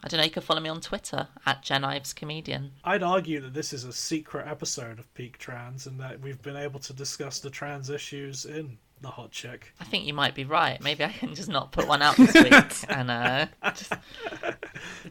[0.04, 2.72] I don't know, you can follow me on Twitter at Jen Ives Comedian.
[2.84, 6.54] I'd argue that this is a secret episode of Peak Trans and that we've been
[6.54, 9.72] able to discuss the trans issues in The Hot Chick.
[9.80, 10.80] I think you might be right.
[10.82, 13.92] Maybe I can just not put one out this week and uh, just,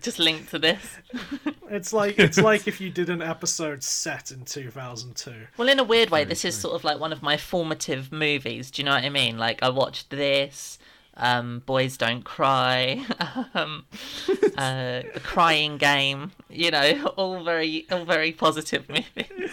[0.02, 0.98] just link to this.
[1.70, 5.34] It's like it's like if you did an episode set in 2002.
[5.58, 8.72] Well, in a weird way, this is sort of like one of my formative movies.
[8.72, 9.38] Do you know what I mean?
[9.38, 10.80] Like I watched this,
[11.16, 13.06] um, Boys Don't Cry,
[13.54, 13.86] um,
[14.58, 16.32] uh, The Crying Game.
[16.50, 19.52] You know, all very, all very positive movies.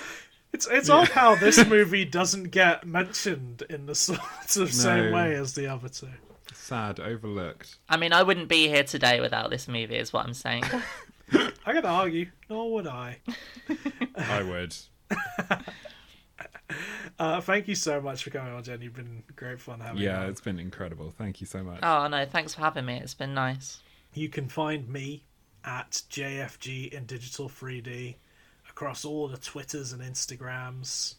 [0.53, 4.21] It's it's odd how this movie doesn't get mentioned in the sort
[4.57, 6.09] of same way as the other two.
[6.53, 7.79] Sad, overlooked.
[7.89, 9.97] I mean, I wouldn't be here today without this movie.
[9.97, 10.65] Is what I'm saying.
[11.33, 13.19] I gotta argue, nor would I.
[14.17, 14.77] I would.
[17.19, 18.81] Uh, thank you so much for coming on, Jen.
[18.81, 20.09] You've been great fun having you.
[20.09, 20.29] Yeah, on.
[20.29, 21.13] it's been incredible.
[21.17, 21.81] Thank you so much.
[21.83, 22.97] oh no, thanks for having me.
[22.97, 23.81] It's been nice.
[24.15, 25.25] You can find me
[25.65, 28.17] at JFG in Digital 3D
[28.73, 31.15] across all the Twitters and Instagrams.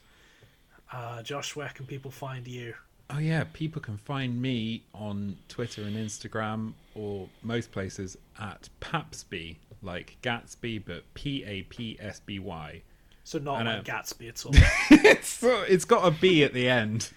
[0.92, 2.74] Uh, Josh, where can people find you?
[3.10, 9.60] Oh yeah, people can find me on Twitter and Instagram or most places at Papsby,
[9.84, 12.82] like Gatsby, but P A P S B Y.
[13.24, 13.76] So not know.
[13.76, 14.54] like Gatsby at all.
[15.06, 17.12] It's it's got a B at the end,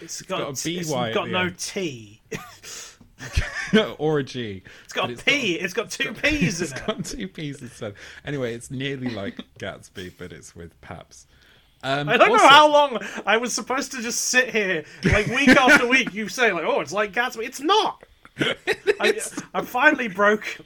[0.00, 1.58] It's got, got a it's BY at got no end.
[1.58, 2.20] T.
[3.98, 4.62] or a G.
[4.84, 5.54] It's got a P.
[5.54, 6.86] it's got two P's It's in it.
[6.86, 7.94] got two P's instead.
[8.24, 11.26] Anyway, it's nearly like Gatsby, but it's with Paps.
[11.82, 15.26] Um, I don't also- know how long I was supposed to just sit here, like
[15.28, 16.12] week after week.
[16.14, 18.02] You say like, "Oh, it's like Gatsby." It's not.
[19.00, 19.18] I,
[19.54, 20.58] I'm finally broke.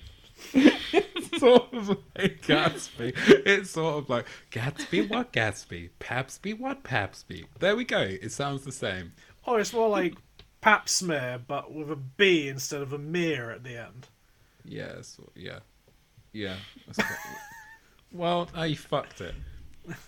[0.53, 3.13] It's sort of like Gatsby.
[3.47, 5.91] It's sort of like Gatsby, what Gatsby?
[5.99, 7.47] Papsby, what Papsby?
[7.59, 8.01] There we go.
[8.01, 9.13] It sounds the same.
[9.47, 10.15] Oh, it's more like
[10.61, 14.09] Pap smear, but with a B instead of a mere at the end.
[14.65, 14.97] Yeah,
[15.35, 15.61] yeah,
[16.33, 16.57] yeah.
[18.13, 19.35] Well, no, you fucked it.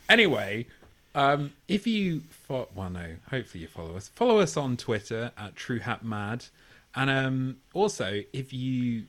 [0.09, 0.67] Anyway,
[1.15, 4.09] um, if you fo- well, no, hopefully you follow us.
[4.09, 6.51] Follow us on Twitter at TrueHatMad,
[6.95, 9.05] and um, also if you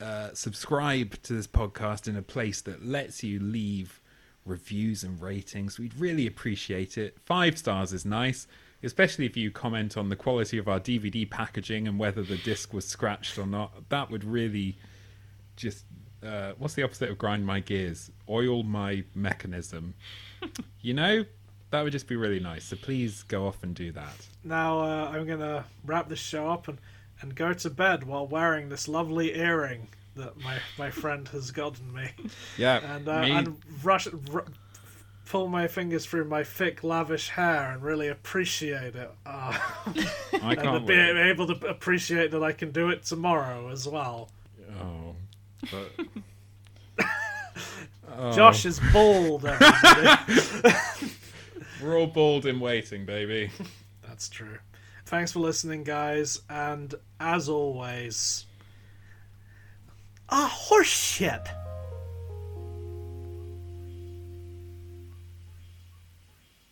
[0.00, 4.00] uh, subscribe to this podcast in a place that lets you leave
[4.44, 7.16] reviews and ratings, we'd really appreciate it.
[7.24, 8.46] Five stars is nice.
[8.82, 12.72] Especially if you comment on the quality of our DVD packaging and whether the disc
[12.72, 14.78] was scratched or not, that would really
[15.56, 15.84] just
[16.24, 18.10] uh, what's the opposite of grind my gears?
[18.28, 19.94] Oil my mechanism.
[20.80, 21.24] you know,
[21.70, 22.64] that would just be really nice.
[22.64, 24.26] So please go off and do that.
[24.44, 26.78] Now uh, I'm gonna wrap this show up and,
[27.20, 31.92] and go to bed while wearing this lovely earring that my, my friend has gotten
[31.94, 32.10] me,
[32.56, 34.44] Yeah, and uh, me, and rush r-
[35.28, 39.10] pull my fingers through my thick lavish hair and really appreciate it.
[39.26, 39.58] Uh,
[40.42, 41.30] I can't be wait.
[41.30, 44.30] able to appreciate that I can do it tomorrow as well.
[44.80, 45.14] Oh,
[45.70, 45.90] but...
[48.16, 48.32] Oh.
[48.34, 49.42] Josh is bald.
[51.82, 53.50] We're all bald in waiting, baby.
[54.06, 54.58] That's true.
[55.04, 58.46] Thanks for listening, guys, and as always,
[60.28, 60.88] a horse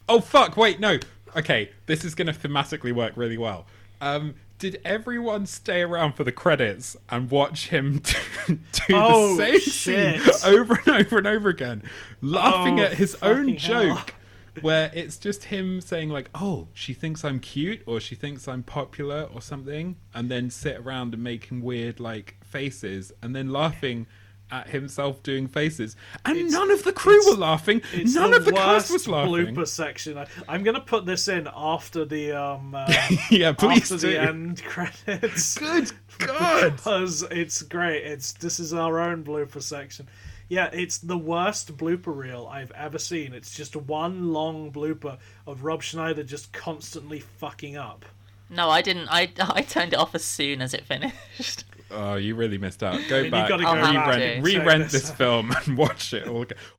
[0.08, 0.56] Oh fuck!
[0.56, 0.98] Wait, no.
[1.36, 3.66] Okay, this is gonna thematically work really well.
[4.00, 8.00] Um, did everyone stay around for the credits and watch him
[8.46, 8.58] do,
[8.92, 10.32] Oh, the same shit.
[10.34, 11.82] scene over and over and over again,
[12.22, 13.56] laughing Oh, at his own hell.
[13.96, 14.14] joke?
[14.62, 18.62] Where it's just him saying like, "Oh, she thinks I'm cute," or "She thinks I'm
[18.62, 24.06] popular," or something, and then sit around and making weird like faces, and then laughing
[24.51, 27.82] at himself doing faces, and It's- none of the crew were laughing.
[27.93, 29.32] It's None the of the cast was laughing.
[29.55, 30.16] blooper section.
[30.18, 32.86] I, I'm gonna put this in after the um uh,
[33.31, 34.12] yeah, please after do.
[34.12, 35.59] the end credits.
[35.59, 36.77] Good God.
[36.77, 38.05] because it's great.
[38.05, 40.09] It's this is our own blooper section.
[40.48, 43.32] Yeah, it's the worst blooper reel I've ever seen.
[43.35, 48.05] It's just one long blooper of Rob Schneider just constantly fucking up.
[48.48, 49.09] No, I didn't.
[49.10, 51.64] I I turned it off as soon as it finished.
[51.90, 53.00] Oh, you really missed out.
[53.08, 56.42] Go mean, back, gotta go back re-rent, and re-rent this film and watch it all.
[56.42, 56.58] again.